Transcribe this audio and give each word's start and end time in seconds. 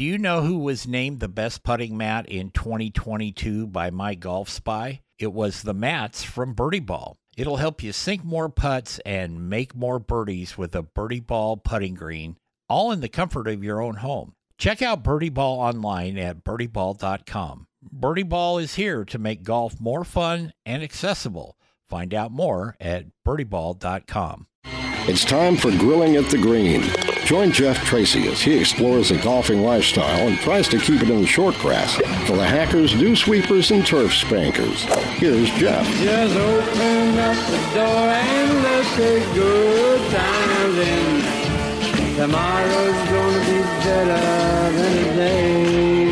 Do 0.00 0.06
you 0.06 0.16
know 0.16 0.40
who 0.40 0.56
was 0.56 0.86
named 0.88 1.20
the 1.20 1.28
best 1.28 1.62
putting 1.62 1.94
mat 1.94 2.26
in 2.26 2.52
2022 2.52 3.66
by 3.66 3.90
My 3.90 4.14
Golf 4.14 4.48
Spy? 4.48 5.02
It 5.18 5.30
was 5.30 5.60
the 5.60 5.74
mats 5.74 6.24
from 6.24 6.54
Birdie 6.54 6.80
Ball. 6.80 7.18
It'll 7.36 7.58
help 7.58 7.82
you 7.82 7.92
sink 7.92 8.24
more 8.24 8.48
putts 8.48 8.98
and 9.00 9.50
make 9.50 9.76
more 9.76 9.98
birdies 9.98 10.56
with 10.56 10.74
a 10.74 10.80
Birdie 10.80 11.20
Ball 11.20 11.58
putting 11.58 11.92
green, 11.92 12.38
all 12.66 12.92
in 12.92 13.02
the 13.02 13.10
comfort 13.10 13.46
of 13.46 13.62
your 13.62 13.82
own 13.82 13.96
home. 13.96 14.32
Check 14.56 14.80
out 14.80 15.04
Birdie 15.04 15.28
Ball 15.28 15.60
online 15.60 16.16
at 16.16 16.44
birdieball.com. 16.44 17.66
Birdie 17.92 18.22
Ball 18.22 18.56
is 18.56 18.76
here 18.76 19.04
to 19.04 19.18
make 19.18 19.42
golf 19.42 19.78
more 19.78 20.04
fun 20.04 20.54
and 20.64 20.82
accessible. 20.82 21.58
Find 21.90 22.14
out 22.14 22.32
more 22.32 22.74
at 22.80 23.04
birdieball.com. 23.26 24.46
It's 24.64 25.26
time 25.26 25.58
for 25.58 25.70
Grilling 25.72 26.16
at 26.16 26.30
the 26.30 26.38
Green. 26.38 26.90
Join 27.30 27.52
Jeff 27.52 27.78
Tracy 27.84 28.26
as 28.26 28.42
he 28.42 28.58
explores 28.58 29.10
the 29.10 29.18
golfing 29.18 29.62
lifestyle 29.62 30.26
and 30.26 30.36
tries 30.40 30.66
to 30.66 30.78
keep 30.78 31.00
it 31.00 31.08
in 31.10 31.20
the 31.20 31.26
short 31.28 31.54
grass 31.58 31.94
for 32.26 32.36
the 32.36 32.44
hackers, 32.44 32.92
dew 32.92 33.14
sweepers, 33.14 33.70
and 33.70 33.86
turf 33.86 34.12
spankers. 34.12 34.82
Here's 35.14 35.48
Jeff. 35.50 35.86
Just 35.98 36.34
open 36.34 37.18
up 37.20 37.36
the 37.46 37.58
door 37.72 38.08
and 38.08 38.62
let's 38.64 38.96
take 38.96 39.22
good 39.32 40.10
times 40.10 40.78
in. 40.78 42.16
Tomorrow's 42.16 43.08
gonna 43.10 43.38
be 43.46 43.60
better 43.84 44.72
than 44.76 45.04
today. 45.04 46.10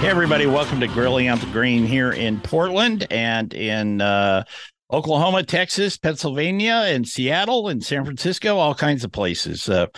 Hey, 0.00 0.08
everybody, 0.08 0.46
welcome 0.46 0.80
to 0.80 0.88
Grilling 0.88 1.28
at 1.28 1.38
the 1.38 1.46
Green 1.46 1.86
here 1.86 2.10
in 2.10 2.40
Portland 2.40 3.06
and 3.12 3.54
in 3.54 4.00
uh, 4.00 4.42
Oklahoma, 4.94 5.42
Texas, 5.42 5.98
Pennsylvania, 5.98 6.84
and 6.86 7.06
Seattle, 7.06 7.68
and 7.68 7.82
San 7.82 8.04
Francisco, 8.04 8.58
all 8.58 8.76
kinds 8.76 9.02
of 9.02 9.10
places. 9.10 9.68
Uh, 9.68 9.88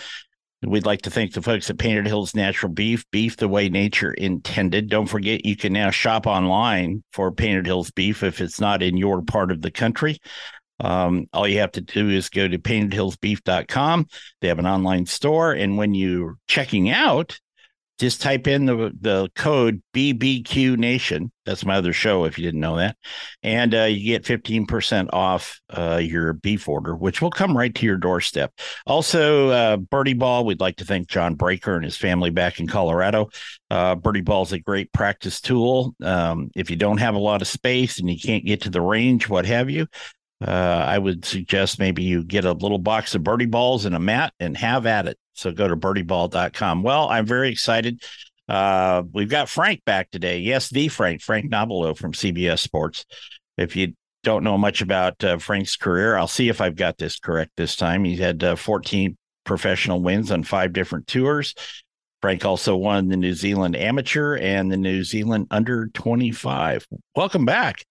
we'd 0.65 0.87
like 0.87 1.03
to 1.03 1.11
thank 1.11 1.33
the 1.33 1.41
folks 1.43 1.69
at 1.69 1.77
Painted 1.77 2.07
Hills 2.07 2.33
Natural 2.33 2.71
Beef, 2.71 3.05
beef 3.11 3.37
the 3.37 3.47
way 3.47 3.69
nature 3.69 4.11
intended. 4.11 4.89
Don't 4.89 5.05
forget, 5.05 5.45
you 5.45 5.55
can 5.55 5.71
now 5.71 5.91
shop 5.91 6.25
online 6.25 7.03
for 7.13 7.31
Painted 7.31 7.67
Hills 7.67 7.91
beef 7.91 8.23
if 8.23 8.41
it's 8.41 8.59
not 8.59 8.81
in 8.81 8.97
your 8.97 9.21
part 9.21 9.51
of 9.51 9.61
the 9.61 9.69
country. 9.69 10.17
Um, 10.79 11.27
all 11.31 11.47
you 11.47 11.59
have 11.59 11.73
to 11.73 11.81
do 11.81 12.09
is 12.09 12.29
go 12.29 12.47
to 12.47 12.57
paintedhillsbeef.com. 12.57 14.07
They 14.41 14.47
have 14.47 14.59
an 14.59 14.65
online 14.65 15.05
store. 15.05 15.53
And 15.53 15.77
when 15.77 15.93
you're 15.93 16.37
checking 16.47 16.89
out, 16.89 17.39
just 17.97 18.21
type 18.21 18.47
in 18.47 18.65
the 18.65 18.91
the 18.99 19.29
code 19.35 19.81
BBQ 19.93 20.77
Nation. 20.77 21.31
That's 21.45 21.65
my 21.65 21.75
other 21.75 21.93
show, 21.93 22.25
if 22.25 22.37
you 22.37 22.43
didn't 22.43 22.59
know 22.59 22.77
that, 22.77 22.97
and 23.41 23.73
uh, 23.73 23.83
you 23.83 24.05
get 24.05 24.25
fifteen 24.25 24.65
percent 24.65 25.09
off 25.13 25.59
uh, 25.69 25.99
your 26.01 26.33
beef 26.33 26.67
order, 26.67 26.95
which 26.95 27.21
will 27.21 27.31
come 27.31 27.57
right 27.57 27.73
to 27.73 27.85
your 27.85 27.97
doorstep. 27.97 28.51
Also, 28.85 29.49
uh, 29.49 29.77
Birdie 29.77 30.13
Ball. 30.13 30.45
We'd 30.45 30.59
like 30.59 30.77
to 30.77 30.85
thank 30.85 31.07
John 31.07 31.35
Breaker 31.35 31.75
and 31.75 31.85
his 31.85 31.97
family 31.97 32.29
back 32.29 32.59
in 32.59 32.67
Colorado. 32.67 33.29
Uh, 33.69 33.95
Birdie 33.95 34.21
Ball 34.21 34.43
is 34.43 34.53
a 34.53 34.59
great 34.59 34.91
practice 34.93 35.41
tool. 35.41 35.95
Um, 36.03 36.51
if 36.55 36.69
you 36.69 36.75
don't 36.75 36.99
have 36.99 37.15
a 37.15 37.19
lot 37.19 37.41
of 37.41 37.47
space 37.47 37.99
and 37.99 38.09
you 38.09 38.19
can't 38.19 38.45
get 38.45 38.61
to 38.61 38.69
the 38.69 38.81
range, 38.81 39.27
what 39.27 39.45
have 39.45 39.69
you. 39.69 39.87
Uh, 40.45 40.51
I 40.87 40.97
would 40.97 41.25
suggest 41.25 41.79
maybe 41.79 42.03
you 42.03 42.23
get 42.23 42.45
a 42.45 42.51
little 42.51 42.77
box 42.77 43.15
of 43.15 43.23
birdie 43.23 43.47
balls 43.47 43.85
and 43.85 43.95
a 43.95 43.99
mat 43.99 44.33
and 44.39 44.55
have 44.57 44.85
at 44.85 45.07
it. 45.07 45.17
So 45.33 45.51
go 45.51 45.67
to 45.67 45.75
birdieball.com. 45.75 46.83
Well, 46.83 47.09
I'm 47.09 47.25
very 47.25 47.49
excited. 47.49 48.03
Uh, 48.47 49.03
we've 49.13 49.29
got 49.29 49.49
Frank 49.49 49.83
back 49.85 50.11
today. 50.11 50.39
Yes, 50.39 50.69
the 50.69 50.87
Frank, 50.87 51.21
Frank 51.21 51.51
Nobilo 51.51 51.97
from 51.97 52.13
CBS 52.13 52.59
Sports. 52.59 53.05
If 53.57 53.75
you 53.75 53.93
don't 54.23 54.43
know 54.43 54.57
much 54.57 54.81
about 54.81 55.21
uh, 55.23 55.37
Frank's 55.37 55.75
career, 55.75 56.15
I'll 56.15 56.27
see 56.27 56.49
if 56.49 56.61
I've 56.61 56.75
got 56.75 56.97
this 56.97 57.19
correct 57.19 57.51
this 57.57 57.75
time. 57.75 58.03
He's 58.03 58.19
had 58.19 58.43
uh, 58.43 58.55
14 58.55 59.17
professional 59.43 60.01
wins 60.01 60.31
on 60.31 60.43
five 60.43 60.71
different 60.71 61.07
tours. 61.07 61.55
Frank 62.21 62.45
also 62.45 62.75
won 62.75 63.09
the 63.09 63.17
New 63.17 63.33
Zealand 63.33 63.75
Amateur 63.75 64.37
and 64.37 64.71
the 64.71 64.77
New 64.77 65.03
Zealand 65.03 65.47
Under 65.51 65.87
25. 65.87 66.87
Welcome 67.15 67.45
back. 67.45 67.83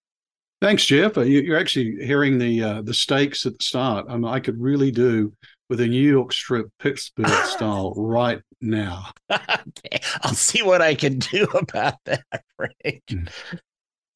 Thanks, 0.60 0.86
Jeff. 0.86 1.18
Uh, 1.18 1.22
you, 1.22 1.52
are 1.52 1.58
actually 1.58 2.04
hearing 2.04 2.38
the 2.38 2.62
uh, 2.62 2.82
the 2.82 2.94
stakes 2.94 3.44
at 3.44 3.58
the 3.58 3.64
start. 3.64 4.06
I, 4.08 4.14
mean, 4.14 4.24
I 4.24 4.40
could 4.40 4.60
really 4.60 4.90
do 4.90 5.32
with 5.68 5.80
a 5.80 5.86
New 5.86 6.08
York 6.10 6.32
strip 6.32 6.68
Pittsburgh 6.78 7.28
style 7.44 7.92
right 7.96 8.40
now. 8.60 9.10
okay. 9.30 10.00
I'll 10.22 10.34
see 10.34 10.62
what 10.62 10.80
I 10.80 10.94
can 10.94 11.18
do 11.18 11.44
about 11.54 11.96
that, 12.06 12.24
Frank. 12.56 13.02
Mm. 13.10 13.28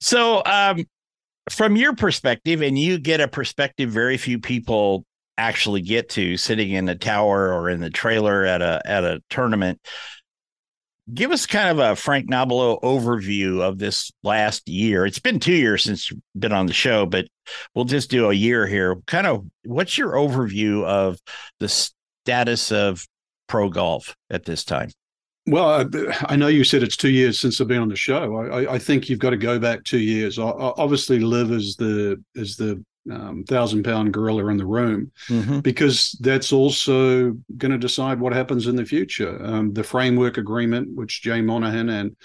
So, 0.00 0.42
um, 0.46 0.84
from 1.50 1.76
your 1.76 1.94
perspective, 1.94 2.62
and 2.62 2.78
you 2.78 2.98
get 2.98 3.20
a 3.20 3.28
perspective 3.28 3.90
very 3.90 4.16
few 4.16 4.38
people 4.38 5.04
actually 5.36 5.80
get 5.80 6.08
to 6.10 6.36
sitting 6.36 6.70
in 6.70 6.88
a 6.88 6.94
tower 6.94 7.52
or 7.52 7.68
in 7.68 7.80
the 7.80 7.90
trailer 7.90 8.44
at 8.44 8.60
a 8.62 8.80
at 8.84 9.04
a 9.04 9.22
tournament 9.30 9.80
give 11.14 11.30
us 11.32 11.46
kind 11.46 11.68
of 11.70 11.78
a 11.78 11.96
Frank 11.96 12.28
Nobilo 12.28 12.80
overview 12.82 13.60
of 13.60 13.78
this 13.78 14.10
last 14.22 14.68
year. 14.68 15.06
It's 15.06 15.18
been 15.18 15.40
two 15.40 15.54
years 15.54 15.84
since 15.84 16.10
you've 16.10 16.20
been 16.38 16.52
on 16.52 16.66
the 16.66 16.72
show, 16.72 17.06
but 17.06 17.26
we'll 17.74 17.84
just 17.84 18.10
do 18.10 18.30
a 18.30 18.34
year 18.34 18.66
here. 18.66 18.96
Kind 19.06 19.26
of 19.26 19.44
what's 19.64 19.96
your 19.98 20.12
overview 20.12 20.84
of 20.84 21.18
the 21.58 21.68
status 21.68 22.72
of 22.72 23.06
pro 23.46 23.68
golf 23.68 24.14
at 24.30 24.44
this 24.44 24.64
time? 24.64 24.90
Well, 25.46 25.88
I 26.26 26.36
know 26.36 26.48
you 26.48 26.64
said 26.64 26.82
it's 26.82 26.96
two 26.96 27.10
years 27.10 27.40
since 27.40 27.60
I've 27.60 27.66
been 27.66 27.80
on 27.80 27.88
the 27.88 27.96
show. 27.96 28.36
I, 28.36 28.74
I 28.74 28.78
think 28.78 29.08
you've 29.08 29.18
got 29.18 29.30
to 29.30 29.36
go 29.36 29.58
back 29.58 29.82
two 29.84 29.98
years. 29.98 30.38
Obviously, 30.38 31.18
LIV 31.18 31.52
is 31.52 31.76
the 31.76 32.22
is 32.34 32.56
the 32.56 32.84
um, 33.10 33.44
thousand 33.44 33.82
pound 33.82 34.12
gorilla 34.12 34.46
in 34.48 34.56
the 34.56 34.66
room 34.66 35.10
mm-hmm. 35.28 35.60
because 35.60 36.12
that's 36.20 36.52
also 36.52 37.32
going 37.56 37.72
to 37.72 37.78
decide 37.78 38.20
what 38.20 38.32
happens 38.32 38.66
in 38.66 38.76
the 38.76 38.84
future. 38.84 39.38
Um, 39.42 39.72
the 39.72 39.84
framework 39.84 40.36
agreement, 40.36 40.94
which 40.94 41.22
Jay 41.22 41.40
Monahan 41.40 41.88
and 41.88 42.16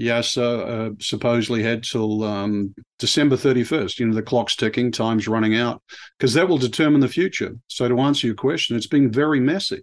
Yasir 0.00 0.90
uh, 0.90 0.94
supposedly 1.00 1.62
had 1.62 1.82
till 1.82 2.22
um, 2.22 2.74
December 2.98 3.36
31st. 3.36 3.98
You 3.98 4.06
know, 4.06 4.14
the 4.14 4.22
clock's 4.22 4.54
ticking, 4.54 4.92
time's 4.92 5.26
running 5.26 5.56
out, 5.56 5.82
because 6.18 6.34
that 6.34 6.48
will 6.48 6.58
determine 6.58 7.00
the 7.00 7.08
future. 7.08 7.56
So, 7.66 7.88
to 7.88 7.98
answer 8.00 8.26
your 8.26 8.36
question, 8.36 8.76
it's 8.76 8.86
been 8.86 9.10
very 9.10 9.40
messy 9.40 9.82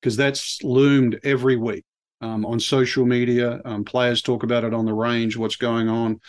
because 0.00 0.16
that's 0.16 0.62
loomed 0.64 1.20
every 1.22 1.56
week 1.56 1.84
um, 2.20 2.44
on 2.44 2.58
social 2.58 3.06
media. 3.06 3.60
Um, 3.64 3.84
players 3.84 4.20
talk 4.20 4.42
about 4.42 4.64
it 4.64 4.74
on 4.74 4.84
the 4.84 4.94
range, 4.94 5.36
what's 5.36 5.56
going 5.56 5.88
on. 5.88 6.20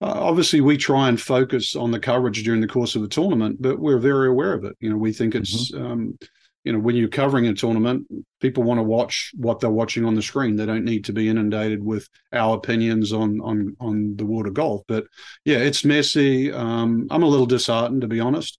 Uh, 0.00 0.12
obviously, 0.14 0.60
we 0.60 0.76
try 0.76 1.08
and 1.08 1.20
focus 1.20 1.74
on 1.74 1.90
the 1.90 1.98
coverage 1.98 2.42
during 2.44 2.60
the 2.60 2.66
course 2.66 2.96
of 2.96 3.02
the 3.02 3.08
tournament, 3.08 3.60
but 3.60 3.78
we're 3.78 3.98
very 3.98 4.28
aware 4.28 4.52
of 4.52 4.64
it. 4.64 4.76
You 4.80 4.90
know, 4.90 4.96
we 4.96 5.12
think 5.12 5.34
it's, 5.34 5.72
mm-hmm. 5.72 5.84
um, 5.84 6.18
you 6.64 6.72
know, 6.72 6.78
when 6.78 6.96
you're 6.96 7.08
covering 7.08 7.46
a 7.46 7.54
tournament, 7.54 8.06
people 8.40 8.62
want 8.62 8.78
to 8.78 8.82
watch 8.82 9.32
what 9.36 9.60
they're 9.60 9.70
watching 9.70 10.04
on 10.04 10.14
the 10.14 10.20
screen. 10.20 10.56
They 10.56 10.66
don't 10.66 10.84
need 10.84 11.04
to 11.06 11.12
be 11.12 11.28
inundated 11.28 11.82
with 11.82 12.08
our 12.32 12.56
opinions 12.56 13.12
on 13.12 13.40
on 13.40 13.76
on 13.80 14.16
the 14.16 14.26
world 14.26 14.48
of 14.48 14.54
golf. 14.54 14.82
But 14.88 15.06
yeah, 15.44 15.58
it's 15.58 15.84
messy. 15.84 16.52
Um, 16.52 17.06
I'm 17.10 17.22
a 17.22 17.28
little 17.28 17.46
disheartened, 17.46 18.00
to 18.02 18.08
be 18.08 18.20
honest, 18.20 18.58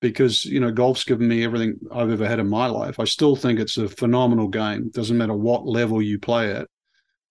because 0.00 0.44
you 0.44 0.60
know 0.60 0.72
golf's 0.72 1.04
given 1.04 1.28
me 1.28 1.44
everything 1.44 1.76
I've 1.90 2.10
ever 2.10 2.26
had 2.26 2.40
in 2.40 2.50
my 2.50 2.66
life. 2.66 2.98
I 2.98 3.04
still 3.04 3.36
think 3.36 3.60
it's 3.60 3.78
a 3.78 3.88
phenomenal 3.88 4.48
game. 4.48 4.90
Doesn't 4.90 5.16
matter 5.16 5.34
what 5.34 5.66
level 5.66 6.02
you 6.02 6.18
play 6.18 6.52
at. 6.52 6.68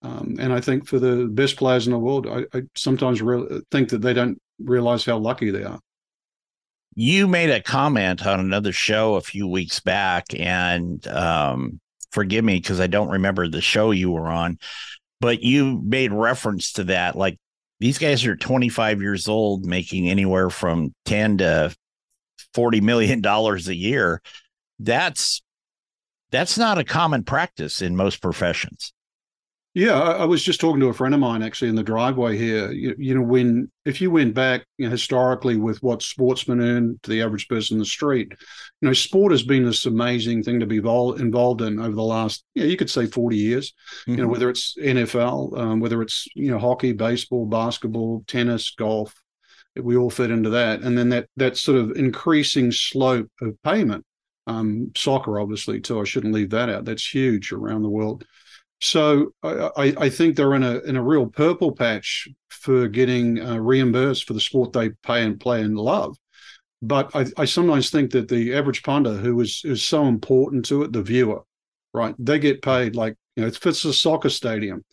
Um, 0.06 0.36
and 0.40 0.54
I 0.54 0.62
think 0.62 0.88
for 0.88 1.00
the 1.00 1.26
best 1.26 1.58
players 1.58 1.88
in 1.88 1.94
the 1.94 1.98
world, 1.98 2.28
I, 2.28 2.46
I 2.56 2.62
sometimes 2.76 3.24
re- 3.24 3.62
think 3.72 3.90
that 3.90 4.02
they 4.04 4.14
don't 4.14 4.40
realize 4.60 5.04
how 5.04 5.18
lucky 5.18 5.50
they 5.50 5.64
are. 5.64 5.80
You 6.94 7.28
made 7.28 7.50
a 7.50 7.62
comment 7.62 8.26
on 8.26 8.40
another 8.40 8.72
show 8.72 9.16
a 9.16 9.22
few 9.22 9.48
weeks 9.48 9.80
back, 9.80 10.26
and 10.38 11.06
um, 11.08 11.80
forgive 12.12 12.46
me 12.46 12.58
because 12.58 12.80
I 12.80 12.88
don't 12.88 13.10
remember 13.10 13.48
the 13.48 13.62
show 13.62 13.90
you 13.90 14.12
were 14.12 14.28
on, 14.28 14.60
but 15.20 15.42
you 15.42 15.82
made 15.84 16.14
reference 16.14 16.74
to 16.74 16.84
that. 16.86 17.16
Like 17.16 17.40
these 17.80 17.98
guys 17.98 18.26
are 18.26 18.36
25 18.36 19.02
years 19.02 19.28
old, 19.28 19.66
making 19.66 20.08
anywhere 20.08 20.52
from 20.52 20.94
10 21.06 21.40
to 21.40 21.76
40 22.54 22.82
million 22.82 23.22
dollars 23.22 23.68
a 23.68 23.76
year. 23.76 24.22
That's 24.78 25.42
that's 26.30 26.58
not 26.58 26.78
a 26.78 26.84
common 26.84 27.24
practice 27.24 27.82
in 27.82 27.96
most 27.96 28.22
professions. 28.22 28.94
Yeah, 29.76 30.00
I, 30.00 30.24
was 30.24 30.42
just 30.42 30.62
talking 30.62 30.80
to 30.80 30.88
a 30.88 30.94
friend 30.94 31.14
of 31.14 31.20
mine 31.20 31.44
actually 31.44 31.68
in 31.68 31.76
the 31.76 31.84
driveway 31.84 32.38
here. 32.38 32.72
You, 32.72 32.96
you 32.98 33.14
know, 33.14 33.22
when 33.22 33.70
if 33.84 34.00
you 34.00 34.10
went 34.10 34.34
back 34.34 34.66
you 34.78 34.86
know, 34.86 34.92
historically 34.92 35.58
with 35.58 35.84
what 35.84 36.02
sportsmen 36.02 36.62
earn 36.62 36.98
to 37.04 37.10
the 37.10 37.22
average 37.22 37.50
person 37.50 37.76
in 37.76 37.80
the 37.80 37.86
street, 37.86 38.32
you 38.80 38.88
know, 38.88 38.94
sport 38.94 39.34
has 39.34 39.44
been 39.44 39.66
this 39.66 39.86
amazing 39.86 40.44
thing 40.44 40.62
to 40.62 40.66
be 40.66 40.80
vol- 40.80 41.16
involved 41.16 41.60
in 41.62 41.78
over 41.78 41.94
the 41.94 42.02
last, 42.02 42.46
you 42.54 42.64
know, 42.64 42.70
you 42.70 42.78
could 42.78 42.90
say 42.90 43.06
forty 43.06 43.36
years. 43.36 43.74
Mm-hmm. 44.04 44.12
You 44.12 44.18
know, 44.18 44.24
mm-hmm. 44.24 44.32
whether 44.32 44.50
it's 44.50 44.78
NFL, 44.78 45.60
um, 45.60 45.80
whether 45.82 46.02
it's 46.02 46.26
you 46.36 46.52
know 46.52 46.58
hockey, 46.58 46.94
baseball, 46.94 47.46
basketball, 47.46 48.24
tennis, 48.28 48.72
golf, 48.72 49.14
we 49.76 49.98
all 49.98 50.10
fit 50.10 50.32
into 50.32 50.52
that. 50.52 50.84
And 50.84 50.98
then 50.98 51.10
that 51.10 51.28
that 51.36 51.58
sort 51.58 51.80
of 51.80 51.98
increasing 51.98 52.72
slope 52.72 53.30
of 53.42 53.62
payment. 53.62 54.06
Um, 54.48 54.92
soccer, 54.96 55.38
obviously, 55.38 55.82
too. 55.82 56.00
I 56.00 56.06
shouldn't 56.06 56.34
leave 56.34 56.52
that 56.52 56.70
out. 56.70 56.86
That's 56.86 57.14
huge 57.14 57.52
around 57.52 57.82
the 57.82 57.90
world. 57.90 58.26
So 58.82 59.34
I, 59.42 59.94
I, 59.98 60.10
think 60.10 60.36
they're 60.36 60.54
in 60.54 60.64
a 60.64 60.80
in 60.80 60.98
a 60.98 61.04
real 61.04 61.28
purple 61.28 61.72
patch 61.72 62.28
for 62.50 62.88
getting 62.88 63.40
uh, 63.40 63.58
reimbursed 63.58 64.28
for 64.28 64.34
the 64.34 64.42
sport 64.42 64.74
they 64.74 64.90
pay 64.90 65.24
and 65.24 65.40
play 65.40 65.62
and 65.62 65.78
love. 65.78 66.18
But 66.82 67.16
I, 67.16 67.26
I 67.38 67.46
sometimes 67.46 67.90
think 67.90 68.12
that 68.12 68.28
the 68.28 68.54
average 68.54 68.84
punter, 68.84 69.14
who 69.14 69.40
is 69.40 69.62
is 69.64 69.82
so 69.82 70.06
important 70.06 70.66
to 70.66 70.84
it, 70.84 70.92
the 70.92 71.02
viewer, 71.02 71.44
right? 71.94 72.16
They 72.20 72.38
get 72.38 72.62
paid 72.62 72.96
like 72.96 73.16
You 73.36 73.44
know, 73.44 73.48
if 73.48 73.66
it's 73.66 73.86
a 73.86 73.94
soccer 73.94 74.30
stadium, 74.30 74.84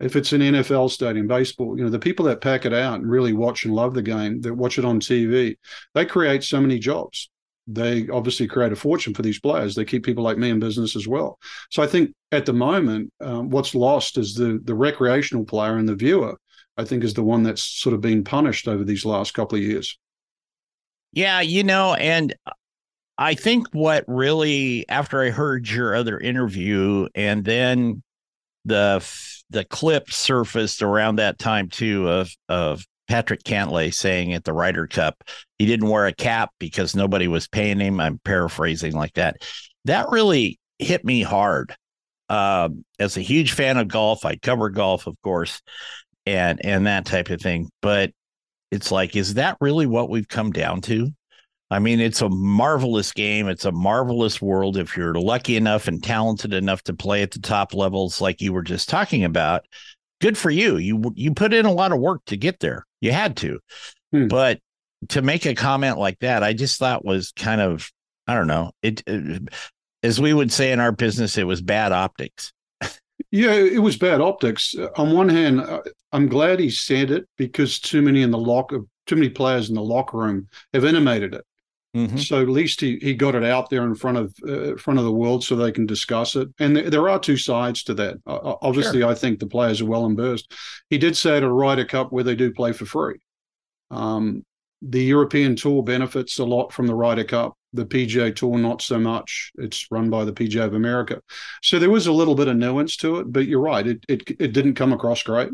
if 0.00 0.16
it's 0.16 0.32
an 0.32 0.40
NFL 0.40 0.90
stadium, 0.90 1.26
baseball, 1.26 1.76
you 1.76 1.84
know, 1.84 1.90
the 1.90 1.98
people 1.98 2.24
that 2.26 2.40
pack 2.40 2.64
it 2.64 2.72
out 2.72 3.00
and 3.00 3.10
really 3.10 3.32
watch 3.32 3.64
and 3.64 3.74
love 3.74 3.94
the 3.94 4.02
game, 4.02 4.40
that 4.42 4.54
watch 4.54 4.78
it 4.78 4.84
on 4.84 5.00
TV, 5.00 5.56
they 5.94 6.04
create 6.04 6.44
so 6.44 6.60
many 6.60 6.78
jobs. 6.78 7.30
They 7.66 8.08
obviously 8.08 8.46
create 8.46 8.72
a 8.72 8.76
fortune 8.76 9.14
for 9.14 9.22
these 9.22 9.40
players. 9.40 9.74
They 9.74 9.84
keep 9.84 10.04
people 10.04 10.22
like 10.22 10.36
me 10.36 10.50
in 10.50 10.60
business 10.60 10.96
as 10.96 11.08
well. 11.08 11.38
So 11.70 11.82
I 11.82 11.86
think 11.86 12.12
at 12.30 12.46
the 12.46 12.52
moment, 12.52 13.10
um, 13.20 13.48
what's 13.50 13.74
lost 13.74 14.18
is 14.18 14.34
the 14.34 14.60
the 14.62 14.74
recreational 14.74 15.44
player 15.44 15.76
and 15.76 15.88
the 15.88 15.94
viewer. 15.94 16.38
I 16.76 16.84
think 16.84 17.04
is 17.04 17.14
the 17.14 17.22
one 17.22 17.44
that's 17.44 17.62
sort 17.62 17.94
of 17.94 18.00
been 18.00 18.24
punished 18.24 18.66
over 18.66 18.84
these 18.84 19.04
last 19.04 19.32
couple 19.32 19.56
of 19.56 19.64
years. 19.64 19.96
Yeah, 21.12 21.40
you 21.40 21.62
know, 21.62 21.94
and 21.94 22.34
I 23.16 23.34
think 23.34 23.68
what 23.72 24.04
really 24.08 24.88
after 24.88 25.22
I 25.22 25.30
heard 25.30 25.68
your 25.68 25.94
other 25.94 26.18
interview 26.18 27.06
and 27.14 27.44
then 27.44 28.02
the 28.64 29.06
the 29.50 29.64
clip 29.64 30.10
surfaced 30.10 30.82
around 30.82 31.16
that 31.16 31.38
time 31.38 31.68
too 31.68 32.08
of 32.08 32.34
of 32.48 32.84
Patrick 33.08 33.42
Cantlay 33.42 33.92
saying 33.92 34.32
at 34.32 34.44
the 34.44 34.52
Ryder 34.52 34.86
Cup 34.86 35.22
he 35.58 35.66
didn't 35.66 35.88
wear 35.88 36.06
a 36.06 36.14
cap 36.14 36.50
because 36.58 36.96
nobody 36.96 37.28
was 37.28 37.48
paying 37.48 37.80
him. 37.80 38.00
I'm 38.00 38.18
paraphrasing 38.24 38.94
like 38.94 39.14
that. 39.14 39.36
That 39.84 40.10
really 40.10 40.58
hit 40.78 41.04
me 41.04 41.22
hard. 41.22 41.74
Um, 42.28 42.84
as 42.98 43.16
a 43.16 43.20
huge 43.22 43.52
fan 43.52 43.76
of 43.76 43.88
golf, 43.88 44.24
I 44.24 44.36
cover 44.36 44.70
golf, 44.70 45.06
of 45.06 45.20
course, 45.22 45.60
and 46.26 46.64
and 46.64 46.86
that 46.86 47.04
type 47.06 47.30
of 47.30 47.40
thing. 47.40 47.70
But 47.82 48.12
it's 48.70 48.90
like, 48.90 49.14
is 49.14 49.34
that 49.34 49.58
really 49.60 49.86
what 49.86 50.10
we've 50.10 50.28
come 50.28 50.50
down 50.50 50.80
to? 50.82 51.10
I 51.70 51.78
mean, 51.78 51.98
it's 51.98 52.22
a 52.22 52.28
marvelous 52.28 53.12
game. 53.12 53.48
It's 53.48 53.64
a 53.64 53.72
marvelous 53.72 54.40
world. 54.40 54.76
If 54.76 54.96
you're 54.96 55.14
lucky 55.14 55.56
enough 55.56 55.88
and 55.88 56.02
talented 56.02 56.52
enough 56.52 56.82
to 56.84 56.94
play 56.94 57.22
at 57.22 57.30
the 57.30 57.40
top 57.40 57.74
levels, 57.74 58.20
like 58.20 58.40
you 58.40 58.52
were 58.52 58.62
just 58.62 58.88
talking 58.88 59.24
about, 59.24 59.64
good 60.24 60.38
for 60.38 60.50
you. 60.50 60.78
You 60.78 61.12
you 61.14 61.34
put 61.34 61.52
in 61.52 61.66
a 61.66 61.72
lot 61.72 61.92
of 61.92 62.00
work 62.00 62.22
to 62.26 62.36
get 62.38 62.60
there. 62.60 62.86
You 63.02 63.12
had 63.12 63.36
to, 63.38 63.60
hmm. 64.10 64.28
but 64.28 64.58
to 65.10 65.20
make 65.20 65.44
a 65.44 65.54
comment 65.54 65.98
like 65.98 66.18
that, 66.20 66.42
I 66.42 66.54
just 66.54 66.78
thought 66.78 67.04
was 67.04 67.30
kind 67.36 67.60
of 67.60 67.90
I 68.26 68.34
don't 68.34 68.46
know. 68.46 68.72
It, 68.82 69.02
it 69.06 69.50
as 70.02 70.18
we 70.18 70.32
would 70.32 70.50
say 70.50 70.72
in 70.72 70.80
our 70.80 70.92
business, 70.92 71.36
it 71.36 71.44
was 71.44 71.60
bad 71.60 71.92
optics. 71.92 72.52
Yeah, 73.30 73.52
it 73.52 73.82
was 73.82 73.96
bad 73.96 74.20
optics. 74.20 74.74
On 74.96 75.12
one 75.12 75.28
hand, 75.28 75.60
uh, 75.60 75.82
I'm 76.12 76.28
glad 76.28 76.58
he 76.58 76.70
said 76.70 77.10
it 77.10 77.28
because 77.36 77.78
too 77.78 78.00
many 78.00 78.22
in 78.22 78.30
the 78.30 78.38
locker, 78.38 78.80
too 79.06 79.16
many 79.16 79.28
players 79.28 79.68
in 79.68 79.74
the 79.74 79.82
locker 79.82 80.18
room 80.18 80.48
have 80.72 80.84
animated 80.84 81.34
it. 81.34 81.44
Mm-hmm. 81.94 82.16
So 82.16 82.42
at 82.42 82.48
least 82.48 82.80
he 82.80 82.98
he 83.00 83.14
got 83.14 83.36
it 83.36 83.44
out 83.44 83.70
there 83.70 83.84
in 83.84 83.94
front 83.94 84.18
of 84.18 84.34
uh, 84.48 84.76
front 84.76 84.98
of 84.98 85.04
the 85.04 85.12
world 85.12 85.44
so 85.44 85.54
they 85.54 85.70
can 85.70 85.86
discuss 85.86 86.34
it. 86.34 86.48
And 86.58 86.74
th- 86.74 86.90
there 86.90 87.08
are 87.08 87.20
two 87.20 87.36
sides 87.36 87.84
to 87.84 87.94
that. 87.94 88.16
Uh, 88.26 88.54
obviously, 88.62 89.00
sure. 89.00 89.10
I 89.10 89.14
think 89.14 89.38
the 89.38 89.46
players 89.46 89.80
are 89.80 89.86
well 89.86 90.04
embarrassed. 90.04 90.52
He 90.90 90.98
did 90.98 91.16
say 91.16 91.36
at 91.36 91.44
a 91.44 91.48
Ryder 91.48 91.84
Cup 91.84 92.10
where 92.10 92.24
they 92.24 92.34
do 92.34 92.52
play 92.52 92.72
for 92.72 92.84
free. 92.84 93.20
Um, 93.92 94.44
the 94.82 95.02
European 95.02 95.54
Tour 95.54 95.84
benefits 95.84 96.38
a 96.38 96.44
lot 96.44 96.72
from 96.72 96.88
the 96.88 96.94
Ryder 96.94 97.24
Cup. 97.24 97.56
The 97.72 97.86
PGA 97.86 98.34
Tour, 98.34 98.58
not 98.58 98.82
so 98.82 98.98
much. 98.98 99.52
It's 99.56 99.86
run 99.90 100.10
by 100.10 100.24
the 100.24 100.32
PGA 100.32 100.64
of 100.64 100.74
America. 100.74 101.20
So 101.62 101.78
there 101.78 101.90
was 101.90 102.08
a 102.08 102.12
little 102.12 102.34
bit 102.34 102.48
of 102.48 102.56
nuance 102.56 102.96
to 102.98 103.18
it, 103.18 103.32
but 103.32 103.46
you're 103.46 103.60
right. 103.60 103.86
It 103.86 104.04
it, 104.08 104.22
it 104.40 104.52
didn't 104.52 104.74
come 104.74 104.92
across 104.92 105.22
great 105.22 105.50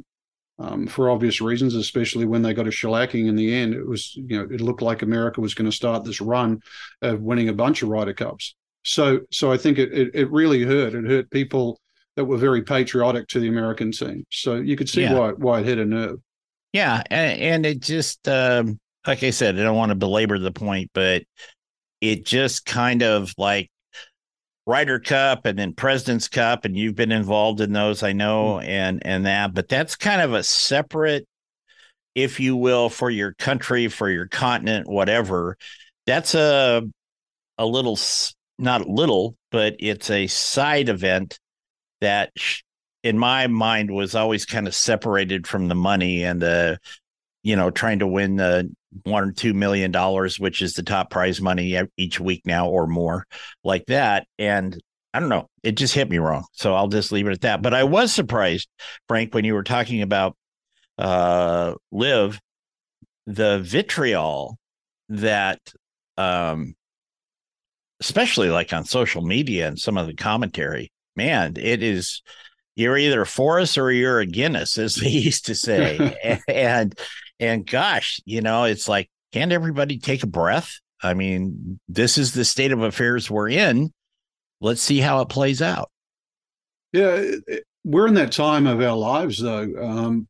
um, 0.61 0.87
for 0.87 1.11
obvious 1.11 1.41
reasons, 1.41 1.75
especially 1.75 2.27
when 2.27 2.43
they 2.43 2.55
got 2.55 2.67
a 2.67 2.71
shellacking 2.71 3.29
in 3.29 3.35
the 3.35 3.53
end. 3.53 3.75
It 3.75 3.87
was, 3.87 4.15
you 4.15 4.39
know, 4.39 4.45
it 4.45 4.61
looked 4.61 4.83
like 4.83 5.03
America 5.03 5.41
was 5.41 5.55
going 5.55 5.71
to 5.71 5.77
start 5.77 6.05
this 6.05 6.21
run 6.21 6.61
of 7.03 7.23
winning 7.23 7.49
a 7.49 7.55
bunch 7.55 7.83
of 7.83 7.89
Ryder 7.89 8.15
Cups. 8.15 8.55
So, 8.83 9.21
so 9.33 9.51
I 9.51 9.57
think 9.57 9.79
it, 9.79 9.93
it, 9.93 10.11
it 10.15 10.31
really 10.31 10.63
hurt. 10.63 10.95
It 10.95 11.07
hurt 11.07 11.31
people 11.31 11.81
that 12.17 12.25
were 12.27 12.37
very 12.37 12.63
patriotic 12.63 13.29
to 13.29 13.41
the 13.41 13.49
American 13.49 13.93
team. 13.93 14.25
So 14.31 14.57
you 14.57 14.77
could 14.77 14.89
see 14.89 15.03
yeah. 15.03 15.19
why 15.19 15.31
why 15.31 15.61
it 15.61 15.67
hit 15.67 15.79
a 15.79 15.85
nerve. 15.85 16.19
Yeah, 16.73 17.03
and, 17.11 17.41
and 17.41 17.67
it 17.67 17.81
just 17.81 18.29
um, 18.29 18.79
like 19.07 19.23
I 19.23 19.31
said, 19.31 19.59
I 19.59 19.63
don't 19.63 19.77
want 19.77 19.91
to 19.91 19.97
belabor 19.97 20.39
the 20.39 20.53
point, 20.53 20.91
but 20.93 21.25
it 22.01 22.25
just 22.25 22.67
kind 22.67 23.03
of 23.03 23.35
like 23.39 23.71
Ryder 24.67 25.01
Cup 25.01 25.47
and 25.47 25.59
then 25.59 25.73
President's 25.75 26.29
Cup, 26.29 26.65
and 26.65 26.77
you've 26.77 26.95
been 26.95 27.13
involved 27.13 27.61
in 27.61 27.73
those, 27.73 28.03
I 28.03 28.13
know, 28.13 28.59
mm-hmm. 28.61 28.69
and 28.69 29.07
and 29.07 29.27
that, 29.27 29.55
but 29.55 29.69
that's 29.69 29.97
kind 29.97 30.21
of 30.21 30.33
a 30.33 30.43
separate, 30.43 31.27
if 32.15 32.41
you 32.41 32.57
will, 32.57 32.89
for 32.89 33.11
your 33.11 33.35
country, 33.35 33.89
for 33.89 34.09
your 34.11 34.27
continent, 34.27 34.89
whatever. 34.89 35.57
That's 36.07 36.35
a 36.35 36.83
a 37.59 37.67
little, 37.67 37.99
not 38.59 38.89
little, 38.89 39.37
but 39.51 39.77
it's 39.81 40.11
a 40.11 40.27
side 40.27 40.89
event 40.89 41.39
that, 42.01 42.31
in 43.03 43.19
my 43.19 43.47
mind, 43.47 43.91
was 43.91 44.15
always 44.15 44.47
kind 44.47 44.67
of 44.67 44.75
separated 44.75 45.47
from 45.47 45.69
the 45.69 45.75
money 45.75 46.25
and 46.25 46.41
the, 46.41 46.79
you 47.43 47.57
know, 47.57 47.71
trying 47.71 48.01
to 48.01 48.07
win 48.07 48.37
the 48.37 48.71
one 49.05 49.29
or 49.29 49.33
two 49.33 49.55
million 49.55 49.91
dollars, 49.91 50.39
which 50.39 50.63
is 50.63 50.75
the 50.75 50.83
top 50.83 51.11
prize 51.11 51.41
money 51.41 51.81
each 51.97 52.21
week 52.21 52.43
now 52.45 52.69
or 52.69 52.87
more, 52.87 53.27
like 53.65 53.87
that. 53.87 54.27
And 54.39 54.79
I 55.15 55.21
don't 55.21 55.29
know, 55.29 55.49
it 55.63 55.73
just 55.73 55.95
hit 55.95 56.11
me 56.11 56.19
wrong. 56.19 56.45
So 56.53 56.75
I'll 56.75 56.89
just 56.89 57.13
leave 57.13 57.27
it 57.27 57.33
at 57.33 57.41
that. 57.43 57.63
But 57.63 57.75
I 57.75 57.85
was 57.85 58.13
surprised, 58.13 58.69
Frank, 59.09 59.35
when 59.35 59.45
you 59.45 59.55
were 59.55 59.65
talking 59.65 60.03
about 60.03 60.37
uh 60.99 61.75
LIV, 61.91 62.39
the 63.27 63.61
vitriol 63.61 64.59
that 65.09 65.61
um 66.19 66.75
especially 68.01 68.49
like 68.49 68.73
on 68.73 68.85
social 68.85 69.23
media 69.23 69.69
and 69.69 69.79
some 69.79 69.99
of 69.99 70.07
the 70.07 70.15
commentary, 70.15 70.91
man, 71.17 71.55
it 71.59 71.83
is 71.83 72.23
you're 72.77 72.97
either 72.97 73.25
for 73.25 73.61
us 73.61 73.77
or 73.77 73.91
you're 73.91 74.21
against 74.21 74.57
us, 74.57 74.79
as 74.79 74.95
they 74.97 75.09
used 75.09 75.47
to 75.47 75.55
say. 75.55 76.41
and 76.49 76.99
and 77.41 77.67
gosh, 77.67 78.21
you 78.25 78.43
know, 78.43 78.65
it's 78.65 78.89
like, 78.89 79.11
can't 79.33 79.51
everybody 79.51 79.99
take 79.99 80.23
a 80.23 80.29
breath? 80.29 80.79
I 81.03 81.15
mean, 81.15 81.81
this 81.89 82.19
is 82.19 82.33
the 82.33 82.45
state 82.45 82.73
of 82.73 82.83
affairs 82.83 83.31
we're 83.31 83.49
in. 83.49 83.93
Let's 84.61 84.83
see 84.83 85.01
how 85.01 85.23
it 85.23 85.31
plays 85.31 85.63
out. 85.63 85.91
Yeah, 86.93 87.23
we're 87.85 88.07
in 88.07 88.15
that 88.15 88.33
time 88.33 88.67
of 88.67 88.81
our 88.81 88.97
lives, 88.97 89.41
though. 89.41 89.73
Um, 89.81 90.29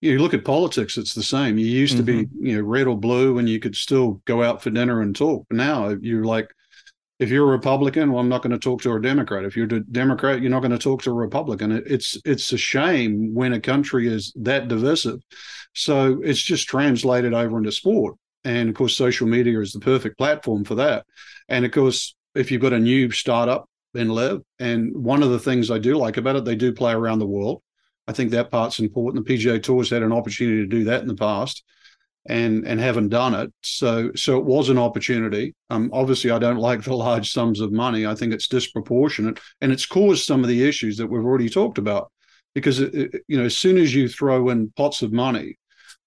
you 0.00 0.18
look 0.18 0.34
at 0.34 0.44
politics; 0.44 0.96
it's 0.96 1.14
the 1.14 1.22
same. 1.22 1.58
You 1.58 1.66
used 1.66 1.96
mm-hmm. 1.96 2.06
to 2.06 2.12
be, 2.12 2.26
mm-hmm. 2.26 2.46
you 2.46 2.56
know, 2.56 2.62
red 2.62 2.88
or 2.88 2.98
blue, 2.98 3.38
and 3.38 3.48
you 3.48 3.60
could 3.60 3.76
still 3.76 4.20
go 4.24 4.42
out 4.42 4.62
for 4.62 4.70
dinner 4.70 5.02
and 5.02 5.14
talk. 5.14 5.46
Now 5.50 5.90
you're 6.00 6.24
like, 6.24 6.50
if 7.20 7.28
you're 7.28 7.46
a 7.46 7.50
Republican, 7.50 8.10
well, 8.10 8.20
I'm 8.20 8.30
not 8.30 8.42
going 8.42 8.52
to 8.52 8.58
talk 8.58 8.80
to 8.82 8.94
a 8.94 9.00
Democrat. 9.00 9.44
If 9.44 9.54
you're 9.54 9.66
a 9.66 9.80
Democrat, 9.80 10.40
you're 10.40 10.50
not 10.50 10.60
going 10.60 10.70
to 10.72 10.78
talk 10.78 11.02
to 11.02 11.10
a 11.10 11.14
Republican. 11.14 11.82
It's 11.86 12.18
it's 12.24 12.50
a 12.52 12.58
shame 12.58 13.34
when 13.34 13.52
a 13.52 13.60
country 13.60 14.08
is 14.08 14.32
that 14.36 14.68
divisive. 14.68 15.20
So 15.74 16.20
it's 16.24 16.40
just 16.40 16.66
translated 16.66 17.34
over 17.34 17.58
into 17.58 17.72
sport. 17.72 18.16
And 18.44 18.70
of 18.70 18.74
course, 18.74 18.96
social 18.96 19.28
media 19.28 19.60
is 19.60 19.72
the 19.72 19.80
perfect 19.80 20.16
platform 20.16 20.64
for 20.64 20.76
that. 20.76 21.04
And 21.46 21.66
of 21.66 21.72
course, 21.72 22.16
if 22.34 22.50
you've 22.50 22.62
got 22.62 22.72
a 22.72 22.80
new 22.80 23.10
startup 23.10 23.68
in 23.92 24.08
LIV, 24.08 24.40
and 24.58 24.96
one 24.96 25.22
of 25.22 25.30
the 25.30 25.38
things 25.38 25.70
I 25.70 25.78
do 25.78 25.96
like 25.96 26.16
about 26.16 26.36
it, 26.36 26.46
they 26.46 26.56
do 26.56 26.72
play 26.72 26.92
around 26.92 27.18
the 27.18 27.26
world. 27.26 27.62
I 28.08 28.12
think 28.12 28.30
that 28.30 28.50
part's 28.50 28.78
important. 28.78 29.26
The 29.26 29.34
PGA 29.34 29.62
Tour's 29.62 29.90
had 29.90 30.02
an 30.02 30.12
opportunity 30.12 30.62
to 30.62 30.66
do 30.66 30.84
that 30.84 31.02
in 31.02 31.08
the 31.08 31.14
past 31.14 31.64
and 32.26 32.66
and 32.66 32.80
haven't 32.80 33.08
done 33.08 33.34
it. 33.34 33.52
So 33.62 34.10
so 34.14 34.38
it 34.38 34.44
was 34.44 34.68
an 34.68 34.78
opportunity. 34.78 35.54
Um, 35.70 35.90
obviously, 35.92 36.30
I 36.30 36.38
don't 36.38 36.58
like 36.58 36.82
the 36.82 36.94
large 36.94 37.32
sums 37.32 37.60
of 37.60 37.72
money. 37.72 38.06
I 38.06 38.14
think 38.14 38.32
it's 38.32 38.48
disproportionate, 38.48 39.40
and 39.60 39.72
it's 39.72 39.86
caused 39.86 40.24
some 40.24 40.42
of 40.42 40.48
the 40.48 40.66
issues 40.68 40.96
that 40.98 41.06
we've 41.06 41.24
already 41.24 41.48
talked 41.48 41.78
about. 41.78 42.10
Because 42.54 42.80
it, 42.80 42.94
it, 42.94 43.22
you 43.28 43.38
know, 43.38 43.44
as 43.44 43.56
soon 43.56 43.78
as 43.78 43.94
you 43.94 44.08
throw 44.08 44.48
in 44.48 44.72
pots 44.76 45.02
of 45.02 45.12
money, 45.12 45.56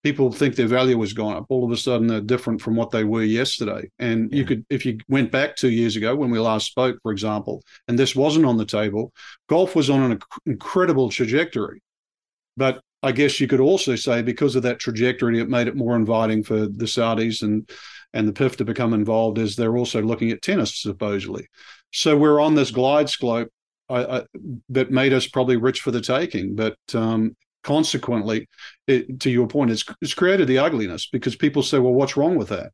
people 0.03 0.31
think 0.31 0.55
their 0.55 0.67
value 0.67 0.99
has 0.99 1.13
gone 1.13 1.37
up. 1.37 1.45
All 1.49 1.63
of 1.63 1.71
a 1.71 1.77
sudden, 1.77 2.07
they're 2.07 2.21
different 2.21 2.61
from 2.61 2.75
what 2.75 2.91
they 2.91 3.05
were 3.05 3.23
yesterday. 3.23 3.89
And 3.99 4.29
yeah. 4.29 4.37
you 4.37 4.45
could, 4.45 4.65
if 4.69 4.85
you 4.85 4.97
went 5.07 5.31
back 5.31 5.55
two 5.55 5.69
years 5.71 5.95
ago 5.95 6.15
when 6.15 6.29
we 6.29 6.39
last 6.39 6.67
spoke, 6.67 6.97
for 7.01 7.13
example, 7.13 7.63
and 7.87 7.97
this 7.97 8.15
wasn't 8.15 8.45
on 8.45 8.57
the 8.57 8.65
table, 8.65 9.13
golf 9.47 9.75
was 9.75 9.89
on 9.89 10.11
an 10.11 10.19
incredible 10.45 11.09
trajectory. 11.09 11.81
But 12.57 12.81
I 13.03 13.11
guess 13.11 13.39
you 13.39 13.47
could 13.47 13.59
also 13.59 13.95
say 13.95 14.21
because 14.21 14.55
of 14.55 14.63
that 14.63 14.79
trajectory, 14.79 15.39
it 15.39 15.49
made 15.49 15.67
it 15.67 15.75
more 15.75 15.95
inviting 15.95 16.41
for 16.41 16.61
the 16.61 16.85
Saudis 16.85 17.43
and 17.43 17.69
and 18.13 18.27
the 18.27 18.33
PIF 18.33 18.55
to 18.57 18.65
become 18.65 18.93
involved 18.93 19.39
as 19.39 19.55
they're 19.55 19.77
also 19.77 20.01
looking 20.01 20.31
at 20.31 20.41
tennis 20.41 20.81
supposedly. 20.81 21.47
So 21.91 22.15
we're 22.15 22.39
on 22.39 22.55
this 22.55 22.71
glide 22.71 23.09
slope 23.09 23.49
I, 23.89 24.19
I, 24.19 24.23
that 24.69 24.91
made 24.91 25.13
us 25.13 25.27
probably 25.27 25.57
rich 25.57 25.81
for 25.81 25.91
the 25.91 26.01
taking. 26.01 26.55
But 26.55 26.77
um, 26.93 27.35
consequently, 27.63 28.47
it, 28.87 29.19
to 29.21 29.31
your 29.31 29.47
point, 29.47 29.71
it's, 29.71 29.83
it's 30.01 30.13
created 30.13 30.47
the 30.47 30.59
ugliness 30.59 31.07
because 31.07 31.35
people 31.35 31.63
say, 31.63 31.79
well, 31.79 31.93
what's 31.93 32.15
wrong 32.15 32.35
with 32.35 32.49
that? 32.49 32.71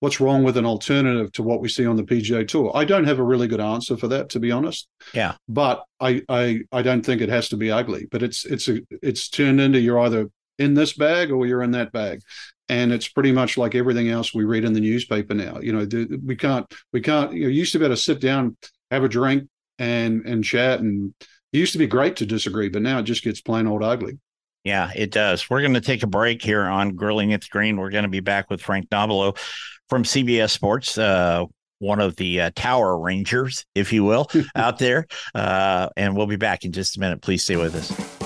What's 0.00 0.20
wrong 0.20 0.42
with 0.42 0.58
an 0.58 0.66
alternative 0.66 1.32
to 1.32 1.42
what 1.42 1.60
we 1.60 1.68
see 1.68 1.86
on 1.86 1.96
the 1.96 2.02
PGA 2.02 2.46
Tour? 2.46 2.70
I 2.74 2.84
don't 2.84 3.06
have 3.06 3.18
a 3.18 3.24
really 3.24 3.48
good 3.48 3.60
answer 3.60 3.96
for 3.96 4.08
that, 4.08 4.28
to 4.30 4.40
be 4.40 4.52
honest. 4.52 4.88
Yeah, 5.14 5.36
but 5.48 5.84
I 6.00 6.22
I, 6.28 6.60
I 6.70 6.82
don't 6.82 7.04
think 7.04 7.22
it 7.22 7.30
has 7.30 7.48
to 7.50 7.56
be 7.56 7.70
ugly. 7.70 8.06
But 8.10 8.22
it's 8.22 8.44
it's 8.44 8.68
a 8.68 8.80
it's 9.02 9.28
turned 9.28 9.60
into 9.60 9.80
you're 9.80 10.00
either 10.00 10.28
in 10.58 10.74
this 10.74 10.92
bag 10.92 11.30
or 11.30 11.46
you're 11.46 11.62
in 11.62 11.70
that 11.72 11.92
bag, 11.92 12.20
and 12.68 12.92
it's 12.92 13.08
pretty 13.08 13.32
much 13.32 13.56
like 13.56 13.74
everything 13.74 14.08
else 14.10 14.34
we 14.34 14.44
read 14.44 14.64
in 14.64 14.74
the 14.74 14.80
newspaper 14.80 15.34
now. 15.34 15.60
You 15.60 15.72
know, 15.72 16.06
we 16.24 16.36
can't 16.36 16.66
we 16.92 17.00
can't. 17.00 17.32
You 17.32 17.44
know, 17.44 17.48
used 17.48 17.72
to 17.72 17.78
be 17.78 17.86
able 17.86 17.94
to 17.96 18.00
sit 18.00 18.20
down, 18.20 18.56
have 18.90 19.04
a 19.04 19.08
drink, 19.08 19.48
and 19.78 20.26
and 20.26 20.44
chat 20.44 20.80
and 20.80 21.14
It 21.52 21.58
used 21.58 21.72
to 21.72 21.78
be 21.78 21.86
great 21.86 22.16
to 22.16 22.26
disagree, 22.26 22.68
but 22.68 22.82
now 22.82 22.98
it 22.98 23.04
just 23.04 23.24
gets 23.24 23.40
plain 23.40 23.66
old 23.66 23.82
ugly. 23.82 24.18
Yeah, 24.64 24.90
it 24.96 25.12
does. 25.12 25.48
We're 25.48 25.60
going 25.60 25.74
to 25.74 25.80
take 25.80 26.02
a 26.02 26.08
break 26.08 26.42
here 26.42 26.64
on 26.64 26.96
Grilling 26.96 27.32
at 27.32 27.42
the 27.42 27.46
Green. 27.50 27.76
We're 27.76 27.90
going 27.90 28.02
to 28.02 28.08
be 28.08 28.18
back 28.18 28.50
with 28.50 28.60
Frank 28.60 28.88
Nobilo 28.90 29.38
from 29.88 30.02
CBS 30.02 30.50
Sports, 30.50 30.98
uh, 30.98 31.44
one 31.78 32.00
of 32.00 32.16
the 32.16 32.40
uh, 32.40 32.50
Tower 32.54 32.98
Rangers, 32.98 33.64
if 33.74 33.92
you 33.92 34.04
will, 34.04 34.28
out 34.56 34.78
there. 34.78 35.06
Uh, 35.34 35.88
and 35.96 36.16
we'll 36.16 36.26
be 36.26 36.36
back 36.36 36.64
in 36.64 36.72
just 36.72 36.96
a 36.96 37.00
minute. 37.00 37.22
Please 37.22 37.42
stay 37.42 37.56
with 37.56 37.74
us. 37.74 38.25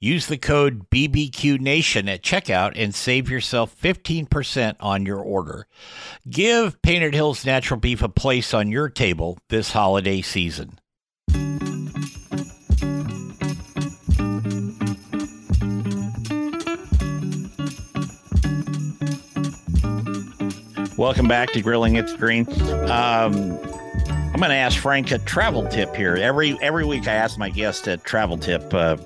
Use 0.00 0.26
the 0.26 0.38
code 0.38 0.90
BBQ 0.90 1.60
at 2.08 2.22
checkout 2.22 2.72
and 2.76 2.94
save 2.94 3.30
yourself 3.30 3.74
15% 3.80 4.76
on 4.80 5.06
your 5.06 5.20
order. 5.20 5.66
Give 6.28 6.80
Painted 6.82 7.14
Hills 7.14 7.44
Natural 7.44 7.78
Beef 7.80 8.02
a 8.02 8.08
place 8.08 8.52
on 8.54 8.70
your 8.70 8.88
table 8.88 9.38
this 9.48 9.72
holiday 9.72 10.22
season. 10.22 10.78
Welcome 20.96 21.26
back 21.26 21.52
to 21.52 21.60
Grilling 21.60 21.96
It's 21.96 22.14
Green. 22.14 22.46
Um, 22.88 23.58
I'm 24.34 24.40
going 24.40 24.50
to 24.50 24.54
ask 24.54 24.80
Frank 24.80 25.10
a 25.10 25.18
travel 25.18 25.66
tip 25.68 25.94
here. 25.94 26.16
Every 26.16 26.56
every 26.62 26.84
week, 26.84 27.08
I 27.08 27.14
ask 27.14 27.36
my 27.36 27.50
guest 27.50 27.88
a 27.88 27.96
travel 27.96 28.38
tip. 28.38 28.72
Uh, 28.72 28.96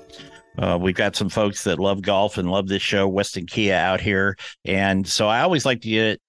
uh, 0.59 0.77
we've 0.79 0.95
got 0.95 1.15
some 1.15 1.29
folks 1.29 1.63
that 1.63 1.79
love 1.79 2.01
golf 2.01 2.37
and 2.37 2.51
love 2.51 2.67
this 2.67 2.81
show, 2.81 3.07
Weston 3.07 3.45
Kia 3.45 3.75
out 3.75 4.01
here. 4.01 4.35
And 4.65 5.07
so 5.07 5.27
I 5.27 5.41
always 5.41 5.65
like 5.65 5.81
to 5.81 5.89
get 5.89 6.21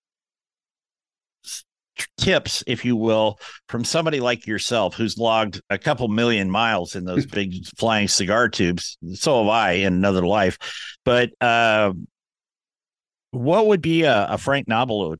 tips, 2.16 2.62
if 2.66 2.84
you 2.84 2.94
will, 2.94 3.40
from 3.68 3.84
somebody 3.84 4.20
like 4.20 4.46
yourself 4.46 4.94
who's 4.94 5.18
logged 5.18 5.60
a 5.68 5.78
couple 5.78 6.06
million 6.06 6.48
miles 6.48 6.94
in 6.94 7.04
those 7.04 7.26
big 7.26 7.66
flying 7.76 8.06
cigar 8.06 8.48
tubes. 8.48 8.96
So 9.14 9.42
have 9.42 9.50
I 9.50 9.72
in 9.72 9.94
another 9.94 10.24
life. 10.24 10.58
But 11.04 11.30
uh, 11.40 11.92
what 13.32 13.66
would 13.66 13.82
be 13.82 14.02
a, 14.04 14.26
a 14.30 14.38
Frank 14.38 14.68
Nobilo 14.68 15.16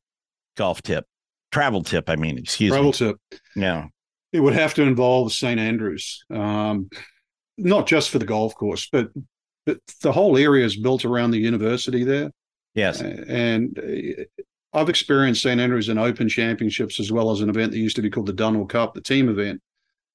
golf 0.57 0.83
tip? 0.83 1.05
Travel 1.51 1.83
tip, 1.83 2.09
I 2.09 2.15
mean, 2.15 2.39
excuse 2.39 2.71
Travel 2.71 2.87
me. 2.87 2.93
Travel 2.93 3.15
tip. 3.31 3.41
Yeah. 3.57 3.87
It 4.33 4.39
would 4.39 4.55
have 4.55 4.75
to 4.75 4.83
involve 4.83 5.33
St. 5.33 5.59
Andrews. 5.59 6.25
Um, 6.31 6.89
not 7.61 7.87
just 7.87 8.11
for 8.11 8.19
the 8.19 8.27
golf 8.27 8.55
course, 8.55 8.89
but 8.91 9.11
but 9.67 9.79
the 10.01 10.13
whole 10.13 10.37
area 10.37 10.65
is 10.65 10.77
built 10.77 11.05
around 11.05 11.31
the 11.31 11.39
university 11.39 12.05
there. 12.05 12.31
Yes, 12.75 13.01
and 13.01 13.79
uh, 13.79 14.25
I've 14.73 14.89
experienced 14.89 15.43
St 15.43 15.61
Andrews 15.61 15.89
in 15.89 15.99
Open 15.99 16.29
Championships 16.29 17.01
as 17.01 17.13
well 17.13 17.31
as 17.31 17.41
an 17.41 17.51
event 17.51 17.73
that 17.73 17.79
used 17.79 17.97
to 17.97 18.03
be 18.03 18.11
called 18.11 18.27
the 18.27 18.33
Dunhill 18.33 18.69
Cup, 18.69 18.95
the 18.95 19.01
team 19.01 19.29
event, 19.29 19.61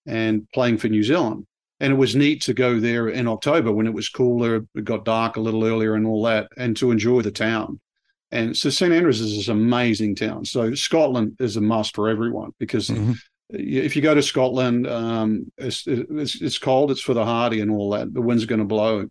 and 0.05 0.47
playing 0.53 0.77
for 0.77 0.87
New 0.87 1.03
Zealand. 1.03 1.45
And 1.81 1.91
it 1.91 1.97
was 1.97 2.15
neat 2.15 2.41
to 2.43 2.53
go 2.53 2.79
there 2.79 3.09
in 3.09 3.27
October 3.27 3.71
when 3.71 3.85
it 3.85 3.93
was 3.93 4.07
cooler, 4.07 4.65
it 4.75 4.85
got 4.85 5.03
dark 5.03 5.35
a 5.35 5.41
little 5.41 5.65
earlier, 5.65 5.95
and 5.95 6.07
all 6.07 6.23
that, 6.23 6.47
and 6.57 6.75
to 6.77 6.91
enjoy 6.91 7.21
the 7.21 7.31
town. 7.31 7.81
And 8.31 8.55
so 8.55 8.69
St 8.69 8.93
Andrews 8.93 9.21
is 9.21 9.35
this 9.35 9.47
amazing 9.49 10.15
town. 10.15 10.45
So 10.45 10.73
Scotland 10.73 11.35
is 11.39 11.57
a 11.57 11.61
must 11.61 11.93
for 11.93 12.09
everyone 12.09 12.51
because 12.59 12.89
mm-hmm 12.89 13.13
if 13.49 13.95
you 13.95 14.01
go 14.01 14.13
to 14.13 14.23
Scotland, 14.23 14.87
um, 14.87 15.51
it's, 15.57 15.85
it's, 15.87 16.41
it's 16.41 16.57
cold. 16.57 16.91
It's 16.91 17.01
for 17.01 17.13
the 17.13 17.25
hardy 17.25 17.61
and 17.61 17.71
all 17.71 17.91
that. 17.91 18.13
The 18.13 18.21
wind's 18.21 18.45
going 18.45 18.59
to 18.59 18.65
blow, 18.65 19.07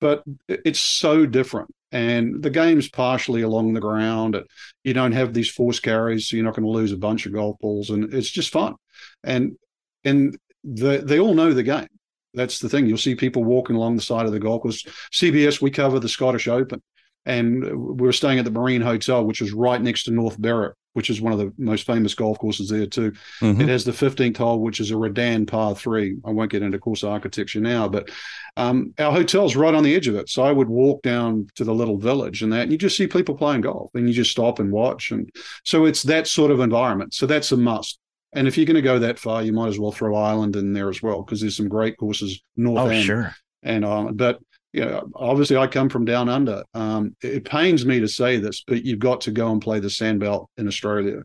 but 0.00 0.22
it's 0.48 0.80
so 0.80 1.26
different. 1.26 1.70
And 1.92 2.42
the 2.42 2.50
game's 2.50 2.88
partially 2.88 3.42
along 3.42 3.72
the 3.74 3.80
ground. 3.80 4.42
You 4.82 4.94
don't 4.94 5.12
have 5.12 5.32
these 5.32 5.50
force 5.50 5.78
carries, 5.78 6.28
so 6.28 6.36
you're 6.36 6.44
not 6.44 6.56
going 6.56 6.64
to 6.64 6.70
lose 6.70 6.92
a 6.92 6.96
bunch 6.96 7.26
of 7.26 7.32
golf 7.32 7.58
balls, 7.60 7.90
and 7.90 8.12
it's 8.12 8.30
just 8.30 8.50
fun. 8.50 8.74
And 9.22 9.56
and 10.04 10.36
the, 10.64 10.98
they 10.98 11.20
all 11.20 11.34
know 11.34 11.52
the 11.52 11.62
game. 11.62 11.86
That's 12.34 12.58
the 12.58 12.68
thing. 12.68 12.86
You'll 12.86 12.98
see 12.98 13.14
people 13.14 13.44
walking 13.44 13.76
along 13.76 13.94
the 13.96 14.02
side 14.02 14.26
of 14.26 14.32
the 14.32 14.40
golf 14.40 14.62
course. 14.62 14.82
CBS, 15.12 15.62
we 15.62 15.70
cover 15.70 16.00
the 16.00 16.08
Scottish 16.08 16.48
Open, 16.48 16.82
and 17.26 17.98
we 17.98 18.08
are 18.08 18.12
staying 18.12 18.38
at 18.38 18.44
the 18.44 18.50
Marine 18.50 18.80
Hotel, 18.80 19.24
which 19.24 19.40
is 19.40 19.52
right 19.52 19.80
next 19.80 20.04
to 20.04 20.10
North 20.10 20.38
Berwick 20.38 20.74
which 20.94 21.10
is 21.10 21.20
one 21.20 21.32
of 21.32 21.38
the 21.38 21.52
most 21.58 21.86
famous 21.86 22.14
golf 22.14 22.38
courses 22.38 22.68
there 22.70 22.86
too. 22.86 23.12
Mm-hmm. 23.40 23.60
It 23.60 23.68
has 23.68 23.84
the 23.84 23.92
15th 23.92 24.36
hole, 24.36 24.60
which 24.60 24.80
is 24.80 24.90
a 24.90 24.96
Redan 24.96 25.44
par 25.46 25.74
three. 25.74 26.16
I 26.24 26.30
won't 26.30 26.50
get 26.50 26.62
into 26.62 26.78
course 26.78 27.04
architecture 27.04 27.60
now, 27.60 27.88
but 27.88 28.10
um, 28.56 28.94
our 28.98 29.12
hotel's 29.12 29.56
right 29.56 29.74
on 29.74 29.82
the 29.82 29.94
edge 29.94 30.08
of 30.08 30.14
it. 30.14 30.28
So 30.30 30.44
I 30.44 30.52
would 30.52 30.68
walk 30.68 31.02
down 31.02 31.48
to 31.56 31.64
the 31.64 31.74
little 31.74 31.98
village 31.98 32.42
and 32.42 32.52
that, 32.52 32.62
and 32.62 32.72
you 32.72 32.78
just 32.78 32.96
see 32.96 33.08
people 33.08 33.36
playing 33.36 33.62
golf, 33.62 33.90
and 33.94 34.08
you 34.08 34.14
just 34.14 34.30
stop 34.30 34.60
and 34.60 34.72
watch. 34.72 35.10
And 35.10 35.28
so 35.64 35.84
it's 35.84 36.04
that 36.04 36.28
sort 36.28 36.52
of 36.52 36.60
environment. 36.60 37.12
So 37.12 37.26
that's 37.26 37.52
a 37.52 37.56
must. 37.56 37.98
And 38.32 38.48
if 38.48 38.56
you're 38.56 38.66
going 38.66 38.74
to 38.76 38.82
go 38.82 38.98
that 39.00 39.18
far, 39.18 39.42
you 39.42 39.52
might 39.52 39.68
as 39.68 39.78
well 39.78 39.92
throw 39.92 40.14
Ireland 40.14 40.56
in 40.56 40.72
there 40.72 40.88
as 40.88 41.02
well 41.02 41.22
because 41.22 41.40
there's 41.40 41.56
some 41.56 41.68
great 41.68 41.96
courses 41.96 42.40
north 42.56 42.86
oh, 42.86 42.88
end 42.88 43.04
sure. 43.04 43.34
and 43.62 43.84
Ireland. 43.84 44.16
But 44.16 44.38
you 44.74 44.84
know, 44.84 45.08
obviously 45.14 45.56
I 45.56 45.68
come 45.68 45.88
from 45.88 46.04
down 46.04 46.28
under. 46.28 46.64
Um, 46.74 47.14
it 47.22 47.44
pains 47.44 47.86
me 47.86 48.00
to 48.00 48.08
say 48.08 48.38
this, 48.38 48.64
but 48.66 48.84
you've 48.84 48.98
got 48.98 49.20
to 49.22 49.30
go 49.30 49.52
and 49.52 49.62
play 49.62 49.78
the 49.78 49.86
Sandbelt 49.88 50.46
in 50.56 50.66
Australia. 50.66 51.22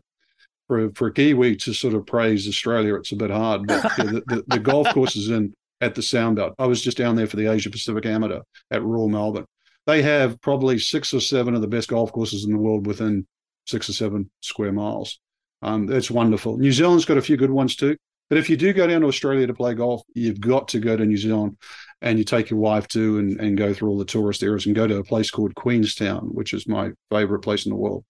For 0.68 0.90
for 0.94 1.10
Kiwi 1.10 1.56
to 1.56 1.74
sort 1.74 1.94
of 1.94 2.06
praise 2.06 2.46
Australia, 2.46 2.94
it's 2.94 3.10
a 3.10 3.16
bit 3.16 3.30
hard. 3.30 3.66
But 3.66 3.82
the, 3.96 4.22
the, 4.28 4.44
the, 4.46 4.58
golf 4.60 4.86
courses 4.94 5.30
in 5.30 5.52
at 5.80 5.96
the 5.96 6.00
Sandbelt. 6.00 6.54
I 6.60 6.66
was 6.66 6.80
just 6.80 6.96
down 6.96 7.16
there 7.16 7.26
for 7.26 7.36
the 7.36 7.48
Asia 7.48 7.70
Pacific 7.70 8.06
Amateur 8.06 8.40
at 8.70 8.84
Royal 8.84 9.08
Melbourne. 9.08 9.46
They 9.86 10.00
have 10.02 10.40
probably 10.40 10.78
six 10.78 11.12
or 11.12 11.20
seven 11.20 11.56
of 11.56 11.60
the 11.60 11.66
best 11.66 11.88
golf 11.88 12.12
courses 12.12 12.44
in 12.44 12.52
the 12.52 12.58
world 12.58 12.86
within 12.86 13.26
six 13.66 13.88
or 13.88 13.94
seven 13.94 14.30
square 14.42 14.72
miles. 14.72 15.18
Um, 15.62 15.90
it's 15.90 16.10
wonderful. 16.10 16.56
New 16.56 16.70
Zealand's 16.70 17.04
got 17.04 17.18
a 17.18 17.22
few 17.22 17.36
good 17.36 17.50
ones 17.50 17.74
too. 17.74 17.96
But 18.28 18.38
if 18.38 18.48
you 18.48 18.56
do 18.56 18.72
go 18.72 18.86
down 18.86 19.00
to 19.00 19.08
Australia 19.08 19.48
to 19.48 19.54
play 19.54 19.74
golf, 19.74 20.02
you've 20.14 20.40
got 20.40 20.68
to 20.68 20.78
go 20.78 20.96
to 20.96 21.04
New 21.04 21.16
Zealand 21.16 21.56
and 22.02 22.18
you 22.18 22.24
take 22.24 22.50
your 22.50 22.58
wife 22.58 22.88
to 22.88 23.18
and, 23.18 23.40
and 23.40 23.58
go 23.58 23.74
through 23.74 23.90
all 23.90 23.98
the 23.98 24.04
tourist 24.04 24.42
areas 24.42 24.66
and 24.66 24.74
go 24.74 24.86
to 24.86 24.96
a 24.96 25.04
place 25.04 25.30
called 25.30 25.54
Queenstown, 25.54 26.28
which 26.32 26.52
is 26.52 26.66
my 26.66 26.90
favorite 27.10 27.40
place 27.40 27.66
in 27.66 27.70
the 27.70 27.76
world. 27.76 28.04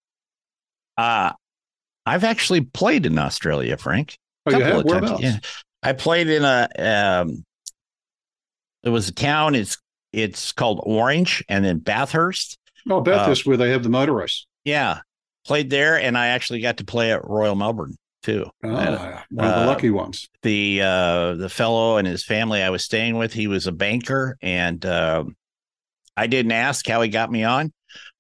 Uh, 0.96 1.32
I've 2.06 2.24
actually 2.24 2.62
played 2.62 3.06
in 3.06 3.18
Australia, 3.18 3.76
Frank. 3.76 4.16
Oh, 4.46 4.56
you 4.56 4.64
have? 4.64 4.84
Whereabouts? 4.84 5.22
Yeah. 5.22 5.38
I 5.82 5.92
played 5.92 6.28
in 6.28 6.44
a, 6.44 6.68
um, 6.78 7.44
it 8.82 8.90
was 8.90 9.08
a 9.08 9.12
town. 9.12 9.54
It's, 9.54 9.78
it's 10.12 10.52
called 10.52 10.80
Orange 10.82 11.44
and 11.48 11.64
then 11.64 11.78
Bathurst. 11.78 12.58
Oh, 12.88 13.00
Bathurst, 13.00 13.46
uh, 13.46 13.50
where 13.50 13.56
they 13.56 13.70
have 13.70 13.82
the 13.82 13.88
motor 13.88 14.12
race. 14.12 14.46
Yeah. 14.64 15.00
Played 15.46 15.70
there 15.70 15.98
and 16.00 16.16
I 16.16 16.28
actually 16.28 16.60
got 16.60 16.78
to 16.78 16.84
play 16.84 17.12
at 17.12 17.26
Royal 17.26 17.54
Melbourne 17.54 17.96
too. 18.22 18.46
Oh, 18.62 18.68
uh, 18.68 19.22
one 19.30 19.48
of 19.48 19.54
the 19.54 19.62
uh, 19.62 19.66
lucky 19.66 19.90
ones. 19.90 20.28
The 20.42 20.82
uh, 20.82 21.34
the 21.34 21.48
fellow 21.48 21.96
and 21.96 22.06
his 22.06 22.24
family 22.24 22.62
I 22.62 22.70
was 22.70 22.84
staying 22.84 23.16
with, 23.16 23.32
he 23.32 23.46
was 23.46 23.66
a 23.66 23.72
banker, 23.72 24.36
and 24.42 24.84
uh, 24.84 25.24
I 26.16 26.26
didn't 26.26 26.52
ask 26.52 26.86
how 26.86 27.02
he 27.02 27.08
got 27.08 27.30
me 27.30 27.44
on. 27.44 27.72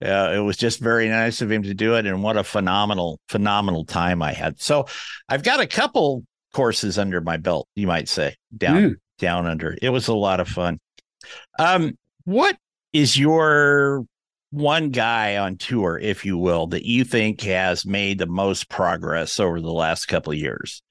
Uh, 0.04 0.32
it 0.34 0.40
was 0.40 0.56
just 0.56 0.80
very 0.80 1.08
nice 1.08 1.42
of 1.42 1.50
him 1.50 1.62
to 1.62 1.74
do 1.74 1.94
it, 1.94 2.06
and 2.06 2.22
what 2.22 2.36
a 2.36 2.44
phenomenal, 2.44 3.20
phenomenal 3.28 3.84
time 3.84 4.22
I 4.22 4.32
had. 4.32 4.60
So, 4.60 4.86
I've 5.28 5.42
got 5.42 5.60
a 5.60 5.66
couple 5.66 6.24
courses 6.52 6.98
under 6.98 7.20
my 7.20 7.36
belt, 7.36 7.68
you 7.74 7.86
might 7.86 8.08
say, 8.08 8.36
down 8.56 8.76
mm. 8.76 8.94
down 9.18 9.46
under. 9.46 9.76
It 9.80 9.90
was 9.90 10.08
a 10.08 10.14
lot 10.14 10.40
of 10.40 10.48
fun. 10.48 10.80
Um, 11.58 11.96
what 12.24 12.56
is 12.92 13.16
your 13.16 14.04
one 14.50 14.90
guy 14.90 15.36
on 15.36 15.56
tour, 15.56 15.98
if 15.98 16.24
you 16.24 16.36
will, 16.36 16.66
that 16.68 16.84
you 16.84 17.04
think 17.04 17.40
has 17.42 17.86
made 17.86 18.18
the 18.18 18.26
most 18.26 18.68
progress 18.68 19.38
over 19.38 19.60
the 19.60 19.72
last 19.72 20.06
couple 20.06 20.32
of 20.32 20.38
years? 20.38 20.82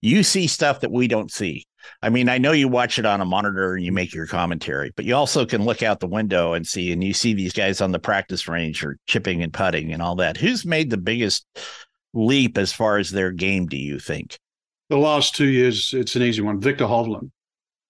You 0.00 0.22
see 0.22 0.46
stuff 0.46 0.80
that 0.80 0.92
we 0.92 1.08
don't 1.08 1.30
see. 1.30 1.66
I 2.02 2.08
mean, 2.10 2.28
I 2.28 2.38
know 2.38 2.52
you 2.52 2.68
watch 2.68 2.98
it 2.98 3.06
on 3.06 3.20
a 3.20 3.26
monitor 3.26 3.74
and 3.74 3.84
you 3.84 3.92
make 3.92 4.14
your 4.14 4.26
commentary, 4.26 4.92
but 4.96 5.04
you 5.04 5.14
also 5.14 5.44
can 5.44 5.64
look 5.64 5.82
out 5.82 6.00
the 6.00 6.06
window 6.06 6.54
and 6.54 6.66
see, 6.66 6.92
and 6.92 7.04
you 7.04 7.12
see 7.12 7.34
these 7.34 7.52
guys 7.52 7.80
on 7.80 7.92
the 7.92 7.98
practice 7.98 8.48
range 8.48 8.84
or 8.84 8.98
chipping 9.06 9.42
and 9.42 9.52
putting 9.52 9.92
and 9.92 10.02
all 10.02 10.16
that. 10.16 10.36
Who's 10.36 10.64
made 10.64 10.90
the 10.90 10.96
biggest 10.96 11.46
leap 12.14 12.56
as 12.56 12.72
far 12.72 12.98
as 12.98 13.10
their 13.10 13.32
game, 13.32 13.66
do 13.66 13.76
you 13.76 13.98
think? 13.98 14.38
The 14.88 14.96
last 14.96 15.34
two 15.34 15.48
years, 15.48 15.92
it's 15.94 16.16
an 16.16 16.22
easy 16.22 16.42
one. 16.42 16.60
Viktor 16.60 16.84
Hovland. 16.84 17.30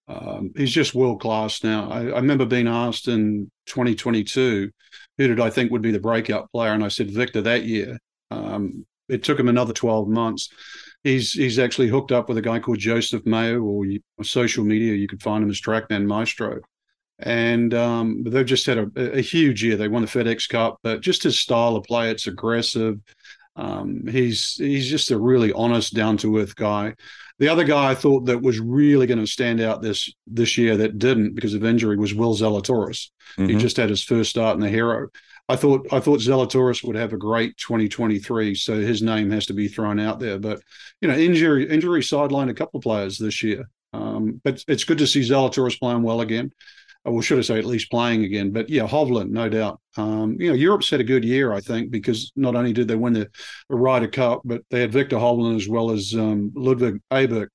Um, 0.07 0.51
he's 0.55 0.71
just 0.71 0.93
world 0.93 1.19
class 1.19 1.63
now. 1.63 1.89
I, 1.89 2.01
I, 2.01 2.19
remember 2.19 2.45
being 2.45 2.67
asked 2.67 3.07
in 3.07 3.49
2022 3.65 4.69
who 5.17 5.27
did 5.27 5.39
I 5.39 5.49
think 5.49 5.71
would 5.71 5.81
be 5.81 5.91
the 5.91 5.99
breakout 5.99 6.51
player, 6.51 6.73
and 6.73 6.83
I 6.83 6.89
said 6.89 7.11
Viktor 7.11 7.41
that 7.41 7.63
year. 7.63 7.97
Um, 8.31 8.85
it 9.07 9.23
took 9.23 9.39
him 9.39 9.47
another 9.47 9.73
12 9.73 10.07
months. 10.07 10.49
He's 11.03 11.33
he's 11.33 11.59
actually 11.59 11.87
hooked 11.87 12.11
up 12.11 12.27
with 12.27 12.37
a 12.37 12.41
guy 12.41 12.59
called 12.59 12.79
Joseph 12.79 13.25
Mayo, 13.25 13.61
or 13.61 13.85
you, 13.85 14.01
social 14.23 14.63
media 14.63 14.93
you 14.93 15.07
could 15.07 15.21
find 15.21 15.43
him 15.43 15.49
as 15.49 15.61
Trackman 15.61 16.05
Maestro, 16.05 16.61
and 17.19 17.73
um, 17.73 18.23
they've 18.23 18.45
just 18.45 18.65
had 18.65 18.79
a, 18.79 19.17
a, 19.17 19.21
huge 19.21 19.63
year. 19.63 19.77
They 19.77 19.87
won 19.87 20.01
the 20.01 20.07
FedEx 20.07 20.49
Cup, 20.49 20.79
but 20.81 21.01
just 21.01 21.23
his 21.23 21.37
style 21.37 21.75
of 21.75 21.83
play, 21.83 22.09
it's 22.09 22.25
aggressive. 22.25 22.99
Um, 23.55 24.07
he's 24.07 24.55
he's 24.55 24.89
just 24.89 25.11
a 25.11 25.19
really 25.19 25.53
honest, 25.53 25.93
down 25.93 26.17
to 26.17 26.39
earth 26.39 26.55
guy. 26.55 26.95
The 27.39 27.49
other 27.49 27.65
guy 27.65 27.91
I 27.91 27.95
thought 27.95 28.25
that 28.25 28.41
was 28.41 28.59
really 28.59 29.07
going 29.07 29.19
to 29.19 29.27
stand 29.27 29.59
out 29.59 29.81
this 29.81 30.11
this 30.25 30.57
year 30.57 30.77
that 30.77 30.99
didn't 30.99 31.35
because 31.35 31.53
of 31.53 31.65
injury 31.65 31.97
was 31.97 32.13
Will 32.13 32.35
Zalatoris. 32.35 33.09
Mm-hmm. 33.37 33.47
He 33.47 33.55
just 33.57 33.77
had 33.77 33.89
his 33.89 34.03
first 34.03 34.29
start 34.29 34.55
in 34.55 34.61
the 34.61 34.69
Hero. 34.69 35.09
I 35.47 35.55
thought 35.55 35.87
I 35.91 35.99
thought 35.99 36.21
Zalatoris 36.21 36.83
would 36.83 36.95
have 36.95 37.13
a 37.13 37.17
great 37.17 37.57
2023, 37.57 38.55
so 38.55 38.79
his 38.79 39.01
name 39.01 39.29
has 39.31 39.45
to 39.47 39.53
be 39.53 39.67
thrown 39.67 39.99
out 39.99 40.19
there. 40.19 40.39
But 40.39 40.61
you 41.01 41.07
know, 41.07 41.15
injury 41.15 41.69
injury 41.69 42.01
sidelined 42.01 42.49
a 42.49 42.55
couple 42.55 42.77
of 42.77 42.83
players 42.83 43.17
this 43.17 43.43
year. 43.43 43.65
Um, 43.93 44.41
but 44.43 44.63
it's 44.67 44.83
good 44.83 44.97
to 44.97 45.07
see 45.07 45.21
Zalatoris 45.21 45.79
playing 45.79 46.03
well 46.03 46.21
again. 46.21 46.51
Well, 47.05 47.21
should 47.21 47.37
I 47.37 47.41
say 47.41 47.59
at 47.59 47.65
least 47.65 47.91
playing 47.91 48.23
again? 48.23 48.51
But 48.51 48.69
yeah, 48.69 48.87
Hovland, 48.87 49.29
no 49.29 49.47
doubt. 49.47 49.79
Um, 49.95 50.37
you 50.39 50.49
know, 50.49 50.55
Europe's 50.55 50.89
had 50.89 50.99
a 50.99 51.05
good 51.05 51.23
year, 51.23 51.53
I 51.53 51.59
think, 51.59 51.91
because 51.91 52.31
not 52.35 52.55
only 52.55 52.73
did 52.73 52.87
they 52.87 52.95
win 52.95 53.13
the, 53.13 53.29
the 53.69 53.75
Ryder 53.75 54.07
Cup, 54.07 54.41
but 54.43 54.63
they 54.69 54.81
had 54.81 54.91
Viktor 54.91 55.17
Hovland 55.17 55.55
as 55.55 55.69
well 55.69 55.91
as 55.91 56.13
um, 56.15 56.51
Ludvig 56.55 56.99
Aberg, 57.11 57.47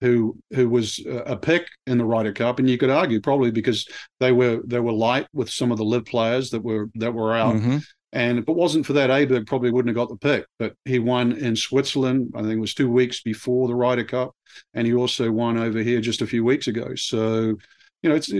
who 0.00 0.38
who 0.52 0.68
was 0.68 1.00
a 1.06 1.36
pick 1.36 1.68
in 1.86 1.98
the 1.98 2.04
Ryder 2.04 2.32
Cup, 2.32 2.58
and 2.58 2.68
you 2.68 2.78
could 2.78 2.90
argue 2.90 3.20
probably 3.20 3.50
because 3.50 3.88
they 4.18 4.32
were 4.32 4.60
they 4.66 4.80
were 4.80 4.92
light 4.92 5.26
with 5.32 5.50
some 5.50 5.70
of 5.70 5.78
the 5.78 5.84
LIV 5.84 6.06
players 6.06 6.50
that 6.50 6.62
were 6.62 6.88
that 6.94 7.12
were 7.12 7.34
out. 7.34 7.56
Mm-hmm. 7.56 7.78
And 8.12 8.38
if 8.38 8.48
it 8.48 8.56
wasn't 8.56 8.86
for 8.86 8.94
that, 8.94 9.10
Aberg 9.10 9.46
probably 9.46 9.70
wouldn't 9.70 9.96
have 9.96 10.08
got 10.08 10.12
the 10.12 10.28
pick. 10.28 10.46
But 10.58 10.74
he 10.84 10.98
won 10.98 11.32
in 11.32 11.54
Switzerland. 11.54 12.32
I 12.34 12.40
think 12.40 12.54
it 12.54 12.60
was 12.60 12.74
two 12.74 12.90
weeks 12.90 13.22
before 13.22 13.68
the 13.68 13.74
Ryder 13.74 14.04
Cup, 14.04 14.34
and 14.74 14.86
he 14.86 14.94
also 14.94 15.30
won 15.30 15.56
over 15.56 15.78
here 15.80 16.00
just 16.00 16.22
a 16.22 16.26
few 16.26 16.44
weeks 16.44 16.66
ago. 16.66 16.94
So, 16.96 17.56
you 18.02 18.08
know, 18.08 18.16
it's 18.16 18.32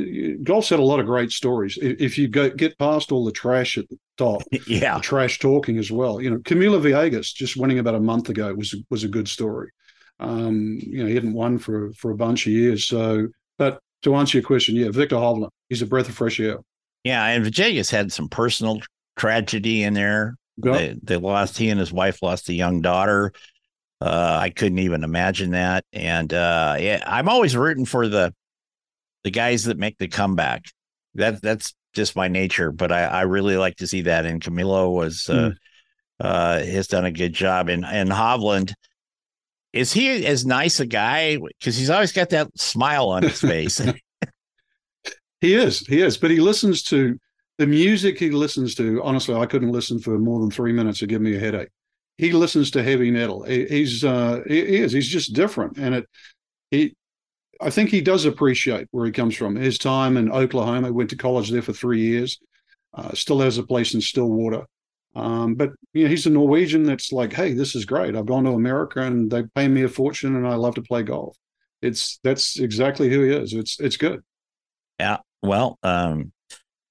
golf's 0.43 0.71
had 0.71 0.79
a 0.79 0.85
lot 0.85 1.01
of 1.01 1.07
great 1.07 1.33
stories. 1.33 1.79
If 1.81 2.17
you 2.17 2.29
go 2.29 2.49
get 2.49 2.79
past 2.79 3.13
all 3.13 3.25
the 3.25 3.33
trash 3.33 3.77
at 3.77 3.89
the 3.89 3.99
top, 4.17 4.43
yeah, 4.67 4.97
the 4.97 5.03
trash 5.03 5.39
talking 5.39 5.79
as 5.79 5.91
well. 5.91 6.21
You 6.21 6.31
know, 6.31 6.39
Camilo 6.39 6.81
Villegas 6.81 7.35
just 7.35 7.57
winning 7.57 7.79
about 7.79 7.95
a 7.95 8.01
month 8.01 8.29
ago 8.31 8.55
was 8.55 8.75
was 8.89 9.05
a 9.05 9.09
good 9.09 9.29
story. 9.29 9.71
Um, 10.19 10.79
you 10.81 11.03
know, 11.03 11.09
he 11.09 11.15
hadn't 11.15 11.35
won 11.35 11.59
for 11.59 11.93
for 11.93 12.11
a 12.11 12.17
bunch 12.17 12.47
of 12.47 12.53
years. 12.53 12.87
So, 12.87 13.29
but 13.59 13.81
to 14.03 14.15
answer 14.15 14.39
your 14.39 14.47
question, 14.47 14.77
yeah, 14.77 14.91
Viktor 14.91 15.17
Hovland, 15.17 15.51
he's 15.69 15.83
a 15.83 15.87
breath 15.87 16.09
of 16.09 16.15
fresh 16.15 16.41
air. 16.41 16.59
Yeah, 17.05 17.25
and 17.27 17.45
Villegas 17.45 17.91
had 17.91 18.13
some 18.13 18.29
personal 18.29 18.81
tragedy 19.17 19.83
in 19.83 19.93
there. 19.95 20.37
Yep. 20.63 20.75
They, 20.75 20.97
they 21.03 21.17
lost 21.17 21.59
he 21.59 21.71
and 21.71 21.81
his 21.81 21.93
wife 21.93 22.23
lost 22.23 22.49
a 22.49 22.55
young 22.55 22.81
daughter. 22.81 23.33
Uh, 24.01 24.39
I 24.41 24.51
couldn't 24.51 24.79
even 24.79 25.05
imagine 25.05 25.51
that. 25.51 25.85
And 25.93 26.33
uh, 26.33 26.77
yeah, 26.79 27.03
I'm 27.07 27.29
always 27.29 27.55
rooting 27.55 27.85
for 27.85 28.09
the 28.09 28.35
the 29.25 29.31
guys 29.31 29.65
that 29.65 29.79
make 29.79 29.99
the 29.99 30.09
comeback. 30.09 30.65
That 31.15 31.43
that's 31.43 31.75
just 31.93 32.17
my 32.17 32.29
nature. 32.29 32.73
But 32.73 32.93
I, 32.93 33.05
I 33.05 33.21
really 33.23 33.57
like 33.57 33.77
to 33.77 33.87
see 33.87 34.03
that. 34.03 34.27
And 34.27 34.41
Camilo 34.41 34.95
was 34.95 35.29
uh, 35.29 35.51
mm. 35.51 35.57
uh, 36.21 36.59
has 36.61 36.87
done 36.87 37.05
a 37.05 37.13
good 37.13 37.33
job. 37.33 37.69
And 37.69 37.85
and 37.85 38.11
Hovland– 38.11 38.73
is 39.73 39.93
he 39.93 40.27
as 40.27 40.45
nice 40.45 40.81
a 40.81 40.87
guy? 40.87 41.37
Because 41.37 41.77
he's 41.77 41.91
always 41.91 42.13
got 42.13 42.31
that 42.31 42.49
smile 42.59 43.09
on 43.09 43.23
his 43.23 43.41
face. 43.41 43.81
he 45.41 45.55
is, 45.55 45.81
he 45.87 46.03
is, 46.03 46.17
but 46.17 46.31
he 46.31 46.41
listens 46.41 46.83
to 46.85 47.19
the 47.59 47.67
music 47.67 48.19
he 48.19 48.31
listens 48.31 48.75
to. 48.77 49.03
Honestly, 49.03 49.35
I 49.35 49.47
couldn't 49.47 49.71
listen 49.71 49.99
for 49.99 50.19
more 50.19 50.41
than 50.41 50.51
three 50.51 50.73
minutes 50.73 50.99
to 51.01 51.07
give 51.07 51.23
me 51.23 51.37
a 51.37 51.41
headache. 51.41 51.69
He 52.19 52.33
listens 52.33 52.71
to 52.73 52.83
heavy 52.83 53.11
metal. 53.11 53.45
He, 53.45 53.65
he's 53.67 54.05
uh, 54.05 54.43
he, 54.47 54.67
he 54.67 54.77
is. 54.79 54.93
He's 54.93 55.09
just 55.09 55.35
different, 55.35 55.79
and 55.79 55.95
it 55.95 56.07
he. 56.71 56.95
I 57.61 57.71
think 57.71 57.91
he 57.91 58.01
does 58.01 58.25
appreciate 58.25 58.89
where 58.91 59.07
he 59.07 59.13
comes 59.13 59.37
from. 59.37 59.57
His 59.57 59.79
time 59.79 60.17
in 60.17 60.31
Oklahoma, 60.31 60.93
went 60.93 61.11
to 61.11 61.17
college 61.17 61.51
there 61.51 61.63
for 61.63 61.73
three 61.73 62.01
years. 62.01 62.39
Uh, 62.95 63.13
still 63.15 63.41
has 63.41 63.59
a 63.59 63.63
place 63.63 63.95
in 63.95 64.01
Stillwater. 64.01 64.65
Um, 65.15 65.55
but 65.55 65.71
you 65.93 66.05
know, 66.05 66.09
he's 66.09 66.27
a 66.27 66.31
Norwegian 66.31 66.85
that's 66.85 67.13
like, 67.13 67.33
hey, 67.33 67.53
this 67.53 67.75
is 67.75 67.85
great. 67.85 68.17
I've 68.17 68.27
gone 68.27 68.45
to 68.45 68.51
America 68.51 69.03
and 69.03 69.31
they 69.31 69.43
pay 69.55 69.69
me 69.69 69.83
a 69.83 69.89
fortune, 69.89 70.37
and 70.37 70.47
I 70.47 70.55
love 70.55 70.77
to 70.77 70.83
play 70.83 71.03
golf. 71.03 71.37
It's 71.83 72.19
that's 72.23 72.59
exactly 72.59 73.11
who 73.11 73.23
he 73.23 73.35
is. 73.35 73.53
It's 73.53 73.79
it's 73.81 73.97
good. 73.97 74.23
Yeah. 74.99 75.19
Well, 75.43 75.79
um, 75.83 76.33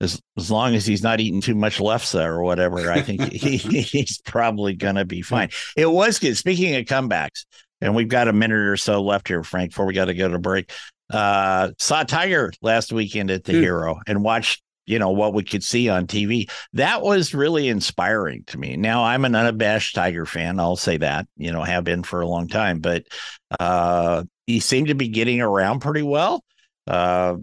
as 0.01 0.21
as 0.37 0.49
long 0.49 0.75
as 0.75 0.85
he's 0.85 1.03
not 1.03 1.19
eating 1.19 1.41
too 1.41 1.55
much 1.55 1.79
lefse 1.79 2.19
or 2.19 2.43
whatever, 2.43 2.91
I 2.91 3.01
think 3.01 3.21
he, 3.31 3.57
he's 3.57 4.19
probably 4.21 4.73
gonna 4.73 5.05
be 5.05 5.21
fine. 5.21 5.49
It 5.77 5.89
was 5.89 6.19
good. 6.19 6.35
Speaking 6.35 6.75
of 6.75 6.85
comebacks, 6.85 7.45
and 7.81 7.95
we've 7.95 8.07
got 8.07 8.27
a 8.27 8.33
minute 8.33 8.57
or 8.57 8.77
so 8.77 9.01
left 9.01 9.27
here, 9.27 9.43
Frank, 9.43 9.71
before 9.71 9.85
we 9.85 9.93
got 9.93 10.05
to 10.05 10.13
go 10.13 10.27
to 10.27 10.39
break. 10.39 10.71
Uh, 11.09 11.71
saw 11.79 12.03
Tiger 12.03 12.51
last 12.61 12.93
weekend 12.93 13.31
at 13.31 13.43
the 13.43 13.53
Dude. 13.53 13.63
Hero 13.63 13.99
and 14.05 14.23
watched 14.23 14.61
you 14.89 14.97
know 14.97 15.11
what 15.11 15.35
we 15.35 15.43
could 15.43 15.63
see 15.63 15.87
on 15.87 16.07
TV. 16.07 16.49
That 16.73 17.03
was 17.03 17.35
really 17.35 17.69
inspiring 17.69 18.43
to 18.47 18.57
me. 18.57 18.75
Now 18.75 19.03
I'm 19.03 19.23
an 19.23 19.35
unabashed 19.35 19.93
Tiger 19.93 20.25
fan. 20.25 20.59
I'll 20.59 20.75
say 20.75 20.97
that. 20.97 21.27
You 21.37 21.51
know, 21.51 21.61
have 21.61 21.83
been 21.83 22.01
for 22.01 22.21
a 22.21 22.27
long 22.27 22.47
time, 22.47 22.79
but 22.79 23.05
uh, 23.59 24.23
he 24.47 24.59
seemed 24.59 24.87
to 24.87 24.95
be 24.95 25.07
getting 25.07 25.41
around 25.41 25.81
pretty 25.81 26.01
well. 26.01 26.43
Uh, 26.87 27.35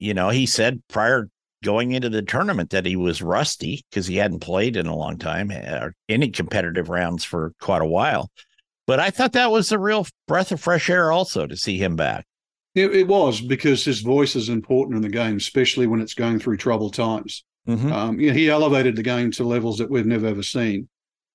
you 0.00 0.14
know, 0.14 0.30
he 0.30 0.46
said 0.46 0.82
prior 0.88 1.28
going 1.62 1.92
into 1.92 2.08
the 2.10 2.22
tournament 2.22 2.70
that 2.70 2.84
he 2.84 2.96
was 2.96 3.22
rusty 3.22 3.84
because 3.88 4.06
he 4.06 4.16
hadn't 4.16 4.40
played 4.40 4.76
in 4.76 4.86
a 4.86 4.96
long 4.96 5.16
time 5.16 5.52
eh, 5.52 5.78
or 5.78 5.94
any 6.08 6.28
competitive 6.30 6.88
rounds 6.88 7.24
for 7.24 7.52
quite 7.60 7.82
a 7.82 7.86
while. 7.86 8.30
But 8.86 9.00
I 9.00 9.10
thought 9.10 9.32
that 9.32 9.50
was 9.50 9.72
a 9.72 9.78
real 9.78 10.06
breath 10.28 10.52
of 10.52 10.60
fresh 10.60 10.90
air 10.90 11.10
also 11.10 11.46
to 11.46 11.56
see 11.56 11.78
him 11.78 11.96
back. 11.96 12.26
It, 12.74 12.94
it, 12.94 13.08
was 13.08 13.40
because 13.40 13.84
his 13.84 14.00
voice 14.00 14.34
is 14.34 14.48
important 14.48 14.96
in 14.96 15.02
the 15.02 15.08
game, 15.08 15.36
especially 15.36 15.86
when 15.86 16.00
it's 16.00 16.14
going 16.14 16.40
through 16.40 16.56
troubled 16.56 16.92
times. 16.94 17.44
Mm-hmm. 17.68 17.92
Um, 17.92 18.20
you 18.20 18.28
know, 18.28 18.36
he 18.36 18.50
elevated 18.50 18.96
the 18.96 19.02
game 19.02 19.30
to 19.32 19.44
levels 19.44 19.78
that 19.78 19.90
we've 19.90 20.06
never 20.06 20.26
ever 20.26 20.42
seen. 20.42 20.88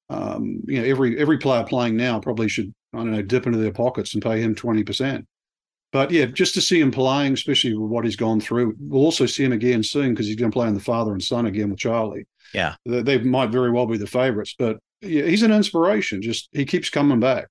Um, 0.09 0.61
you 0.67 0.81
know, 0.81 0.87
every 0.87 1.17
every 1.17 1.37
player 1.37 1.63
playing 1.63 1.95
now 1.95 2.19
probably 2.19 2.49
should 2.49 2.73
I 2.93 2.97
don't 2.97 3.11
know 3.11 3.21
dip 3.21 3.45
into 3.45 3.57
their 3.57 3.71
pockets 3.71 4.13
and 4.13 4.23
pay 4.23 4.41
him 4.41 4.53
twenty 4.53 4.83
percent. 4.83 5.25
But 5.91 6.11
yeah, 6.11 6.25
just 6.25 6.53
to 6.53 6.61
see 6.61 6.79
him 6.79 6.91
playing, 6.91 7.33
especially 7.33 7.73
with 7.73 7.89
what 7.89 8.05
he's 8.05 8.15
gone 8.15 8.39
through, 8.39 8.75
we'll 8.79 9.03
also 9.03 9.25
see 9.25 9.43
him 9.43 9.53
again 9.53 9.81
soon 9.81 10.13
because 10.13 10.27
he's 10.27 10.35
going 10.35 10.51
to 10.51 10.55
play 10.55 10.67
in 10.67 10.75
the 10.75 10.79
father 10.79 11.13
and 11.13 11.23
son 11.23 11.47
again 11.47 11.71
with 11.71 11.79
Charlie. 11.79 12.27
Yeah, 12.53 12.75
they, 12.85 13.01
they 13.01 13.17
might 13.19 13.49
very 13.49 13.71
well 13.71 13.87
be 13.87 13.97
the 13.97 14.07
favorites, 14.07 14.55
but 14.57 14.77
yeah, 15.01 15.23
he's 15.23 15.43
an 15.43 15.51
inspiration. 15.51 16.21
Just 16.21 16.49
he 16.51 16.65
keeps 16.65 16.89
coming 16.89 17.19
back. 17.19 17.47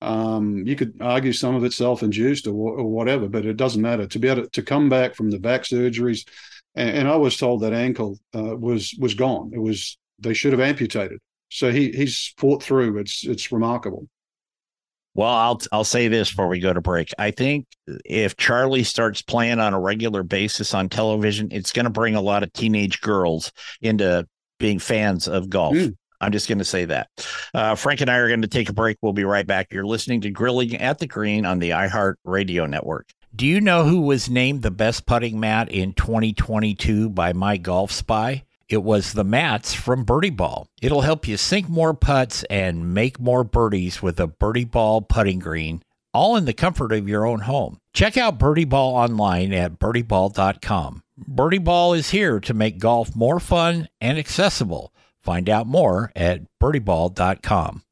Um, 0.00 0.66
you 0.66 0.74
could 0.74 0.94
argue 1.00 1.32
some 1.32 1.54
of 1.54 1.62
it's 1.62 1.76
self-induced 1.76 2.48
or, 2.48 2.50
or, 2.50 2.90
whatever, 2.90 3.28
but 3.28 3.46
it 3.46 3.56
doesn't 3.56 3.80
matter. 3.80 4.06
To 4.06 4.18
be 4.18 4.28
able 4.28 4.42
to, 4.42 4.48
to 4.48 4.62
come 4.62 4.88
back 4.88 5.14
from 5.14 5.30
the 5.30 5.38
back 5.38 5.62
surgeries, 5.62 6.26
and, 6.74 6.90
and 6.90 7.08
I 7.08 7.14
was 7.16 7.36
told 7.36 7.62
that 7.62 7.72
ankle 7.72 8.18
uh, 8.34 8.56
was 8.56 8.96
was 8.98 9.14
gone. 9.14 9.52
It 9.54 9.60
was 9.60 9.96
they 10.18 10.34
should 10.34 10.52
have 10.52 10.60
amputated. 10.60 11.20
So 11.50 11.70
he 11.70 11.92
he's 11.92 12.34
fought 12.36 12.62
through. 12.62 12.98
It's 12.98 13.24
it's 13.24 13.52
remarkable. 13.52 14.08
Well, 15.14 15.28
I'll 15.28 15.60
I'll 15.70 15.84
say 15.84 16.08
this 16.08 16.30
before 16.30 16.48
we 16.48 16.58
go 16.58 16.72
to 16.72 16.80
break. 16.80 17.10
I 17.18 17.30
think 17.30 17.66
if 18.04 18.36
Charlie 18.36 18.84
starts 18.84 19.22
playing 19.22 19.60
on 19.60 19.74
a 19.74 19.80
regular 19.80 20.22
basis 20.22 20.72
on 20.72 20.88
television, 20.88 21.48
it's 21.50 21.72
going 21.72 21.84
to 21.84 21.90
bring 21.90 22.14
a 22.14 22.20
lot 22.20 22.42
of 22.42 22.52
teenage 22.52 23.00
girls 23.02 23.52
into 23.82 24.26
being 24.58 24.78
fans 24.78 25.28
of 25.28 25.50
golf. 25.50 25.74
Mm. 25.74 25.96
I'm 26.22 26.32
just 26.32 26.48
going 26.48 26.58
to 26.58 26.64
say 26.64 26.84
that. 26.86 27.08
Uh, 27.52 27.74
Frank 27.74 28.00
and 28.00 28.10
I 28.10 28.16
are 28.16 28.28
going 28.28 28.42
to 28.42 28.48
take 28.48 28.68
a 28.68 28.72
break. 28.72 28.96
We'll 29.02 29.12
be 29.12 29.24
right 29.24 29.46
back. 29.46 29.72
You're 29.72 29.84
listening 29.84 30.20
to 30.22 30.30
Grilling 30.30 30.76
at 30.76 30.98
the 30.98 31.06
Green 31.06 31.44
on 31.44 31.58
the 31.58 31.70
iHeart 31.70 32.14
Radio 32.24 32.64
Network. 32.66 33.10
Do 33.34 33.46
you 33.46 33.60
know 33.60 33.84
who 33.84 34.02
was 34.02 34.30
named 34.30 34.62
the 34.62 34.70
best 34.70 35.06
putting 35.06 35.40
mat 35.40 35.70
in 35.70 35.94
2022 35.94 37.08
by 37.10 37.32
My 37.32 37.56
Golf 37.56 37.90
Spy? 37.90 38.44
It 38.68 38.82
was 38.82 39.12
the 39.12 39.24
mats 39.24 39.74
from 39.74 40.04
Birdie 40.04 40.30
Ball. 40.30 40.66
It'll 40.80 41.00
help 41.02 41.26
you 41.26 41.36
sink 41.36 41.68
more 41.68 41.92
putts 41.92 42.44
and 42.44 42.94
make 42.94 43.18
more 43.18 43.42
birdies 43.42 44.00
with 44.00 44.20
a 44.20 44.26
Birdie 44.26 44.64
Ball 44.64 45.02
putting 45.02 45.40
green, 45.40 45.82
all 46.14 46.36
in 46.36 46.44
the 46.44 46.52
comfort 46.52 46.92
of 46.92 47.08
your 47.08 47.26
own 47.26 47.40
home. 47.40 47.78
Check 47.92 48.16
out 48.16 48.38
Birdie 48.38 48.64
Ball 48.64 48.94
online 48.94 49.52
at 49.52 49.78
birdieball.com. 49.78 51.02
Birdie 51.28 51.58
Ball 51.58 51.94
is 51.94 52.10
here 52.10 52.40
to 52.40 52.54
make 52.54 52.78
golf 52.78 53.14
more 53.14 53.40
fun 53.40 53.88
and 54.00 54.18
accessible. 54.18 54.91
Find 55.22 55.48
out 55.48 55.66
more 55.66 56.10
at 56.16 56.42
birdieball.com. 56.60 57.82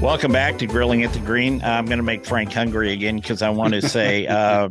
Welcome 0.00 0.30
back 0.30 0.58
to 0.58 0.66
Grilling 0.66 1.02
at 1.02 1.12
the 1.12 1.18
Green. 1.18 1.62
I'm 1.64 1.86
going 1.86 1.96
to 1.98 2.04
make 2.04 2.24
Frank 2.26 2.52
hungry 2.52 2.92
again 2.92 3.16
because 3.16 3.42
I 3.42 3.48
want 3.48 3.74
to 3.74 3.88
say 3.88 4.26
uh, 4.28 4.68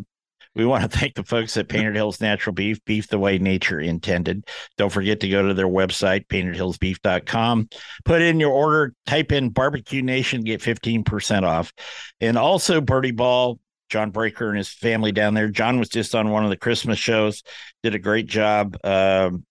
We 0.55 0.65
want 0.65 0.89
to 0.89 0.97
thank 0.97 1.15
the 1.15 1.23
folks 1.23 1.57
at 1.57 1.69
Painted 1.69 1.95
Hills 1.95 2.21
Natural 2.21 2.53
Beef, 2.53 2.83
beef 2.85 3.07
the 3.07 3.19
way 3.19 3.37
nature 3.37 3.79
intended. 3.79 4.47
Don't 4.77 4.91
forget 4.91 5.19
to 5.19 5.29
go 5.29 5.47
to 5.47 5.53
their 5.53 5.67
website, 5.67 6.27
paintedhillsbeef.com. 6.27 7.69
Put 8.05 8.21
in 8.21 8.39
your 8.39 8.51
order, 8.51 8.93
type 9.05 9.31
in 9.31 9.49
barbecue 9.49 10.01
nation, 10.01 10.41
get 10.41 10.61
15% 10.61 11.43
off. 11.43 11.73
And 12.19 12.37
also, 12.37 12.81
Birdie 12.81 13.11
Ball, 13.11 13.59
John 13.89 14.11
Breaker 14.11 14.49
and 14.49 14.57
his 14.57 14.69
family 14.69 15.11
down 15.11 15.33
there. 15.33 15.49
John 15.49 15.77
was 15.79 15.89
just 15.89 16.15
on 16.15 16.29
one 16.29 16.43
of 16.43 16.49
the 16.49 16.57
Christmas 16.57 16.97
shows, 16.97 17.43
did 17.83 17.95
a 17.95 17.99
great 17.99 18.27
job. 18.27 18.77
Um, 18.83 19.45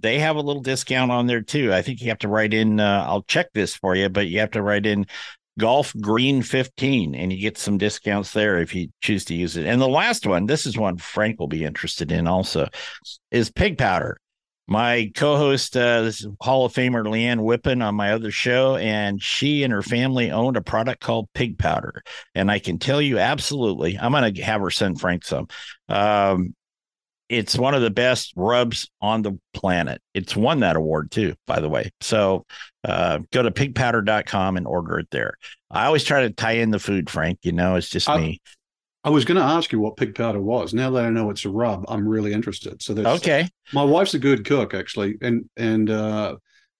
they 0.00 0.20
have 0.20 0.36
a 0.36 0.40
little 0.40 0.62
discount 0.62 1.10
on 1.10 1.26
there 1.26 1.42
too. 1.42 1.72
I 1.72 1.82
think 1.82 2.00
you 2.00 2.08
have 2.08 2.18
to 2.18 2.28
write 2.28 2.54
in. 2.54 2.78
Uh, 2.78 3.04
I'll 3.06 3.22
check 3.22 3.48
this 3.52 3.74
for 3.74 3.96
you, 3.96 4.08
but 4.08 4.28
you 4.28 4.38
have 4.38 4.52
to 4.52 4.62
write 4.62 4.86
in 4.86 5.06
golf 5.58 5.92
green 6.00 6.42
15 6.42 7.14
and 7.14 7.32
you 7.32 7.40
get 7.40 7.58
some 7.58 7.78
discounts 7.78 8.32
there 8.32 8.58
if 8.58 8.74
you 8.74 8.88
choose 9.02 9.24
to 9.26 9.34
use 9.34 9.56
it. 9.56 9.66
And 9.66 9.80
the 9.80 9.88
last 9.88 10.26
one, 10.26 10.46
this 10.46 10.64
is 10.64 10.78
one 10.78 10.96
Frank 10.96 11.38
will 11.38 11.48
be 11.48 11.64
interested 11.64 12.10
in 12.10 12.26
also, 12.26 12.68
is 13.30 13.50
pig 13.50 13.76
powder. 13.76 14.18
My 14.70 15.10
co-host, 15.14 15.76
uh, 15.78 16.02
this 16.02 16.20
is 16.20 16.28
Hall 16.42 16.66
of 16.66 16.74
Famer 16.74 17.02
Leanne 17.02 17.40
Whippen 17.40 17.82
on 17.82 17.94
my 17.94 18.12
other 18.12 18.30
show, 18.30 18.76
and 18.76 19.20
she 19.22 19.62
and 19.62 19.72
her 19.72 19.80
family 19.80 20.30
owned 20.30 20.58
a 20.58 20.62
product 20.62 21.00
called 21.00 21.30
pig 21.32 21.58
powder. 21.58 22.02
And 22.34 22.50
I 22.50 22.58
can 22.58 22.78
tell 22.78 23.00
you 23.00 23.18
absolutely, 23.18 23.98
I'm 23.98 24.12
going 24.12 24.34
to 24.34 24.42
have 24.42 24.60
her 24.60 24.70
send 24.70 25.00
Frank 25.00 25.24
some. 25.24 25.48
Um, 25.88 26.54
it's 27.28 27.58
one 27.58 27.74
of 27.74 27.82
the 27.82 27.90
best 27.90 28.32
rubs 28.36 28.90
on 29.00 29.22
the 29.22 29.38
planet. 29.52 30.00
It's 30.14 30.34
won 30.34 30.60
that 30.60 30.76
award 30.76 31.10
too, 31.10 31.34
by 31.46 31.60
the 31.60 31.68
way. 31.68 31.90
So 32.00 32.46
uh, 32.84 33.20
go 33.32 33.42
to 33.42 33.50
pigpowder.com 33.50 34.56
and 34.56 34.66
order 34.66 34.98
it 34.98 35.08
there. 35.10 35.34
I 35.70 35.86
always 35.86 36.04
try 36.04 36.22
to 36.22 36.30
tie 36.30 36.52
in 36.52 36.70
the 36.70 36.78
food, 36.78 37.10
Frank. 37.10 37.40
You 37.42 37.52
know, 37.52 37.76
it's 37.76 37.90
just 37.90 38.08
I, 38.08 38.18
me. 38.18 38.40
I 39.04 39.10
was 39.10 39.24
going 39.24 39.38
to 39.38 39.44
ask 39.44 39.72
you 39.72 39.80
what 39.80 39.96
pig 39.96 40.14
powder 40.14 40.40
was. 40.40 40.74
Now 40.74 40.90
that 40.90 41.04
I 41.04 41.10
know 41.10 41.30
it's 41.30 41.44
a 41.44 41.50
rub, 41.50 41.84
I'm 41.88 42.08
really 42.08 42.32
interested. 42.32 42.82
So 42.82 42.94
that's 42.94 43.22
okay. 43.22 43.48
My 43.72 43.84
wife's 43.84 44.14
a 44.14 44.18
good 44.18 44.44
cook, 44.44 44.74
actually, 44.74 45.16
and 45.20 45.48
and 45.56 45.90
uh, 45.90 46.36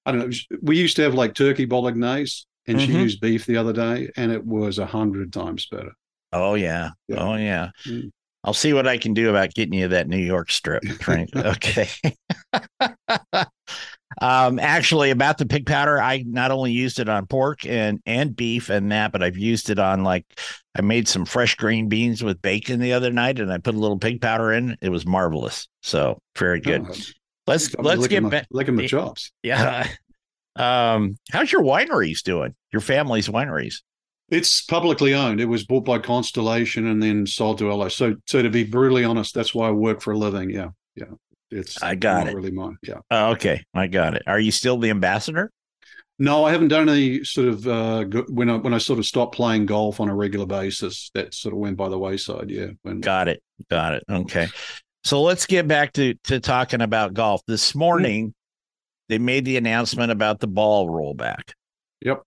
I 0.07 0.13
don't 0.13 0.29
know. 0.29 0.59
We 0.63 0.79
used 0.79 0.97
to 0.97 1.03
have 1.03 1.15
like 1.15 1.35
turkey 1.35 1.67
bolognese, 1.67 2.45
and 2.67 2.79
mm-hmm. 2.79 2.87
she 2.87 2.99
used 2.99 3.21
beef 3.21 3.47
the 3.47 3.57
other 3.57 3.73
day, 3.73 4.11
and 4.17 4.33
it 4.33 4.45
was 4.45 4.79
a 4.79 4.87
hundred 4.87 5.33
times 5.33 5.67
better. 5.67 5.93
Oh 6.33 6.55
yeah. 6.55 6.91
yeah. 7.09 7.17
Oh 7.19 7.37
yeah. 7.37 7.71
Mm. 7.87 8.11
I'll 8.49 8.55
see 8.55 8.73
what 8.73 8.87
I 8.89 8.97
can 8.97 9.13
do 9.13 9.29
about 9.29 9.53
getting 9.53 9.75
you 9.75 9.89
that 9.89 10.09
New 10.09 10.17
York 10.17 10.51
strip, 10.51 10.83
Frank. 11.03 11.37
okay. 11.37 11.87
um, 14.23 14.59
actually, 14.59 15.11
about 15.11 15.37
the 15.37 15.45
pig 15.45 15.67
powder, 15.67 16.01
I 16.01 16.25
not 16.27 16.51
only 16.51 16.73
used 16.73 16.99
it 16.99 17.11
on 17.11 17.27
pork 17.27 17.67
and 17.67 18.01
and 18.07 18.35
beef 18.35 18.71
and 18.71 18.91
that, 18.91 19.13
but 19.13 19.23
I've 19.23 19.37
used 19.37 19.69
it 19.69 19.79
on 19.79 20.03
like 20.03 20.25
I 20.75 20.81
made 20.81 21.09
some 21.09 21.27
fresh 21.27 21.57
green 21.57 21.91
beans 21.91 22.25
with 22.25 22.41
bacon 22.41 22.81
the 22.81 22.95
other 22.95 23.13
night, 23.13 23.39
and 23.39 23.53
I 23.53 23.59
put 23.59 23.75
a 23.75 23.79
little 23.79 23.99
pig 23.99 24.23
powder 24.23 24.51
in. 24.51 24.79
It 24.81 24.89
was 24.89 25.05
marvelous. 25.05 25.69
So 25.83 26.19
very 26.35 26.61
good. 26.63 26.87
Oh, 26.89 26.95
let's 27.47 27.75
let's 27.75 28.09
get 28.09 28.31
back. 28.31 28.47
Licking 28.51 28.77
my 28.77 28.87
chops. 28.87 29.31
Yeah. 29.43 29.89
Um, 30.57 31.17
how's 31.31 31.53
your 31.53 31.63
wineries 31.63 32.25
doing? 32.25 32.53
Your 32.73 32.81
family's 32.81 33.29
wineries? 33.29 33.77
It's 34.29 34.63
publicly 34.63 35.15
owned. 35.15 35.41
It 35.41 35.47
was 35.47 35.65
bought 35.65 35.85
by 35.85 35.99
Constellation 35.99 36.87
and 36.87 37.03
then 37.03 37.27
sold 37.27 37.59
to 37.59 37.73
LA. 37.73 37.89
So, 37.89 38.15
so 38.27 38.43
to 38.43 38.51
be 38.51 38.65
brutally 38.65 39.05
honest, 39.05 39.35
that's 39.35 39.55
why 39.55 39.69
I 39.69 39.71
work 39.71 40.03
for 40.03 40.13
a 40.13 40.19
living. 40.19 40.51
Yeah, 40.51 40.69
yeah. 40.95 41.07
It's 41.51 41.83
I 41.83 41.95
got 41.95 42.29
it. 42.29 42.35
Really 42.35 42.51
mine. 42.51 42.77
Yeah. 42.83 42.99
Oh, 43.11 43.31
okay, 43.31 43.65
I 43.75 43.87
got 43.87 44.15
it. 44.15 44.23
Are 44.27 44.39
you 44.39 44.51
still 44.51 44.77
the 44.77 44.91
ambassador? 44.91 45.51
No, 46.19 46.45
I 46.45 46.51
haven't 46.51 46.69
done 46.69 46.89
any 46.89 47.23
sort 47.25 47.49
of 47.49 47.67
uh, 47.67 48.05
when 48.29 48.51
I 48.51 48.57
when 48.57 48.75
I 48.75 48.79
sort 48.79 48.99
of 48.99 49.07
stopped 49.07 49.35
playing 49.35 49.67
golf 49.67 50.01
on 50.01 50.09
a 50.09 50.15
regular 50.15 50.47
basis. 50.47 51.11
That 51.15 51.33
sort 51.33 51.55
of 51.55 51.61
went 51.61 51.77
by 51.77 51.89
the 51.89 51.99
wayside. 51.99 52.51
Yeah. 52.51 52.69
When, 52.83 53.01
got 53.01 53.29
it. 53.29 53.43
Got 53.71 53.95
it. 53.95 54.05
Okay. 54.11 54.49
So 55.05 55.23
let's 55.23 55.47
get 55.47 55.69
back 55.69 55.93
to 55.95 56.15
to 56.25 56.41
talking 56.41 56.81
about 56.81 57.15
golf. 57.15 57.41
This 57.47 57.75
morning, 57.75 58.27
mm-hmm. 58.27 58.33
they 59.09 59.19
made 59.19 59.45
the 59.45 59.57
announcement 59.57 60.11
about 60.11 60.41
the 60.41 60.49
ball 60.49 60.89
rollback. 60.89 61.53
Yep. 62.01 62.23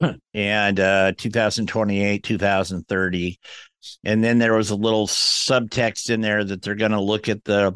and 0.34 0.80
uh 0.80 1.12
2028, 1.16 2.22
2030. 2.22 3.38
And 4.04 4.24
then 4.24 4.38
there 4.38 4.54
was 4.54 4.70
a 4.70 4.76
little 4.76 5.06
subtext 5.06 6.10
in 6.10 6.20
there 6.20 6.42
that 6.42 6.62
they're 6.62 6.74
going 6.74 6.92
to 6.92 7.00
look 7.00 7.28
at 7.28 7.44
the 7.44 7.74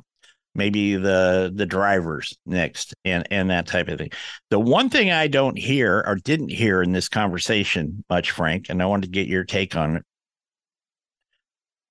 maybe 0.55 0.97
the 0.97 1.53
the 1.55 1.67
drivers 1.67 2.37
next 2.45 2.95
and 3.05 3.27
and 3.31 3.51
that 3.51 3.67
type 3.67 3.89
of 3.89 3.99
thing. 3.99 4.11
The 4.51 4.59
one 4.59 4.91
thing 4.91 5.11
I 5.11 5.29
don't 5.29 5.57
hear 5.57 6.03
or 6.07 6.17
didn't 6.17 6.51
hear 6.51 6.83
in 6.83 6.93
this 6.93 7.09
conversation 7.09 8.05
much, 8.11 8.33
Frank, 8.33 8.67
and 8.69 8.83
I 8.83 8.87
wanted 8.87 9.07
to 9.07 9.13
get 9.13 9.29
your 9.29 9.45
take 9.45 9.77
on 9.77 9.97
it. 9.97 10.03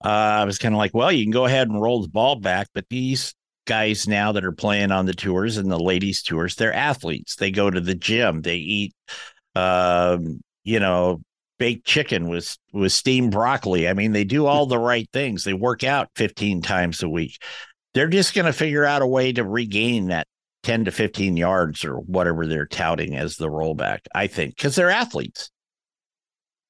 Uh, 0.04 0.10
I 0.42 0.46
was 0.46 0.60
kind 0.60 0.76
of 0.76 0.78
like, 0.78 0.94
well, 0.94 1.12
you 1.12 1.24
can 1.24 1.32
go 1.32 1.46
ahead 1.46 1.70
and 1.70 1.82
roll 1.82 2.04
the 2.04 2.10
ball 2.10 2.36
back, 2.36 2.68
but 2.74 2.86
these 2.90 3.34
guys 3.66 4.08
now 4.08 4.32
that 4.34 4.46
are 4.46 4.52
playing 4.52 4.92
on 4.92 5.06
the 5.06 5.14
tours 5.14 5.58
and 5.58 5.72
the 5.72 5.80
ladies 5.80 6.22
tours, 6.22 6.56
they're 6.56 6.74
athletes. 6.74 7.36
They 7.36 7.50
go 7.50 7.70
to 7.70 7.82
the 7.82 7.96
gym, 7.96 8.42
they 8.42 8.58
eat 8.58 8.94
um, 9.58 10.40
you 10.64 10.80
know, 10.80 11.22
baked 11.58 11.86
chicken 11.86 12.28
with 12.28 12.58
with 12.74 12.92
steamed 12.92 13.32
broccoli. 13.32 13.88
I 13.88 13.94
mean, 13.94 14.12
they 14.12 14.24
do 14.24 14.46
all 14.46 14.66
the 14.66 14.80
right 14.80 15.10
things. 15.12 15.44
They 15.44 15.54
work 15.54 15.84
out 15.84 16.10
15 16.16 16.62
times 16.62 17.04
a 17.04 17.10
week. 17.10 17.42
They're 17.94 18.08
just 18.08 18.36
going 18.36 18.46
to 18.46 18.54
figure 18.54 18.86
out 18.86 19.02
a 19.02 19.08
way 19.08 19.32
to 19.34 19.44
regain 19.44 20.08
that 20.08 20.28
10 20.64 20.86
to 20.86 20.92
15 20.92 21.38
yards 21.38 21.84
or 21.84 21.96
whatever 21.96 22.46
they're 22.46 22.68
touting 22.68 23.16
as 23.16 23.38
the 23.38 23.48
rollback, 23.48 24.00
I 24.14 24.28
think, 24.28 24.56
because 24.56 24.76
they're 24.76 24.90
athletes. 24.90 25.50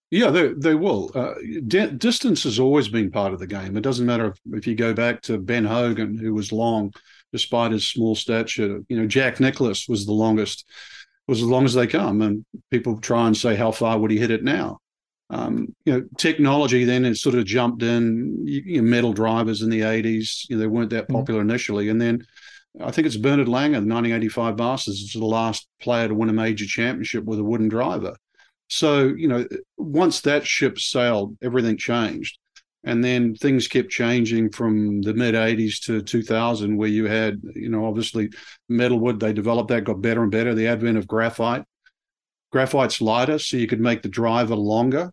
Yeah, 0.09 0.29
they 0.29 0.53
they 0.53 0.75
will. 0.75 1.11
Uh, 1.13 1.33
di- 1.67 1.91
distance 1.91 2.43
has 2.43 2.59
always 2.59 2.87
been 2.87 3.11
part 3.11 3.33
of 3.33 3.39
the 3.39 3.47
game. 3.47 3.75
It 3.75 3.81
doesn't 3.81 4.05
matter 4.05 4.27
if, 4.27 4.39
if 4.53 4.67
you 4.67 4.75
go 4.75 4.93
back 4.93 5.21
to 5.23 5.37
Ben 5.37 5.65
Hogan, 5.65 6.17
who 6.17 6.33
was 6.33 6.53
long 6.53 6.93
despite 7.33 7.73
his 7.73 7.85
small 7.85 8.15
stature. 8.15 8.79
You 8.87 9.01
know, 9.01 9.05
Jack 9.05 9.41
Nicklaus 9.41 9.89
was 9.89 10.05
the 10.05 10.13
longest 10.13 10.65
was 11.27 11.41
as 11.41 11.47
long 11.47 11.65
as 11.65 11.73
they 11.73 11.87
come. 11.87 12.21
And 12.21 12.45
people 12.71 12.99
try 12.99 13.27
and 13.27 13.35
say, 13.35 13.55
how 13.55 13.71
far 13.71 13.99
would 13.99 14.11
he 14.11 14.17
hit 14.17 14.31
it 14.31 14.43
now? 14.43 14.79
Um, 15.29 15.75
you 15.83 15.93
know, 15.93 16.03
technology 16.17 16.85
then 16.85 17.03
has 17.03 17.21
sort 17.21 17.35
of 17.35 17.45
jumped 17.45 17.83
in. 17.83 18.43
You 18.45 18.81
know, 18.81 18.87
metal 18.87 19.13
drivers 19.13 19.61
in 19.61 19.69
the 19.69 19.81
80s, 19.81 20.49
you 20.49 20.55
know, 20.55 20.61
they 20.61 20.67
weren't 20.67 20.91
that 20.91 21.09
mm. 21.09 21.13
popular 21.13 21.41
mm-hmm. 21.41 21.49
initially. 21.49 21.89
And 21.89 22.01
then 22.01 22.25
I 22.81 22.91
think 22.91 23.07
it's 23.07 23.17
Bernard 23.17 23.47
Langer, 23.47 23.81
the 23.83 23.93
1985 23.93 24.57
Masters, 24.57 25.01
is 25.01 25.13
the 25.13 25.25
last 25.25 25.67
player 25.81 26.07
to 26.07 26.13
win 26.13 26.29
a 26.29 26.33
major 26.33 26.65
championship 26.65 27.25
with 27.25 27.39
a 27.39 27.43
wooden 27.43 27.67
driver. 27.67 28.15
So, 28.69 29.07
you 29.07 29.27
know, 29.27 29.45
once 29.77 30.21
that 30.21 30.45
ship 30.45 30.77
sailed, 30.79 31.37
everything 31.41 31.77
changed 31.77 32.37
and 32.87 33.03
then 33.03 33.35
things 33.35 33.67
kept 33.67 33.89
changing 33.89 34.49
from 34.49 35.01
the 35.01 35.13
mid 35.13 35.35
80s 35.35 35.81
to 35.85 36.01
2000 36.01 36.77
where 36.77 36.87
you 36.87 37.05
had 37.05 37.41
you 37.53 37.67
know 37.69 37.85
obviously 37.85 38.29
metalwood 38.71 39.19
they 39.19 39.33
developed 39.33 39.69
that 39.69 39.83
got 39.83 40.01
better 40.01 40.23
and 40.23 40.31
better 40.31 40.55
the 40.55 40.67
advent 40.67 40.97
of 40.97 41.05
graphite. 41.05 41.65
Graphite's 42.53 43.01
lighter 43.01 43.39
so 43.39 43.57
you 43.57 43.67
could 43.67 43.81
make 43.81 44.01
the 44.01 44.09
driver 44.09 44.55
longer. 44.55 45.11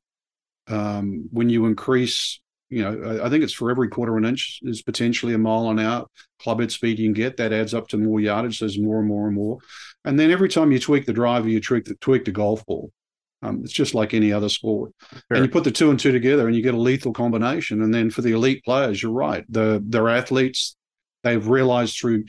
Um, 0.69 1.29
when 1.33 1.51
you 1.51 1.67
increase 1.67 2.41
you 2.71 2.83
know 2.83 3.19
I, 3.21 3.27
I, 3.27 3.29
think 3.29 3.43
it's 3.43 3.53
for 3.53 3.71
every 3.73 3.89
quarter 3.89 4.13
of 4.13 4.19
an 4.19 4.31
inch 4.31 4.61
is 4.63 4.81
potentially 4.81 5.35
a 5.35 5.39
mile 5.39 5.69
an 5.69 5.81
hour 5.81 6.07
club 6.39 6.61
head 6.61 6.71
speed 6.71 7.01
you 7.01 7.07
can 7.07 7.13
get. 7.13 7.37
That 7.39 7.53
adds 7.53 7.75
up 7.75 7.89
to 7.89 7.99
more 7.99 8.21
yardage 8.21 8.61
there's 8.61 8.79
more 8.79 9.01
and 9.01 9.09
more 9.09 9.27
and 9.27 9.35
more. 9.35 9.59
And 10.05 10.19
then 10.19 10.31
every 10.31 10.49
time 10.49 10.71
you 10.71 10.79
tweak 10.79 11.07
the 11.07 11.13
driver 11.13 11.49
you 11.49 11.61
tweak 11.61 11.87
the 11.87 11.97
tweak 11.97 12.25
the 12.25 12.31
golf 12.31 12.65
ball 12.67 12.93
um, 13.43 13.61
it's 13.63 13.73
just 13.73 13.95
like 13.95 14.15
any 14.15 14.33
other 14.33 14.49
sport. 14.49 14.93
Sure. 15.13 15.21
And 15.31 15.45
you 15.45 15.51
put 15.51 15.65
the 15.65 15.71
two 15.71 15.91
and 15.91 16.01
two 16.01 16.13
together 16.13 16.47
and 16.47 16.57
you 16.57 16.63
get 16.63 16.75
a 16.75 16.81
lethal 16.81 17.13
combination. 17.13 17.83
And 17.83 17.93
then 17.93 18.11
for 18.11 18.23
the 18.23 18.33
elite 18.33 18.65
players, 18.65 19.03
you're 19.03 19.13
right. 19.13 19.45
The 19.49 19.83
they're 19.87 20.09
athletes. 20.09 20.77
They've 21.23 21.47
realized 21.47 21.99
through 21.99 22.25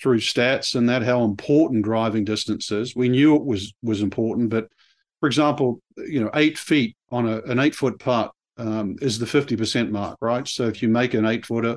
through 0.00 0.18
stats 0.18 0.74
and 0.74 0.88
that 0.88 1.02
how 1.02 1.24
important 1.24 1.84
driving 1.84 2.24
distance 2.24 2.70
is. 2.70 2.94
We 2.94 3.08
knew 3.08 3.36
it 3.36 3.44
was 3.44 3.74
was 3.82 4.02
important, 4.02 4.50
but 4.50 4.68
for 5.20 5.26
example, 5.26 5.80
you 5.96 6.20
know, 6.20 6.30
eight 6.34 6.58
feet 6.58 6.96
on 7.10 7.26
a, 7.26 7.40
an 7.42 7.58
eight 7.58 7.74
foot 7.74 7.98
putt 7.98 8.32
um, 8.58 8.96
is 9.00 9.18
the 9.18 9.26
fifty 9.26 9.56
percent 9.56 9.90
mark, 9.90 10.16
right? 10.20 10.46
So 10.46 10.66
if 10.66 10.82
you 10.82 10.88
make 10.88 11.14
an 11.14 11.26
eight 11.26 11.46
footer, 11.46 11.76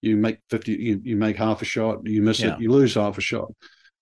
you 0.00 0.16
make 0.16 0.38
fifty, 0.50 0.72
you, 0.72 1.00
you 1.02 1.16
make 1.16 1.36
half 1.36 1.62
a 1.62 1.64
shot, 1.64 1.98
you 2.04 2.22
miss 2.22 2.40
yeah. 2.40 2.54
it, 2.54 2.60
you 2.60 2.70
lose 2.70 2.94
half 2.94 3.18
a 3.18 3.20
shot. 3.20 3.52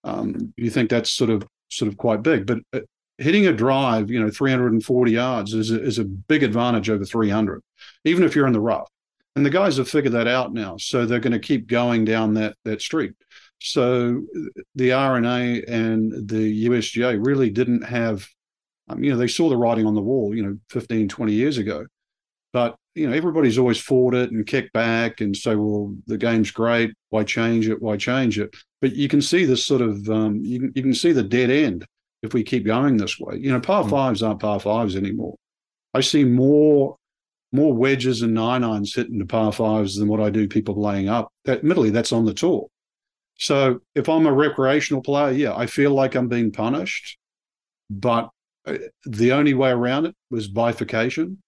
Um, 0.02 0.52
you 0.56 0.70
think 0.70 0.90
that's 0.90 1.10
sort 1.10 1.30
of 1.30 1.46
sort 1.70 1.90
of 1.90 1.96
quite 1.96 2.22
big, 2.22 2.46
but 2.46 2.58
uh, 2.72 2.80
hitting 3.18 3.46
a 3.46 3.52
drive, 3.52 4.10
you 4.10 4.20
know, 4.20 4.30
340 4.30 5.12
yards 5.12 5.54
is 5.54 5.70
a, 5.70 5.82
is 5.82 5.98
a 5.98 6.04
big 6.04 6.42
advantage 6.42 6.90
over 6.90 7.04
300, 7.04 7.60
even 8.04 8.24
if 8.24 8.34
you're 8.34 8.46
in 8.46 8.52
the 8.52 8.60
rough. 8.60 8.88
And 9.36 9.44
the 9.44 9.50
guys 9.50 9.76
have 9.78 9.88
figured 9.88 10.12
that 10.12 10.28
out 10.28 10.52
now, 10.52 10.76
so 10.76 11.06
they're 11.06 11.18
going 11.18 11.32
to 11.32 11.40
keep 11.40 11.66
going 11.66 12.04
down 12.04 12.34
that 12.34 12.56
that 12.64 12.80
street. 12.80 13.14
So 13.60 14.22
the 14.74 14.92
R&A 14.92 15.62
and 15.64 16.28
the 16.28 16.66
USGA 16.66 17.24
really 17.24 17.50
didn't 17.50 17.82
have, 17.82 18.26
um, 18.88 19.02
you 19.02 19.10
know, 19.10 19.16
they 19.16 19.26
saw 19.26 19.48
the 19.48 19.56
writing 19.56 19.86
on 19.86 19.94
the 19.94 20.02
wall, 20.02 20.34
you 20.34 20.42
know, 20.42 20.58
15, 20.70 21.08
20 21.08 21.32
years 21.32 21.58
ago. 21.58 21.86
But 22.52 22.76
you 22.94 23.08
know, 23.08 23.16
everybody's 23.16 23.58
always 23.58 23.80
fought 23.80 24.14
it 24.14 24.30
and 24.30 24.46
kicked 24.46 24.72
back 24.72 25.20
and 25.20 25.36
say, 25.36 25.56
well, 25.56 25.94
the 26.06 26.16
game's 26.16 26.52
great. 26.52 26.92
Why 27.10 27.24
change 27.24 27.68
it? 27.68 27.82
Why 27.82 27.96
change 27.96 28.38
it? 28.38 28.54
But 28.80 28.94
you 28.94 29.08
can 29.08 29.20
see 29.20 29.44
this 29.44 29.66
sort 29.66 29.82
of, 29.82 30.08
um, 30.08 30.44
you, 30.44 30.60
can, 30.60 30.72
you 30.76 30.82
can 30.82 30.94
see 30.94 31.10
the 31.10 31.22
dead 31.22 31.50
end 31.50 31.84
if 32.24 32.32
we 32.32 32.42
keep 32.42 32.64
going 32.64 32.96
this 32.96 33.20
way. 33.20 33.36
You 33.36 33.52
know, 33.52 33.60
par 33.60 33.84
mm. 33.84 33.90
fives 33.90 34.22
aren't 34.22 34.40
par 34.40 34.58
fives 34.58 34.96
anymore. 34.96 35.36
I 35.92 36.00
see 36.00 36.24
more 36.24 36.96
more 37.52 37.72
wedges 37.72 38.22
and 38.22 38.34
nine 38.34 38.64
irons 38.64 38.94
hitting 38.94 39.18
the 39.18 39.26
par 39.26 39.52
fives 39.52 39.94
than 39.94 40.08
what 40.08 40.20
I 40.20 40.28
do 40.28 40.48
people 40.48 40.80
laying 40.80 41.08
up. 41.08 41.28
That, 41.44 41.58
admittedly, 41.58 41.90
that's 41.90 42.10
on 42.10 42.24
the 42.24 42.34
tour. 42.34 42.66
So 43.38 43.80
if 43.94 44.08
I'm 44.08 44.26
a 44.26 44.32
recreational 44.32 45.02
player, 45.02 45.30
yeah, 45.30 45.54
I 45.54 45.66
feel 45.66 45.92
like 45.92 46.16
I'm 46.16 46.26
being 46.26 46.50
punished, 46.50 47.16
but 47.88 48.30
uh, 48.66 48.78
the 49.04 49.32
only 49.32 49.54
way 49.54 49.70
around 49.70 50.06
it 50.06 50.16
was 50.30 50.48
bifurcation. 50.48 51.38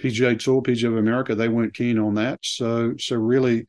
PGA 0.00 0.38
Tour, 0.38 0.62
PGA 0.62 0.88
of 0.88 0.96
America, 0.96 1.34
they 1.34 1.48
weren't 1.48 1.74
keen 1.74 1.98
on 1.98 2.14
that. 2.14 2.38
So, 2.42 2.94
so 2.98 3.16
really, 3.16 3.66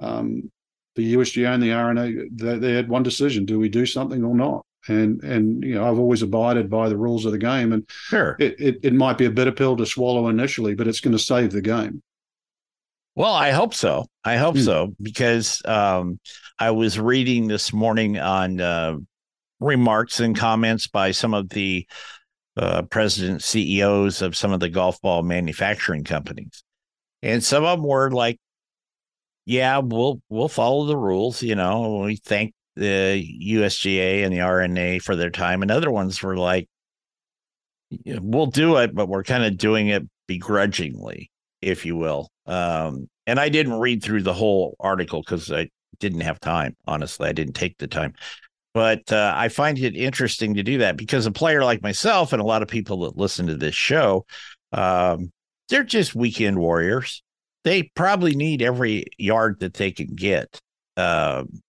um, 0.00 0.50
the 0.96 1.14
USGA 1.14 1.54
and 1.54 1.62
the 1.62 1.72
R&A, 1.72 2.28
they, 2.32 2.58
they, 2.58 2.72
had 2.72 2.88
one 2.88 3.02
decision: 3.02 3.44
do 3.44 3.58
we 3.58 3.68
do 3.68 3.86
something 3.86 4.24
or 4.24 4.34
not? 4.34 4.64
And 4.88 5.22
and 5.22 5.62
you 5.62 5.74
know, 5.74 5.88
I've 5.88 5.98
always 5.98 6.22
abided 6.22 6.70
by 6.70 6.88
the 6.88 6.96
rules 6.96 7.24
of 7.24 7.32
the 7.32 7.38
game, 7.38 7.72
and 7.72 7.88
sure, 7.88 8.36
it 8.38 8.58
it, 8.58 8.78
it 8.82 8.92
might 8.94 9.18
be 9.18 9.26
a 9.26 9.30
bitter 9.30 9.52
pill 9.52 9.76
to 9.76 9.86
swallow 9.86 10.28
initially, 10.28 10.74
but 10.74 10.88
it's 10.88 11.00
going 11.00 11.16
to 11.16 11.22
save 11.22 11.52
the 11.52 11.60
game. 11.60 12.02
Well, 13.14 13.32
I 13.32 13.50
hope 13.50 13.74
so. 13.74 14.06
I 14.24 14.36
hope 14.36 14.54
hmm. 14.54 14.62
so 14.62 14.94
because 15.02 15.60
um, 15.64 16.20
I 16.58 16.70
was 16.70 16.98
reading 16.98 17.48
this 17.48 17.72
morning 17.72 18.16
on 18.16 18.60
uh, 18.60 18.96
remarks 19.60 20.20
and 20.20 20.36
comments 20.36 20.86
by 20.86 21.10
some 21.10 21.34
of 21.34 21.48
the 21.48 21.86
uh, 22.56 22.82
president 22.82 23.42
CEOs 23.42 24.22
of 24.22 24.36
some 24.36 24.52
of 24.52 24.60
the 24.60 24.68
golf 24.68 25.00
ball 25.00 25.22
manufacturing 25.22 26.04
companies, 26.04 26.62
and 27.22 27.42
some 27.42 27.64
of 27.64 27.78
them 27.78 27.86
were 27.88 28.10
like, 28.10 28.38
"Yeah, 29.44 29.78
we'll 29.78 30.20
we'll 30.28 30.48
follow 30.48 30.86
the 30.86 30.96
rules." 30.96 31.42
You 31.42 31.56
know, 31.56 31.98
we 32.04 32.16
thank 32.16 32.54
the 32.78 33.24
USGA 33.42 34.24
and 34.24 34.32
the 34.32 34.40
R&A 34.40 34.98
for 35.00 35.16
their 35.16 35.30
time, 35.30 35.62
and 35.62 35.70
other 35.70 35.90
ones 35.90 36.22
were 36.22 36.36
like, 36.36 36.68
"We'll 38.04 38.46
do 38.46 38.76
it, 38.76 38.94
but 38.94 39.08
we're 39.08 39.24
kind 39.24 39.44
of 39.44 39.56
doing 39.56 39.88
it 39.88 40.02
begrudgingly." 40.26 41.30
if 41.60 41.84
you 41.84 41.96
will. 41.96 42.30
Um, 42.46 43.08
and 43.26 43.38
I 43.38 43.48
didn't 43.48 43.78
read 43.78 44.02
through 44.02 44.22
the 44.22 44.34
whole 44.34 44.76
article 44.80 45.22
because 45.22 45.50
I 45.50 45.68
didn't 45.98 46.20
have 46.20 46.40
time. 46.40 46.76
Honestly, 46.86 47.28
I 47.28 47.32
didn't 47.32 47.54
take 47.54 47.78
the 47.78 47.86
time. 47.86 48.14
But 48.74 49.10
uh, 49.12 49.32
I 49.34 49.48
find 49.48 49.78
it 49.78 49.96
interesting 49.96 50.54
to 50.54 50.62
do 50.62 50.78
that 50.78 50.96
because 50.96 51.26
a 51.26 51.32
player 51.32 51.64
like 51.64 51.82
myself 51.82 52.32
and 52.32 52.40
a 52.40 52.46
lot 52.46 52.62
of 52.62 52.68
people 52.68 53.00
that 53.00 53.16
listen 53.16 53.46
to 53.48 53.56
this 53.56 53.74
show, 53.74 54.24
um, 54.72 55.32
they're 55.68 55.84
just 55.84 56.14
weekend 56.14 56.58
warriors. 56.58 57.22
They 57.64 57.84
probably 57.94 58.36
need 58.36 58.62
every 58.62 59.06
yard 59.18 59.60
that 59.60 59.74
they 59.74 59.90
can 59.90 60.14
get. 60.14 60.60
Um, 60.96 61.60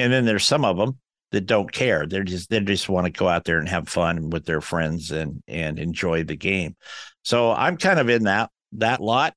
and 0.00 0.12
then 0.12 0.24
there's 0.24 0.46
some 0.46 0.64
of 0.64 0.76
them 0.76 0.98
that 1.32 1.42
don't 1.42 1.70
care. 1.70 2.06
They're 2.06 2.24
just 2.24 2.50
they 2.50 2.60
just 2.60 2.88
want 2.88 3.06
to 3.06 3.12
go 3.12 3.28
out 3.28 3.44
there 3.44 3.58
and 3.58 3.68
have 3.68 3.88
fun 3.88 4.30
with 4.30 4.44
their 4.44 4.60
friends 4.60 5.10
and 5.10 5.42
and 5.46 5.78
enjoy 5.78 6.24
the 6.24 6.36
game. 6.36 6.76
So 7.22 7.52
I'm 7.52 7.76
kind 7.76 8.00
of 8.00 8.08
in 8.08 8.24
that 8.24 8.50
that 8.72 9.00
lot. 9.00 9.34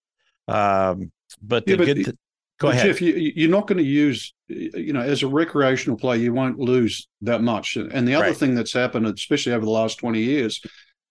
Um, 0.48 1.12
but 1.42 1.66
the 1.66 1.72
yeah, 1.72 1.78
but 1.78 1.86
good. 1.86 1.96
Th- 1.96 2.18
go 2.60 2.70
ahead. 2.70 2.86
Jeff, 2.86 3.02
you, 3.02 3.14
you're 3.36 3.50
not 3.50 3.68
going 3.68 3.78
to 3.78 3.84
use, 3.84 4.34
you 4.48 4.94
know, 4.94 5.02
as 5.02 5.24
a 5.24 5.28
recreational 5.28 5.98
player, 5.98 6.20
you 6.20 6.34
won't 6.34 6.60
lose 6.60 7.08
that 7.22 7.42
much. 7.42 7.76
And 7.76 8.08
the 8.08 8.16
other 8.16 8.28
right. 8.28 8.38
thing 8.38 8.56
that's 8.56 8.74
happened, 8.74 9.06
especially 9.08 9.54
over 9.54 9.66
the 9.66 9.72
last 9.72 10.00
20 10.00 10.20
years, 10.20 10.62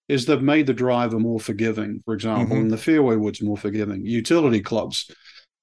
is 0.08 0.24
they've 0.24 0.42
made 0.42 0.66
the 0.66 0.74
driver 0.74 1.18
more 1.18 1.40
forgiving, 1.40 2.02
for 2.04 2.14
example, 2.14 2.56
mm-hmm. 2.56 2.62
and 2.62 2.70
the 2.70 2.78
fairway 2.78 3.16
woods 3.16 3.42
more 3.42 3.56
forgiving, 3.56 4.04
utility 4.06 4.60
clubs. 4.60 5.10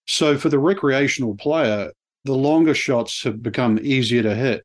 So 0.08 0.38
for 0.38 0.49
the 0.49 0.60
recreational 0.60 1.36
player, 1.36 1.91
the 2.26 2.34
longer 2.34 2.74
shots 2.74 3.24
have 3.24 3.42
become 3.42 3.80
easier 3.82 4.24
to 4.24 4.36
hit 4.36 4.64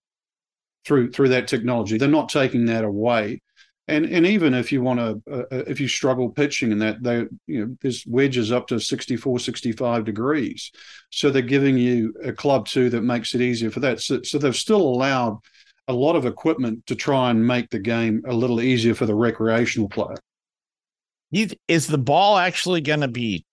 through 0.84 1.12
through 1.12 1.30
that 1.30 1.48
technology. 1.48 1.98
They're 1.98 2.08
not 2.08 2.28
taking 2.28 2.66
that 2.66 2.84
away. 2.84 3.40
And 3.86 4.06
and 4.06 4.26
even 4.26 4.54
if 4.54 4.72
you 4.72 4.82
want 4.82 5.00
to 5.00 5.22
uh, 5.30 5.42
uh, 5.52 5.64
if 5.66 5.78
you 5.78 5.88
struggle 5.88 6.30
pitching 6.30 6.72
and 6.72 6.80
that 6.80 7.02
they 7.02 7.26
you 7.46 7.66
know 7.66 7.76
there's 7.82 8.04
wedges 8.06 8.50
up 8.50 8.66
to 8.68 8.80
64 8.80 9.38
65 9.38 10.04
degrees. 10.04 10.72
So 11.10 11.30
they're 11.30 11.42
giving 11.42 11.76
you 11.76 12.14
a 12.22 12.32
club 12.32 12.66
too 12.66 12.90
that 12.90 13.02
makes 13.02 13.34
it 13.34 13.40
easier 13.40 13.70
for 13.70 13.80
that. 13.80 14.00
So, 14.00 14.22
so 14.22 14.38
they've 14.38 14.56
still 14.56 14.80
allowed 14.80 15.38
a 15.86 15.92
lot 15.92 16.16
of 16.16 16.24
equipment 16.24 16.86
to 16.86 16.94
try 16.94 17.30
and 17.30 17.46
make 17.46 17.68
the 17.68 17.78
game 17.78 18.22
a 18.26 18.32
little 18.32 18.60
easier 18.60 18.94
for 18.94 19.04
the 19.04 19.14
recreational 19.14 19.88
player. 19.88 20.16
Is 21.68 21.86
the 21.86 21.98
ball 21.98 22.38
actually 22.38 22.80
going 22.80 23.00
to 23.00 23.08
be 23.08 23.44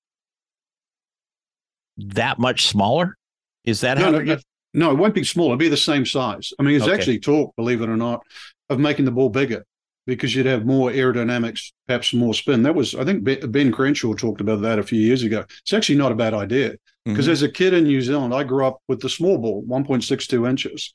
that 1.97 2.39
much 2.39 2.67
smaller 2.67 3.17
is 3.63 3.81
that 3.81 3.97
no, 3.97 4.05
how 4.05 4.11
no, 4.11 4.19
no, 4.19 4.37
no, 4.73 4.91
it 4.91 4.97
won't 4.97 5.13
be 5.13 5.23
smaller 5.23 5.49
it'll 5.49 5.57
be 5.57 5.69
the 5.69 5.77
same 5.77 6.05
size 6.05 6.53
i 6.59 6.63
mean 6.63 6.75
it's 6.75 6.85
okay. 6.85 6.93
actually 6.93 7.19
talk 7.19 7.55
believe 7.55 7.81
it 7.81 7.89
or 7.89 7.97
not 7.97 8.21
of 8.69 8.79
making 8.79 9.05
the 9.05 9.11
ball 9.11 9.29
bigger 9.29 9.65
because 10.07 10.35
you'd 10.35 10.45
have 10.45 10.65
more 10.65 10.91
aerodynamics, 10.91 11.71
perhaps 11.87 12.13
more 12.13 12.33
spin. 12.33 12.63
That 12.63 12.75
was, 12.75 12.95
I 12.95 13.05
think, 13.05 13.23
Ben 13.23 13.71
Crenshaw 13.71 14.13
talked 14.13 14.41
about 14.41 14.61
that 14.61 14.79
a 14.79 14.83
few 14.83 14.99
years 14.99 15.23
ago. 15.23 15.45
It's 15.61 15.73
actually 15.73 15.97
not 15.97 16.11
a 16.11 16.15
bad 16.15 16.33
idea 16.33 16.75
because 17.05 17.25
mm-hmm. 17.25 17.31
as 17.31 17.43
a 17.43 17.49
kid 17.49 17.73
in 17.73 17.83
New 17.83 18.01
Zealand, 18.01 18.33
I 18.33 18.43
grew 18.43 18.65
up 18.65 18.79
with 18.87 19.01
the 19.01 19.09
small 19.09 19.37
ball, 19.37 19.63
1.62 19.63 20.49
inches, 20.49 20.91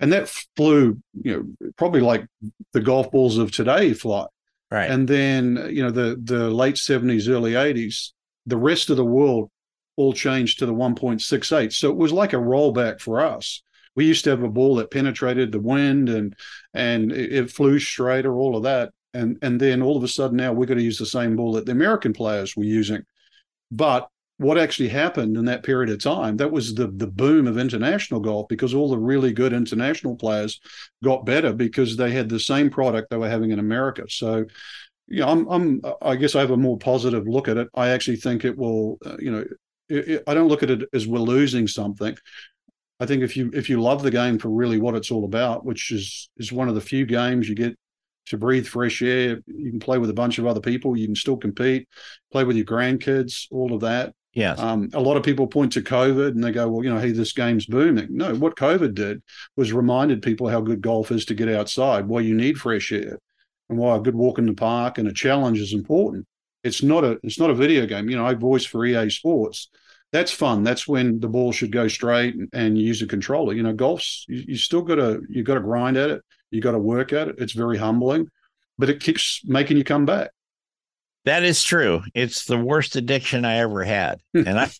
and 0.00 0.12
that 0.12 0.28
flew, 0.56 1.00
you 1.20 1.56
know, 1.60 1.70
probably 1.76 2.00
like 2.00 2.26
the 2.72 2.80
golf 2.80 3.10
balls 3.10 3.38
of 3.38 3.50
today 3.50 3.92
fly. 3.92 4.26
Right. 4.70 4.90
And 4.90 5.06
then, 5.06 5.68
you 5.70 5.82
know, 5.82 5.90
the 5.90 6.18
the 6.22 6.50
late 6.50 6.76
70s, 6.76 7.28
early 7.28 7.52
80s, 7.52 8.10
the 8.46 8.56
rest 8.56 8.90
of 8.90 8.96
the 8.96 9.04
world 9.04 9.50
all 9.96 10.12
changed 10.12 10.58
to 10.58 10.66
the 10.66 10.74
1.68. 10.74 11.72
So 11.72 11.90
it 11.90 11.96
was 11.96 12.12
like 12.12 12.32
a 12.32 12.36
rollback 12.36 13.00
for 13.00 13.20
us 13.20 13.62
we 13.94 14.06
used 14.06 14.24
to 14.24 14.30
have 14.30 14.42
a 14.42 14.48
ball 14.48 14.76
that 14.76 14.90
penetrated 14.90 15.52
the 15.52 15.60
wind 15.60 16.08
and 16.08 16.34
and 16.72 17.12
it, 17.12 17.50
flew 17.50 17.78
straight 17.78 18.26
or 18.26 18.34
all 18.34 18.56
of 18.56 18.64
that. 18.64 18.92
And 19.12 19.38
and 19.42 19.60
then 19.60 19.82
all 19.82 19.96
of 19.96 20.02
a 20.02 20.08
sudden 20.08 20.36
now 20.36 20.52
we're 20.52 20.66
going 20.66 20.78
to 20.78 20.84
use 20.84 20.98
the 20.98 21.06
same 21.06 21.36
ball 21.36 21.52
that 21.52 21.66
the 21.66 21.72
American 21.72 22.12
players 22.12 22.56
were 22.56 22.64
using. 22.64 23.02
But 23.70 24.08
what 24.38 24.58
actually 24.58 24.88
happened 24.88 25.36
in 25.36 25.44
that 25.44 25.62
period 25.62 25.90
of 25.90 26.02
time 26.02 26.36
that 26.38 26.50
was 26.50 26.74
the 26.74 26.88
the 26.88 27.06
boom 27.06 27.46
of 27.46 27.56
international 27.56 28.18
golf 28.18 28.48
because 28.48 28.74
all 28.74 28.90
the 28.90 28.98
really 28.98 29.32
good 29.32 29.52
international 29.52 30.16
players 30.16 30.60
got 31.04 31.24
better 31.24 31.52
because 31.52 31.96
they 31.96 32.10
had 32.10 32.28
the 32.28 32.40
same 32.40 32.68
product 32.68 33.10
they 33.10 33.16
were 33.16 33.28
having 33.28 33.52
in 33.52 33.60
America 33.60 34.02
so 34.08 34.44
you 35.06 35.20
know 35.20 35.28
I'm 35.28 35.46
I'm 35.46 35.82
I 36.02 36.16
guess 36.16 36.34
I 36.34 36.40
have 36.40 36.50
a 36.50 36.56
more 36.56 36.76
positive 36.76 37.28
look 37.28 37.46
at 37.46 37.58
it 37.58 37.68
I 37.76 37.90
actually 37.90 38.16
think 38.16 38.44
it 38.44 38.58
will 38.58 38.98
uh, 39.06 39.16
you 39.20 39.30
know 39.30 39.44
it, 39.88 40.08
it, 40.08 40.22
I 40.26 40.34
don't 40.34 40.48
look 40.48 40.62
at 40.62 40.70
it 40.70 40.88
as 40.92 41.06
we're 41.06 41.18
losing 41.18 41.66
something 41.66 42.16
I 43.00 43.06
think 43.06 43.22
if 43.22 43.36
you 43.36 43.50
if 43.52 43.68
you 43.68 43.80
love 43.80 44.02
the 44.02 44.10
game 44.10 44.38
for 44.38 44.48
really 44.48 44.78
what 44.78 44.94
it's 44.94 45.10
all 45.10 45.24
about, 45.24 45.64
which 45.64 45.90
is 45.90 46.30
is 46.36 46.52
one 46.52 46.68
of 46.68 46.74
the 46.74 46.80
few 46.80 47.06
games 47.06 47.48
you 47.48 47.54
get 47.54 47.76
to 48.26 48.38
breathe 48.38 48.66
fresh 48.66 49.02
air, 49.02 49.40
you 49.46 49.70
can 49.70 49.80
play 49.80 49.98
with 49.98 50.10
a 50.10 50.14
bunch 50.14 50.38
of 50.38 50.46
other 50.46 50.60
people, 50.60 50.96
you 50.96 51.06
can 51.06 51.16
still 51.16 51.36
compete, 51.36 51.88
play 52.32 52.44
with 52.44 52.56
your 52.56 52.64
grandkids, 52.64 53.46
all 53.50 53.74
of 53.74 53.80
that. 53.80 54.14
Yes. 54.32 54.58
Um, 54.58 54.88
a 54.94 55.00
lot 55.00 55.16
of 55.16 55.22
people 55.22 55.46
point 55.46 55.72
to 55.72 55.82
COVID 55.82 56.28
and 56.28 56.42
they 56.42 56.50
go, 56.50 56.68
well, 56.68 56.82
you 56.82 56.92
know, 56.92 56.98
hey, 56.98 57.12
this 57.12 57.32
game's 57.32 57.66
booming. 57.66 58.08
No, 58.10 58.34
what 58.34 58.56
COVID 58.56 58.94
did 58.94 59.22
was 59.56 59.72
reminded 59.72 60.22
people 60.22 60.48
how 60.48 60.60
good 60.60 60.80
golf 60.80 61.12
is 61.12 61.24
to 61.26 61.34
get 61.34 61.48
outside, 61.48 62.08
why 62.08 62.20
you 62.20 62.34
need 62.34 62.56
fresh 62.56 62.90
air, 62.90 63.18
and 63.68 63.78
why 63.78 63.96
a 63.96 64.00
good 64.00 64.16
walk 64.16 64.38
in 64.38 64.46
the 64.46 64.54
park 64.54 64.98
and 64.98 65.06
a 65.06 65.12
challenge 65.12 65.60
is 65.60 65.72
important. 65.72 66.26
It's 66.64 66.82
not 66.82 67.04
a 67.04 67.18
it's 67.22 67.38
not 67.38 67.50
a 67.50 67.54
video 67.54 67.86
game. 67.86 68.08
You 68.08 68.16
know, 68.16 68.26
I 68.26 68.34
voice 68.34 68.64
for 68.64 68.84
EA 68.84 69.10
Sports 69.10 69.68
that's 70.14 70.30
fun. 70.30 70.62
That's 70.62 70.86
when 70.86 71.18
the 71.18 71.26
ball 71.26 71.50
should 71.50 71.72
go 71.72 71.88
straight 71.88 72.36
and, 72.36 72.48
and 72.52 72.78
you 72.78 72.86
use 72.86 73.02
a 73.02 73.06
controller. 73.06 73.52
You 73.52 73.64
know, 73.64 73.72
golf's 73.72 74.24
you, 74.28 74.44
you 74.46 74.56
still 74.56 74.80
got 74.80 74.94
to 74.94 75.22
you 75.28 75.42
got 75.42 75.54
to 75.54 75.60
grind 75.60 75.96
at 75.96 76.08
it. 76.08 76.22
You 76.52 76.60
got 76.60 76.70
to 76.70 76.78
work 76.78 77.12
at 77.12 77.26
it. 77.26 77.34
It's 77.38 77.52
very 77.52 77.76
humbling, 77.76 78.28
but 78.78 78.88
it 78.88 79.00
keeps 79.00 79.40
making 79.44 79.76
you 79.76 79.82
come 79.82 80.06
back. 80.06 80.30
That 81.24 81.42
is 81.42 81.64
true. 81.64 82.02
It's 82.14 82.44
the 82.44 82.56
worst 82.56 82.94
addiction 82.94 83.44
I 83.44 83.56
ever 83.56 83.82
had, 83.82 84.20
and 84.34 84.60
I. 84.60 84.70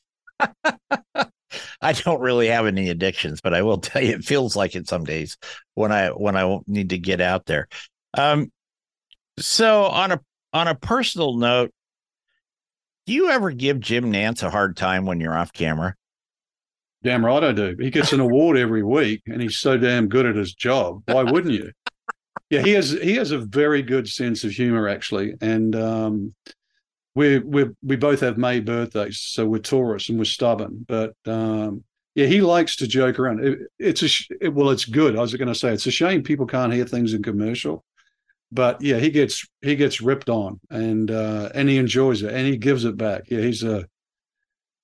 I 1.81 1.93
don't 1.93 2.21
really 2.21 2.49
have 2.49 2.67
any 2.67 2.89
addictions, 2.89 3.41
but 3.41 3.55
I 3.55 3.63
will 3.63 3.79
tell 3.79 4.03
you, 4.03 4.15
it 4.15 4.25
feels 4.25 4.57
like 4.57 4.75
it 4.75 4.89
some 4.89 5.05
days 5.05 5.37
when 5.75 5.93
I 5.93 6.09
when 6.09 6.37
I 6.37 6.59
need 6.67 6.91
to 6.91 6.99
get 6.99 7.21
out 7.21 7.47
there. 7.47 7.69
Um, 8.17 8.51
so 9.39 9.85
on 9.85 10.13
a 10.13 10.21
on 10.55 10.69
a 10.69 10.75
personal 10.75 11.37
note, 11.37 11.73
do 13.07 13.13
you 13.13 13.29
ever 13.29 13.51
give 13.51 13.81
Jim 13.81 14.11
Nantz 14.11 14.43
a 14.43 14.49
hard 14.49 14.77
time 14.77 15.05
when 15.05 15.21
you're 15.21 15.37
off 15.37 15.53
camera? 15.53 15.95
Damn 17.03 17.27
right 17.27 17.45
I 17.45 17.53
do. 17.53 17.77
He 17.79 17.91
gets 17.91 18.15
an 18.15 18.21
award 18.21 18.57
every 18.57 18.83
week, 18.83 19.23
and 19.27 19.43
he's 19.43 19.59
so 19.59 19.77
damn 19.77 20.09
good 20.09 20.25
at 20.25 20.37
his 20.37 20.55
job. 20.55 21.03
Why 21.07 21.23
wouldn't 21.23 21.53
you? 21.53 21.71
Yeah, 22.49 22.63
he 22.63 22.71
has 22.73 22.93
he 22.93 23.17
has 23.17 23.31
a 23.31 23.39
very 23.39 23.83
good 23.83 24.09
sense 24.09 24.43
of 24.45 24.53
humor 24.53 24.89
actually, 24.89 25.35
and 25.43 25.77
um, 25.77 26.35
we 27.15 27.41
we 27.41 27.67
we 27.83 27.97
both 27.97 28.21
have 28.21 28.39
May 28.39 28.61
birthdays, 28.61 29.21
so 29.21 29.45
we're 29.45 29.59
Taurus 29.59 30.09
and 30.09 30.19
we're 30.19 30.25
stubborn. 30.25 30.87
But 30.89 31.15
um, 31.27 31.85
yeah, 32.15 32.27
he 32.27 32.41
likes 32.41 32.77
to 32.77 32.87
joke 32.87 33.19
around. 33.19 33.45
It, 33.45 33.59
it's 33.79 34.03
a 34.03 34.45
it, 34.47 34.55
well, 34.55 34.71
it's 34.71 34.87
good. 34.87 35.17
I 35.17 35.21
was 35.21 35.35
going 35.35 35.49
to 35.49 35.55
say 35.55 35.75
it's 35.75 35.87
a 35.87 35.91
shame 35.91 36.23
people 36.23 36.47
can't 36.47 36.73
hear 36.73 36.87
things 36.87 37.13
in 37.13 37.23
commercial 37.23 37.85
but 38.55 38.81
yeah, 38.81 38.99
he 38.99 39.11
gets 39.11 39.47
he 39.63 39.75
gets 39.75 40.01
ripped 40.01 40.31
on 40.31 40.61
and 40.71 41.11
uh, 41.11 41.51
and 41.55 41.69
he 41.69 41.77
enjoys 41.77 42.23
it 42.23 42.33
and 42.33 42.47
he 42.47 42.57
gives 42.57 42.85
it 42.85 42.97
back. 42.97 43.25
Yeah, 43.29 43.41
he's 43.41 43.65
a 43.65 43.85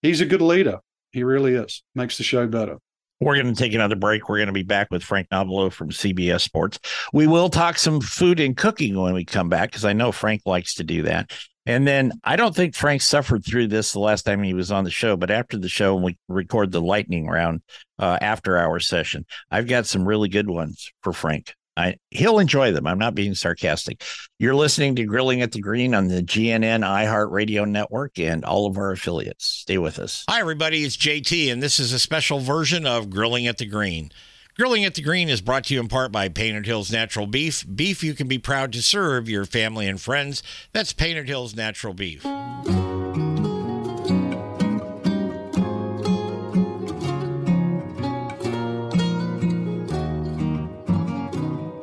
he's 0.03 0.21
a 0.21 0.27
good 0.27 0.43
leader. 0.43 0.81
He 1.13 1.23
really 1.23 1.55
is. 1.55 1.83
Makes 1.95 2.19
the 2.19 2.25
show 2.25 2.47
better. 2.49 2.79
We're 3.21 3.41
going 3.41 3.55
to 3.55 3.61
take 3.61 3.75
another 3.75 3.97
break. 3.97 4.29
We're 4.29 4.39
going 4.39 4.47
to 4.47 4.53
be 4.53 4.63
back 4.63 4.89
with 4.91 5.03
Frank 5.03 5.29
Nobilo 5.31 5.71
from 5.71 5.91
CBS 5.91 6.41
Sports. 6.41 6.79
We 7.13 7.27
will 7.27 7.51
talk 7.51 7.79
some 7.79 8.01
food 8.01 8.41
and 8.41 8.57
cooking 8.57 8.99
when 8.99 9.13
we 9.13 9.25
come 9.25 9.51
back 9.51 9.71
because 9.71 9.85
I 9.85 9.93
know 9.93 10.11
Frank 10.11 10.43
likes 10.47 10.75
to 10.77 10.85
do 10.85 11.03
that. 11.03 11.31
And 11.67 11.87
then 11.87 12.13
I 12.25 12.37
don't 12.37 12.57
think 12.57 12.75
Frank 12.75 13.03
suffered 13.03 13.45
through 13.45 13.69
this 13.69 13.93
the 13.93 14.01
last 14.01 14.23
time 14.23 14.43
he 14.43 14.55
was 14.55 14.73
on 14.73 14.85
the 14.85 14.91
show, 14.91 15.19
but 15.19 15.31
after 15.31 15.59
the 15.59 15.69
show, 15.69 15.95
we 15.95 16.17
record 16.29 16.73
the 16.73 16.81
lightning 16.81 17.27
round 17.27 17.61
uh, 17.99 18.17
after 18.23 18.57
our 18.57 18.81
session. 18.81 19.27
I've 19.51 19.69
got 19.69 19.87
some 19.87 20.09
really 20.09 20.31
good 20.31 20.49
ones 20.49 20.91
for 21.03 21.13
Frank. 21.13 21.55
I, 21.81 21.97
he'll 22.11 22.39
enjoy 22.39 22.73
them. 22.73 22.87
I'm 22.87 22.99
not 22.99 23.15
being 23.15 23.35
sarcastic. 23.35 24.03
You're 24.39 24.55
listening 24.55 24.97
to 24.97 25.05
Grilling 25.05 25.43
at 25.43 25.53
the 25.53 25.61
Green 25.61 25.95
on 25.95 26.09
the 26.09 26.23
GNN 26.23 26.85
iHeartRadio 26.85 27.69
network 27.69 28.19
and 28.19 28.45
all 28.45 28.67
of 28.67 28.77
our 28.77 28.93
affiliates. 28.93 29.47
Stay 29.47 29.79
with 29.79 29.99
us. 29.99 30.25
Hi, 30.29 30.41
everybody. 30.41 30.85
It's 30.85 30.97
JT, 30.97 31.51
and 31.51 31.63
this 31.63 31.81
is 31.81 31.93
a 31.93 31.99
special 31.99 32.41
version 32.41 32.87
of 32.87 33.11
Grilling 33.11 33.47
at 33.47 33.59
the 33.59 33.67
Green. 33.67 34.11
Grilling 34.57 34.85
at 34.85 34.95
the 34.95 35.03
Green 35.03 35.29
is 35.29 35.41
brought 35.41 35.65
to 35.65 35.75
you 35.75 35.81
in 35.81 35.89
part 35.89 36.13
by 36.13 36.29
Painted 36.29 36.67
Hills 36.67 36.93
Natural 36.93 37.27
Beef. 37.27 37.65
Beef 37.73 38.05
you 38.05 38.15
can 38.15 38.29
be 38.29 38.39
proud 38.39 38.73
to 38.73 38.83
serve 38.83 39.29
your 39.29 39.47
family 39.47 39.87
and 39.87 40.01
friends. 40.01 40.43
That's 40.73 40.93
Painted 40.93 41.29
Hills 41.29 41.57
Natural 41.57 41.95
Beef. 41.95 42.27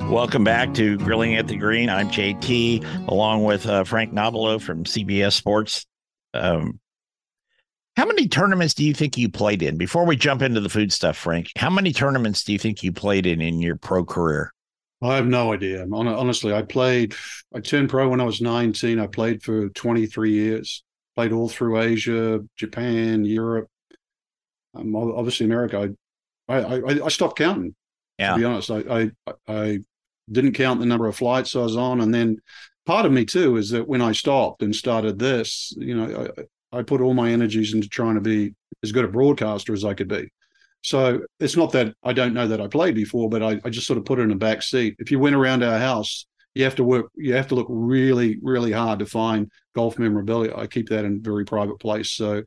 Welcome 0.10 0.46
back 0.46 0.74
to 0.76 0.98
Grilling 0.98 1.36
at 1.36 1.48
the 1.48 1.58
Green. 1.58 1.90
I'm 1.90 2.10
JT, 2.10 3.10
along 3.10 3.44
with 3.44 3.68
uh, 3.68 3.84
Frank 3.84 4.14
Nobilo 4.14 4.60
from 4.60 4.86
CBS 4.86 5.34
Sports. 5.34 5.86
Um, 6.34 6.80
how 7.98 8.06
many 8.06 8.30
tournaments 8.30 8.74
do 8.74 8.86
you 8.86 8.94
think 8.94 9.18
you 9.18 9.30
played 9.30 9.62
in? 9.62 9.78
Before 9.78 10.06
we 10.06 10.16
jump 10.16 10.42
into 10.42 10.62
the 10.62 10.70
food 10.70 10.94
stuff, 10.94 11.18
Frank, 11.18 11.50
how 11.58 11.70
many 11.70 11.92
tournaments 11.92 12.46
do 12.46 12.54
you 12.54 12.58
think 12.58 12.84
you 12.84 12.94
played 12.94 13.26
in 13.26 13.42
in 13.42 13.60
your 13.60 13.76
pro 13.76 14.06
career? 14.06 14.54
I 15.02 15.18
have 15.18 15.28
no 15.28 15.52
idea. 15.52 15.86
Honestly, 15.92 16.54
I 16.54 16.62
played, 16.62 17.14
I 17.54 17.60
turned 17.60 17.90
pro 17.90 18.08
when 18.08 18.22
I 18.22 18.24
was 18.24 18.40
19. 18.40 19.00
I 19.00 19.08
played 19.08 19.44
for 19.44 19.68
23 19.70 20.32
years, 20.32 20.84
played 21.18 21.34
all 21.34 21.50
through 21.50 21.82
Asia, 21.82 22.40
Japan, 22.56 23.26
Europe, 23.26 23.68
um, 24.74 24.96
obviously 24.96 25.46
America. 25.46 25.94
I, 26.48 26.56
I, 26.56 27.06
I 27.06 27.10
stopped 27.10 27.38
counting. 27.38 27.76
Yeah. 28.18 28.34
To 28.34 28.40
be 28.40 28.46
honest, 28.46 28.72
I, 28.72 28.78
I, 28.90 29.12
I 29.48 29.80
didn't 30.32 30.54
count 30.54 30.80
the 30.80 30.86
number 30.86 31.08
of 31.08 31.16
flights 31.16 31.56
I 31.56 31.60
was 31.60 31.78
on. 31.78 32.02
And 32.02 32.14
then 32.14 32.38
part 32.86 33.06
of 33.06 33.12
me 33.12 33.26
too 33.26 33.58
is 33.58 33.70
that 33.72 33.88
when 33.88 34.02
I 34.02 34.12
stopped 34.12 34.62
and 34.62 34.76
started 34.76 35.20
this, 35.20 35.74
you 35.78 35.96
know, 35.96 36.30
I 36.72 36.84
put 36.84 37.02
all 37.02 37.14
my 37.14 37.32
energies 37.32 37.74
into 37.74 37.88
trying 37.88 38.16
to 38.16 38.22
be 38.22 38.54
as 38.84 38.92
good 38.92 39.06
a 39.06 39.10
broadcaster 39.10 39.74
as 39.74 39.86
I 39.86 39.94
could 39.94 40.08
be. 40.08 40.30
So 40.84 41.22
it's 41.40 41.58
not 41.58 41.72
that 41.74 41.94
I 42.04 42.14
don't 42.14 42.34
know 42.34 42.48
that 42.48 42.62
I 42.62 42.68
played 42.68 42.96
before, 42.96 43.30
but 43.30 43.44
I, 43.44 43.60
I 43.64 43.70
just 43.70 43.88
sort 43.88 43.98
of 43.98 44.06
put 44.06 44.20
it 44.20 44.24
in 44.24 44.32
a 44.32 44.36
back 44.36 44.62
seat. 44.62 44.96
If 45.00 45.12
you 45.12 45.20
went 45.20 45.36
around 45.36 45.64
our 45.64 45.80
house, 45.80 46.26
you 46.56 46.64
have 46.64 46.76
to 46.76 46.84
work, 46.84 47.12
you 47.16 47.34
have 47.34 47.48
to 47.50 47.56
look 47.56 47.68
really, 47.70 48.40
really 48.42 48.72
hard 48.72 49.00
to 49.00 49.06
find 49.06 49.52
golf 49.76 50.00
memorabilia. 50.00 50.56
I 50.56 50.68
keep 50.68 50.90
that 50.90 51.06
in 51.06 51.18
a 51.18 51.20
very 51.20 51.46
private 51.46 51.80
place. 51.80 52.12
So 52.12 52.44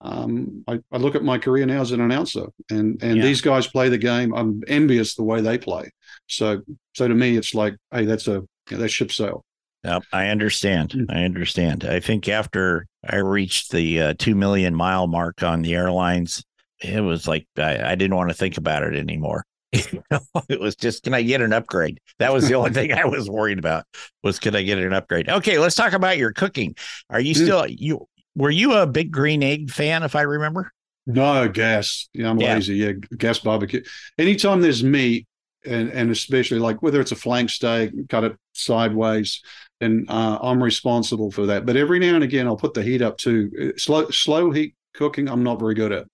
um, 0.00 0.64
I, 0.66 0.80
I, 0.90 0.96
look 0.96 1.14
at 1.14 1.22
my 1.22 1.38
career 1.38 1.64
now 1.64 1.80
as 1.80 1.92
an 1.92 2.00
announcer, 2.00 2.46
and 2.70 3.00
and 3.02 3.18
yeah. 3.18 3.22
these 3.22 3.40
guys 3.40 3.68
play 3.68 3.88
the 3.88 3.98
game. 3.98 4.34
I'm 4.34 4.62
envious 4.66 5.14
the 5.14 5.22
way 5.22 5.40
they 5.40 5.58
play. 5.58 5.90
So 6.28 6.62
so 6.94 7.08
to 7.08 7.14
me, 7.14 7.36
it's 7.36 7.54
like, 7.54 7.76
hey, 7.90 8.04
that's 8.04 8.28
a 8.28 8.42
yeah, 8.70 8.78
that's 8.78 8.92
ship 8.92 9.12
sail. 9.12 9.44
Yep, 9.84 10.04
I 10.12 10.28
understand. 10.28 10.92
Hmm. 10.92 11.04
I 11.08 11.24
understand. 11.24 11.84
I 11.84 12.00
think 12.00 12.28
after 12.28 12.86
I 13.08 13.16
reached 13.16 13.72
the 13.72 14.00
uh, 14.00 14.14
2 14.18 14.34
million 14.34 14.74
mile 14.74 15.08
mark 15.08 15.42
on 15.42 15.62
the 15.62 15.74
airlines, 15.74 16.44
it 16.80 17.00
was 17.00 17.26
like 17.26 17.46
I, 17.58 17.92
I 17.92 17.94
didn't 17.96 18.16
want 18.16 18.30
to 18.30 18.34
think 18.34 18.58
about 18.58 18.84
it 18.84 18.94
anymore. 18.94 19.44
it 19.72 20.60
was 20.60 20.76
just, 20.76 21.02
can 21.02 21.14
I 21.14 21.22
get 21.22 21.40
an 21.40 21.52
upgrade? 21.52 21.98
That 22.18 22.32
was 22.32 22.46
the 22.46 22.54
only 22.54 22.70
thing 22.74 22.92
I 22.92 23.06
was 23.06 23.28
worried 23.28 23.58
about 23.58 23.84
was, 24.22 24.38
could 24.38 24.54
I 24.54 24.62
get 24.62 24.78
an 24.78 24.92
upgrade? 24.92 25.28
Okay, 25.28 25.58
let's 25.58 25.74
talk 25.74 25.94
about 25.94 26.18
your 26.18 26.32
cooking. 26.32 26.76
Are 27.10 27.20
you 27.20 27.34
hmm. 27.34 27.42
still, 27.42 27.66
you, 27.66 28.06
were 28.36 28.50
you 28.50 28.74
a 28.74 28.86
big 28.86 29.10
green 29.10 29.42
egg 29.42 29.70
fan, 29.70 30.02
if 30.02 30.14
I 30.14 30.22
remember? 30.22 30.70
No, 31.06 31.48
gas. 31.48 32.08
Yeah, 32.12 32.30
I'm 32.30 32.38
yeah. 32.38 32.54
lazy. 32.54 32.76
Yeah, 32.76 32.92
gas 33.16 33.40
barbecue. 33.40 33.82
Anytime 34.18 34.60
there's 34.60 34.84
meat, 34.84 35.26
and, 35.64 35.90
and 35.90 36.10
especially 36.10 36.58
like 36.58 36.82
whether 36.82 37.00
it's 37.00 37.12
a 37.12 37.16
flank 37.16 37.50
steak, 37.50 37.92
cut 38.08 38.24
it 38.24 38.36
sideways, 38.52 39.42
and 39.80 40.08
uh, 40.08 40.38
I'm 40.42 40.62
responsible 40.62 41.30
for 41.30 41.46
that. 41.46 41.66
But 41.66 41.76
every 41.76 41.98
now 41.98 42.14
and 42.14 42.24
again, 42.24 42.46
I'll 42.46 42.56
put 42.56 42.74
the 42.74 42.82
heat 42.82 43.02
up 43.02 43.18
too. 43.18 43.50
Uh, 43.60 43.78
slow 43.78 44.08
slow 44.10 44.50
heat 44.50 44.74
cooking, 44.94 45.28
I'm 45.28 45.42
not 45.42 45.58
very 45.58 45.74
good 45.74 45.92
at. 45.92 46.06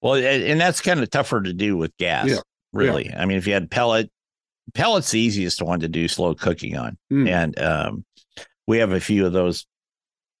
Well, 0.00 0.14
and 0.14 0.60
that's 0.60 0.80
kind 0.80 1.00
of 1.00 1.08
tougher 1.10 1.40
to 1.40 1.52
do 1.52 1.76
with 1.76 1.96
gas. 1.96 2.28
Yeah. 2.28 2.40
Really, 2.72 3.06
yeah. 3.06 3.22
I 3.22 3.26
mean, 3.26 3.38
if 3.38 3.46
you 3.46 3.54
had 3.54 3.70
pellet, 3.70 4.10
pellet's 4.74 5.12
the 5.12 5.20
easiest 5.20 5.62
one 5.62 5.80
to 5.80 5.88
do 5.88 6.08
slow 6.08 6.34
cooking 6.34 6.76
on, 6.76 6.98
mm. 7.12 7.28
and 7.28 7.58
um, 7.58 8.04
we 8.66 8.78
have 8.78 8.92
a 8.92 9.00
few 9.00 9.26
of 9.26 9.32
those 9.32 9.66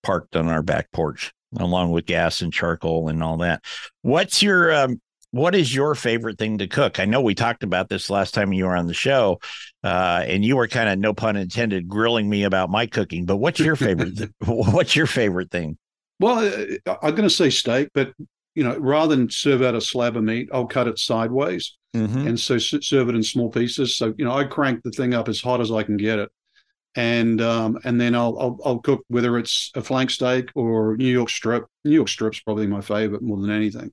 parked 0.02 0.36
on 0.36 0.48
our 0.48 0.62
back 0.62 0.90
porch 0.92 1.32
along 1.58 1.92
with 1.92 2.06
gas 2.06 2.40
and 2.40 2.52
charcoal 2.52 3.08
and 3.08 3.22
all 3.22 3.38
that. 3.38 3.64
What's 4.02 4.42
your 4.42 4.72
um, 4.74 5.00
what 5.34 5.56
is 5.56 5.74
your 5.74 5.96
favorite 5.96 6.38
thing 6.38 6.58
to 6.58 6.68
cook? 6.68 7.00
I 7.00 7.06
know 7.06 7.20
we 7.20 7.34
talked 7.34 7.64
about 7.64 7.88
this 7.88 8.08
last 8.08 8.34
time 8.34 8.52
you 8.52 8.66
were 8.66 8.76
on 8.76 8.86
the 8.86 8.94
show, 8.94 9.40
uh, 9.82 10.22
and 10.24 10.44
you 10.44 10.56
were 10.56 10.68
kind 10.68 10.88
of 10.88 10.96
no 11.00 11.12
pun 11.12 11.34
intended 11.34 11.88
grilling 11.88 12.30
me 12.30 12.44
about 12.44 12.70
my 12.70 12.86
cooking. 12.86 13.24
But 13.24 13.38
what's 13.38 13.58
your 13.58 13.74
favorite? 13.74 14.30
what's 14.46 14.94
your 14.94 15.06
favorite 15.06 15.50
thing? 15.50 15.76
Well, 16.20 16.38
uh, 16.86 16.96
I'm 17.02 17.16
going 17.16 17.28
to 17.28 17.30
say 17.30 17.50
steak, 17.50 17.88
but 17.94 18.12
you 18.54 18.62
know, 18.62 18.78
rather 18.78 19.16
than 19.16 19.28
serve 19.28 19.62
out 19.62 19.74
a 19.74 19.80
slab 19.80 20.16
of 20.16 20.22
meat, 20.22 20.50
I'll 20.52 20.66
cut 20.66 20.86
it 20.86 21.00
sideways, 21.00 21.76
mm-hmm. 21.96 22.28
and 22.28 22.38
so 22.38 22.56
serve 22.58 23.08
it 23.08 23.16
in 23.16 23.24
small 23.24 23.50
pieces. 23.50 23.96
So 23.96 24.14
you 24.16 24.24
know, 24.24 24.32
I 24.32 24.44
crank 24.44 24.84
the 24.84 24.92
thing 24.92 25.14
up 25.14 25.28
as 25.28 25.40
hot 25.40 25.60
as 25.60 25.72
I 25.72 25.82
can 25.82 25.96
get 25.96 26.20
it, 26.20 26.30
and 26.94 27.40
um, 27.42 27.76
and 27.82 28.00
then 28.00 28.14
I'll, 28.14 28.38
I'll, 28.38 28.58
I'll 28.64 28.78
cook 28.78 29.02
whether 29.08 29.36
it's 29.36 29.72
a 29.74 29.82
flank 29.82 30.10
steak 30.10 30.50
or 30.54 30.96
New 30.96 31.10
York 31.10 31.28
strip. 31.28 31.64
New 31.84 31.90
York 31.90 32.08
strip's 32.08 32.38
probably 32.38 32.68
my 32.68 32.82
favorite 32.82 33.22
more 33.22 33.40
than 33.40 33.50
anything 33.50 33.90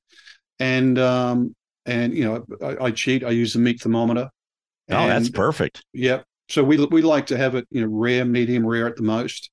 and 0.61 0.99
um, 0.99 1.55
and 1.85 2.13
you 2.13 2.23
know 2.23 2.45
I, 2.61 2.85
I, 2.85 2.91
cheat. 2.91 3.23
I 3.23 3.31
use 3.31 3.53
the 3.53 3.59
meat 3.59 3.81
thermometer. 3.81 4.29
Oh, 4.89 4.95
and, 4.95 5.11
that's 5.11 5.29
perfect. 5.29 5.83
Yeah. 5.91 6.21
So 6.49 6.63
we 6.63 6.83
we 6.85 7.01
like 7.01 7.25
to 7.27 7.37
have 7.37 7.55
it 7.55 7.67
you 7.71 7.81
know 7.81 7.87
rare, 7.87 8.23
medium 8.23 8.65
rare 8.65 8.87
at 8.87 8.95
the 8.95 9.03
most, 9.03 9.49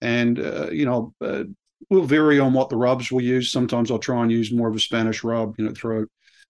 and 0.00 0.38
uh, 0.38 0.70
you 0.70 0.86
know 0.86 1.12
uh, 1.20 1.44
we'll 1.90 2.04
vary 2.04 2.40
on 2.40 2.54
what 2.54 2.70
the 2.70 2.76
rubs 2.76 3.12
we 3.12 3.24
use. 3.24 3.52
Sometimes 3.52 3.90
I'll 3.90 3.98
try 3.98 4.22
and 4.22 4.32
use 4.32 4.50
more 4.50 4.68
of 4.68 4.74
a 4.74 4.80
Spanish 4.80 5.22
rub. 5.22 5.54
You 5.58 5.66
know, 5.66 5.72
throw 5.72 6.06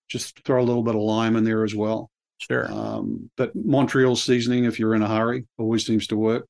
just 0.09 0.41
throw 0.45 0.63
a 0.63 0.65
little 0.65 0.85
bit 0.85 0.95
of 0.95 1.03
lime 1.03 1.35
in 1.37 1.45
there 1.45 1.65
as 1.65 1.75
well. 1.75 2.11
Sure. 2.39 2.71
Um, 2.71 3.31
but 3.37 3.57
Montreal 3.57 4.15
seasoning, 4.15 4.67
if 4.67 4.79
you're 4.79 4.95
in 4.95 5.03
a 5.03 5.09
hurry, 5.09 5.47
always 5.59 5.85
seems 5.85 6.07
to 6.09 6.17
work. 6.17 6.47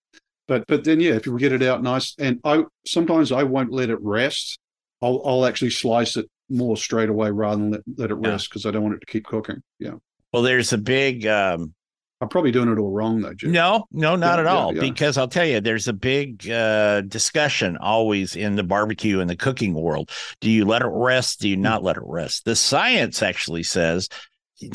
But 0.47 0.65
but 0.69 0.85
then 0.85 1.01
yeah, 1.01 1.15
if 1.15 1.25
you 1.25 1.39
get 1.39 1.53
it 1.53 1.63
out 1.63 1.83
nice, 1.83 2.15
and 2.19 2.39
I 2.45 2.65
sometimes 2.87 3.33
I 3.33 3.45
won't 3.45 3.73
let 3.73 3.89
it 3.89 4.01
rest. 4.03 4.59
I'll 5.01 5.23
I'll 5.25 5.47
actually 5.47 5.71
slice 5.71 6.17
it 6.17 6.29
more 6.49 6.77
straight 6.77 7.09
away 7.09 7.31
rather 7.31 7.61
than 7.61 7.71
let, 7.71 7.83
let 7.97 8.11
it 8.11 8.15
rest 8.15 8.51
because. 8.51 8.67
I 8.67 8.71
don't 8.71 8.83
want 8.83 8.97
it 8.97 9.01
to 9.01 9.07
keep 9.07 9.25
cooking. 9.27 9.63
Yeah. 9.79 9.95
Well, 10.33 10.43
there's 10.43 10.73
a 10.73 10.79
big. 10.79 11.27
um 11.27 11.75
I'm 12.21 12.29
probably 12.31 12.51
doing 12.51 12.73
it 12.73 12.79
all 12.79 12.91
wrong 12.91 13.21
though, 13.21 13.35
Jim. 13.35 13.53
No, 13.53 13.85
no, 13.93 14.17
not 14.17 14.37
yeah, 14.37 14.41
at 14.41 14.47
all. 14.47 14.75
Yeah, 14.75 14.81
because 14.81 15.19
I'll 15.19 15.29
tell 15.29 15.45
you, 15.45 15.61
there's 15.61 15.87
a 15.87 15.93
big 15.93 16.49
uh, 16.49 17.03
discussion 17.03 17.77
always 17.77 18.37
in 18.37 18.57
the 18.57 18.63
barbecue 18.63 19.21
and 19.21 19.29
the 19.29 19.37
cooking 19.37 19.75
world. 19.75 20.11
Do 20.41 20.51
you 20.51 20.65
let 20.65 20.81
it 20.81 20.91
rest? 20.91 21.41
Do 21.41 21.49
you 21.49 21.59
not 21.59 21.83
let 21.83 21.99
it 21.99 22.03
rest? 22.07 22.47
The 22.47 22.57
science 22.57 23.23
actually 23.23 23.65
says 23.65 24.09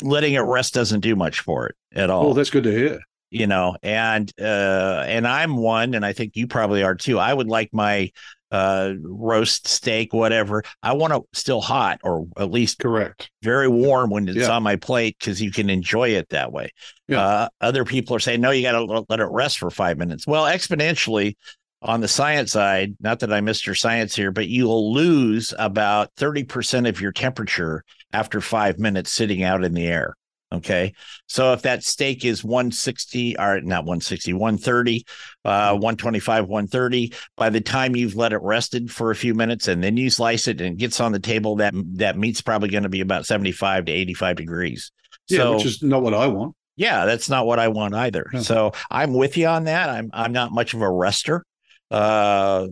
letting 0.02 0.34
it 0.34 0.40
rest 0.40 0.74
doesn't 0.74 1.00
do 1.00 1.16
much 1.16 1.40
for 1.40 1.66
it 1.66 1.74
at 1.92 2.10
all. 2.10 2.28
Oh, 2.28 2.32
that's 2.32 2.50
good 2.50 2.64
to 2.64 2.70
hear. 2.70 3.00
You 3.30 3.48
know, 3.48 3.76
and 3.82 4.30
uh, 4.40 5.04
and 5.06 5.26
I'm 5.26 5.56
one, 5.56 5.94
and 5.94 6.04
I 6.04 6.12
think 6.12 6.36
you 6.36 6.46
probably 6.46 6.84
are 6.84 6.94
too. 6.94 7.18
I 7.18 7.32
would 7.32 7.48
like 7.48 7.70
my 7.72 8.10
uh, 8.52 8.92
roast 9.02 9.66
steak, 9.66 10.12
whatever. 10.12 10.62
I 10.82 10.92
want 10.92 11.14
it 11.14 11.22
still 11.32 11.62
hot 11.62 12.00
or 12.04 12.28
at 12.36 12.50
least 12.50 12.78
correct, 12.78 13.30
very 13.42 13.66
warm 13.66 14.10
when 14.10 14.28
it's 14.28 14.36
yeah. 14.36 14.50
on 14.50 14.62
my 14.62 14.76
plate 14.76 15.16
because 15.18 15.40
you 15.40 15.50
can 15.50 15.70
enjoy 15.70 16.10
it 16.10 16.28
that 16.28 16.52
way. 16.52 16.70
Yeah. 17.08 17.20
Uh, 17.20 17.48
other 17.60 17.84
people 17.84 18.14
are 18.14 18.20
saying, 18.20 18.42
no, 18.42 18.50
you 18.50 18.62
got 18.62 18.72
to 18.72 19.04
let 19.08 19.20
it 19.20 19.28
rest 19.30 19.58
for 19.58 19.70
five 19.70 19.96
minutes. 19.98 20.26
Well, 20.26 20.44
exponentially 20.44 21.34
on 21.80 22.00
the 22.00 22.08
science 22.08 22.52
side, 22.52 22.94
not 23.00 23.20
that 23.20 23.32
I'm 23.32 23.46
Mr. 23.46 23.76
Science 23.76 24.14
here, 24.14 24.30
but 24.30 24.48
you'll 24.48 24.92
lose 24.92 25.52
about 25.58 26.14
30% 26.16 26.88
of 26.88 27.00
your 27.00 27.12
temperature 27.12 27.84
after 28.12 28.40
five 28.40 28.78
minutes 28.78 29.10
sitting 29.10 29.42
out 29.42 29.64
in 29.64 29.72
the 29.72 29.86
air. 29.86 30.14
Okay. 30.52 30.92
So 31.26 31.54
if 31.54 31.62
that 31.62 31.82
steak 31.82 32.24
is 32.24 32.44
160 32.44 33.38
or 33.38 33.60
not 33.62 33.84
160, 33.84 34.34
130, 34.34 35.04
uh, 35.44 35.72
125, 35.72 36.46
130, 36.46 37.12
by 37.36 37.48
the 37.48 37.60
time 37.60 37.96
you've 37.96 38.16
let 38.16 38.34
it 38.34 38.42
rested 38.42 38.90
for 38.90 39.10
a 39.10 39.16
few 39.16 39.34
minutes 39.34 39.66
and 39.68 39.82
then 39.82 39.96
you 39.96 40.10
slice 40.10 40.48
it 40.48 40.60
and 40.60 40.74
it 40.74 40.76
gets 40.76 41.00
on 41.00 41.12
the 41.12 41.18
table, 41.18 41.56
that 41.56 41.72
that 41.94 42.18
meat's 42.18 42.42
probably 42.42 42.68
going 42.68 42.82
to 42.82 42.90
be 42.90 43.00
about 43.00 43.24
75 43.24 43.86
to 43.86 43.92
85 43.92 44.36
degrees. 44.36 44.92
Yeah, 45.28 45.38
so, 45.38 45.56
which 45.56 45.64
is 45.64 45.82
not 45.82 46.02
what 46.02 46.12
I 46.12 46.26
want. 46.26 46.54
Yeah, 46.76 47.06
that's 47.06 47.30
not 47.30 47.46
what 47.46 47.58
I 47.58 47.68
want 47.68 47.94
either. 47.94 48.26
So 48.40 48.72
I'm 48.90 49.14
with 49.14 49.36
you 49.36 49.46
on 49.46 49.64
that. 49.64 49.88
I'm 49.88 50.10
I'm 50.12 50.32
not 50.32 50.52
much 50.52 50.74
of 50.74 50.82
a 50.82 50.90
rester. 50.90 51.44
Uh 51.90 52.68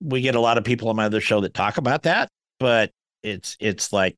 we 0.00 0.22
get 0.22 0.34
a 0.34 0.40
lot 0.40 0.56
of 0.56 0.64
people 0.64 0.88
on 0.88 0.96
my 0.96 1.04
other 1.04 1.20
show 1.20 1.40
that 1.40 1.52
talk 1.52 1.76
about 1.76 2.04
that, 2.04 2.30
but 2.58 2.90
it's 3.22 3.56
it's 3.60 3.92
like 3.92 4.16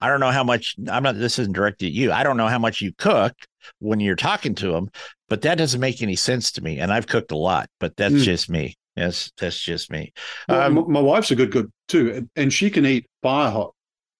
I 0.00 0.08
don't 0.08 0.20
know 0.20 0.30
how 0.30 0.44
much 0.44 0.76
I'm 0.90 1.02
not 1.02 1.16
this 1.16 1.38
isn't 1.38 1.54
directed 1.54 1.86
at 1.86 1.92
you. 1.92 2.12
I 2.12 2.22
don't 2.22 2.36
know 2.36 2.48
how 2.48 2.58
much 2.58 2.80
you 2.80 2.92
cook 2.96 3.34
when 3.78 4.00
you're 4.00 4.16
talking 4.16 4.54
to 4.56 4.72
them, 4.72 4.90
but 5.28 5.42
that 5.42 5.58
doesn't 5.58 5.80
make 5.80 6.02
any 6.02 6.16
sense 6.16 6.52
to 6.52 6.62
me. 6.62 6.78
And 6.78 6.92
I've 6.92 7.06
cooked 7.06 7.32
a 7.32 7.36
lot, 7.36 7.68
but 7.78 7.96
that's 7.96 8.14
mm. 8.14 8.22
just 8.22 8.48
me. 8.48 8.76
That's 8.96 9.32
that's 9.38 9.60
just 9.60 9.90
me. 9.90 10.12
Well, 10.48 10.78
um, 10.78 10.92
my 10.92 11.00
wife's 11.00 11.30
a 11.30 11.36
good 11.36 11.52
cook 11.52 11.70
too, 11.88 12.28
and 12.36 12.52
she 12.52 12.70
can 12.70 12.86
eat 12.86 13.06
fire 13.22 13.50
hot. 13.50 13.74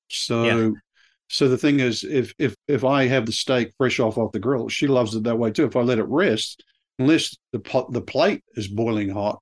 So, 0.08 0.44
yeah. 0.44 0.70
so 1.28 1.48
the 1.48 1.58
thing 1.58 1.80
is, 1.80 2.04
if 2.04 2.32
if 2.38 2.54
if 2.68 2.84
I 2.84 3.06
have 3.06 3.26
the 3.26 3.32
steak 3.32 3.72
fresh 3.76 4.00
off 4.00 4.18
off 4.18 4.32
the 4.32 4.38
grill, 4.38 4.68
she 4.68 4.86
loves 4.86 5.14
it 5.14 5.24
that 5.24 5.38
way 5.38 5.50
too. 5.50 5.66
If 5.66 5.76
I 5.76 5.80
let 5.80 5.98
it 5.98 6.04
rest, 6.04 6.64
unless 6.98 7.36
the 7.52 7.60
pot 7.60 7.92
the 7.92 8.00
plate 8.00 8.42
is 8.54 8.68
boiling 8.68 9.10
hot, 9.10 9.40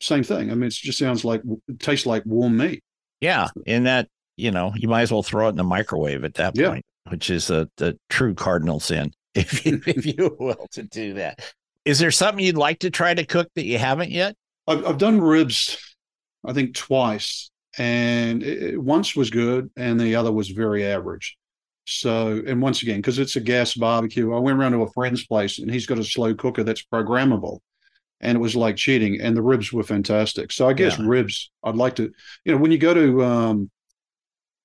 same 0.00 0.24
thing. 0.24 0.50
I 0.50 0.54
mean, 0.54 0.68
it 0.68 0.72
just 0.72 0.98
sounds 0.98 1.24
like 1.24 1.42
it 1.68 1.80
tastes 1.80 2.06
like 2.06 2.24
warm 2.24 2.56
meat. 2.56 2.82
Yeah, 3.20 3.48
in 3.66 3.84
that 3.84 4.08
you 4.38 4.52
know, 4.52 4.72
you 4.76 4.88
might 4.88 5.02
as 5.02 5.12
well 5.12 5.22
throw 5.22 5.46
it 5.46 5.50
in 5.50 5.56
the 5.56 5.64
microwave 5.64 6.24
at 6.24 6.34
that 6.34 6.54
point, 6.54 6.86
yeah. 7.06 7.10
which 7.10 7.28
is 7.28 7.50
a 7.50 7.68
the 7.76 7.98
true 8.08 8.34
cardinal 8.34 8.80
sin, 8.80 9.12
if 9.34 9.66
you, 9.66 9.82
if 9.86 10.06
you 10.06 10.36
will, 10.38 10.66
to 10.72 10.84
do 10.84 11.14
that. 11.14 11.40
Is 11.84 11.98
there 11.98 12.10
something 12.10 12.44
you'd 12.44 12.56
like 12.56 12.80
to 12.80 12.90
try 12.90 13.12
to 13.14 13.26
cook 13.26 13.48
that 13.54 13.64
you 13.64 13.78
haven't 13.78 14.10
yet? 14.10 14.36
I've, 14.66 14.86
I've 14.86 14.98
done 14.98 15.20
ribs, 15.20 15.96
I 16.44 16.52
think 16.52 16.74
twice, 16.74 17.50
and 17.78 18.42
it, 18.42 18.80
once 18.80 19.16
was 19.16 19.30
good, 19.30 19.70
and 19.76 20.00
the 20.00 20.14
other 20.14 20.30
was 20.30 20.50
very 20.50 20.86
average. 20.86 21.36
So, 21.86 22.42
and 22.46 22.60
once 22.62 22.82
again, 22.82 22.98
because 22.98 23.18
it's 23.18 23.36
a 23.36 23.40
gas 23.40 23.74
barbecue, 23.74 24.34
I 24.34 24.38
went 24.38 24.58
around 24.58 24.72
to 24.72 24.82
a 24.82 24.92
friend's 24.92 25.26
place, 25.26 25.58
and 25.58 25.70
he's 25.70 25.86
got 25.86 25.98
a 25.98 26.04
slow 26.04 26.34
cooker 26.34 26.62
that's 26.62 26.84
programmable, 26.84 27.60
and 28.20 28.36
it 28.36 28.40
was 28.40 28.54
like 28.54 28.76
cheating. 28.76 29.20
And 29.20 29.36
the 29.36 29.42
ribs 29.42 29.72
were 29.72 29.82
fantastic. 29.82 30.52
So, 30.52 30.68
I 30.68 30.74
guess 30.74 30.98
yeah. 30.98 31.06
ribs. 31.08 31.50
I'd 31.64 31.76
like 31.76 31.96
to, 31.96 32.12
you 32.44 32.52
know, 32.52 32.58
when 32.58 32.70
you 32.70 32.78
go 32.78 32.92
to 32.92 33.24
um, 33.24 33.70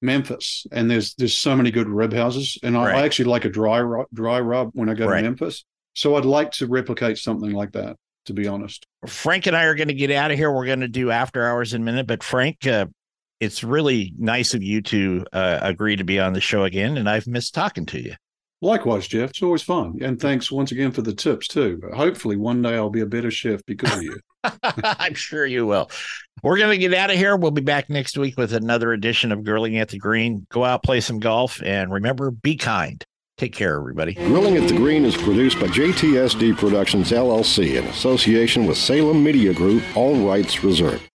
Memphis, 0.04 0.68
and 0.72 0.92
there's 0.92 1.16
there's 1.16 1.36
so 1.36 1.56
many 1.56 1.72
good 1.72 1.88
rib 1.88 2.14
houses, 2.14 2.58
and 2.62 2.78
I, 2.78 2.86
right. 2.86 2.96
I 2.98 3.06
actually 3.06 3.26
like 3.26 3.46
a 3.46 3.50
dry 3.50 3.82
rub, 3.82 4.08
dry 4.14 4.40
rub 4.40 4.72
when 4.74 4.90
I 4.90 4.94
go 4.94 5.08
right. 5.08 5.18
to 5.18 5.24
Memphis. 5.24 5.64
So 5.96 6.16
I'd 6.16 6.26
like 6.26 6.52
to 6.54 6.68
replicate 6.68 7.18
something 7.18 7.52
like 7.52 7.72
that, 7.74 7.98
to 8.26 8.34
be 8.34 8.48
honest. 8.48 8.86
Frank 9.08 9.48
and 9.48 9.56
I 9.56 9.64
are 9.66 9.76
going 9.76 9.88
to 9.88 9.94
get 9.94 10.12
out 10.12 10.32
of 10.32 10.38
here. 10.38 10.52
We're 10.52 10.66
going 10.66 10.82
to 10.82 10.88
do 10.88 11.12
after 11.12 11.48
hours 11.48 11.74
in 11.74 11.82
a 11.82 11.86
minute, 11.86 12.08
but 12.08 12.24
Frank, 12.24 12.68
uh, 12.68 12.88
it's 13.40 13.64
really 13.64 14.14
nice 14.18 14.54
of 14.54 14.64
you 14.64 14.82
to 14.82 15.26
uh, 15.32 15.60
agree 15.62 15.96
to 15.96 16.04
be 16.04 16.20
on 16.20 16.34
the 16.34 16.42
show 16.42 16.64
again, 16.64 16.98
and 16.98 17.10
I've 17.10 17.28
missed 17.28 17.54
talking 17.54 17.86
to 17.88 18.02
you. 18.02 18.16
Likewise, 18.64 19.10
Jeff. 19.10 19.32
It's 19.32 19.44
always 19.44 19.62
fun, 19.62 19.98
and 20.02 20.18
thanks 20.18 20.50
once 20.50 20.72
again 20.72 20.94
for 20.94 21.02
the 21.02 21.14
tips 21.14 21.50
too. 21.50 21.82
Hopefully, 21.94 22.38
one 22.38 22.62
day 22.62 22.76
I'll 22.76 22.90
be 22.90 23.02
a 23.02 23.06
better 23.06 23.30
chef 23.30 23.60
because 23.66 23.94
of 23.94 24.04
you. 24.04 24.18
I'm 24.64 25.16
sure 25.16 25.46
you 25.46 25.66
will. 25.66 25.92
We're 26.44 26.58
going 26.58 26.72
to 26.72 26.78
get 26.78 26.94
out 26.94 27.12
of 27.12 27.18
here. 27.18 27.36
We'll 27.36 27.52
be 27.52 27.62
back 27.62 27.90
next 27.90 28.18
week 28.18 28.38
with 28.38 28.54
another 28.54 28.94
edition 28.94 29.34
of 29.34 29.44
Grilling 29.44 29.78
at 29.78 29.90
the 29.90 29.98
Green. 29.98 30.48
Go 30.50 30.64
out, 30.64 30.82
play 30.82 31.02
some 31.02 31.20
golf, 31.20 31.62
and 31.62 31.92
remember, 31.92 32.32
be 32.32 32.56
kind. 32.56 33.04
Take 33.38 33.54
care, 33.54 33.76
everybody. 33.78 34.14
Grilling 34.14 34.56
at 34.56 34.70
the 34.70 34.78
Green 34.78 35.04
is 35.04 35.18
produced 35.18 35.60
by 35.60 35.68
JTSD 35.68 36.58
Productions 36.58 37.12
LLC 37.12 37.76
in 37.76 37.84
association 37.88 38.66
with 38.66 38.78
Salem 38.78 39.22
Media 39.22 39.54
Group, 39.54 39.84
all 39.94 40.26
rights 40.26 40.64
reserved. 40.64 41.10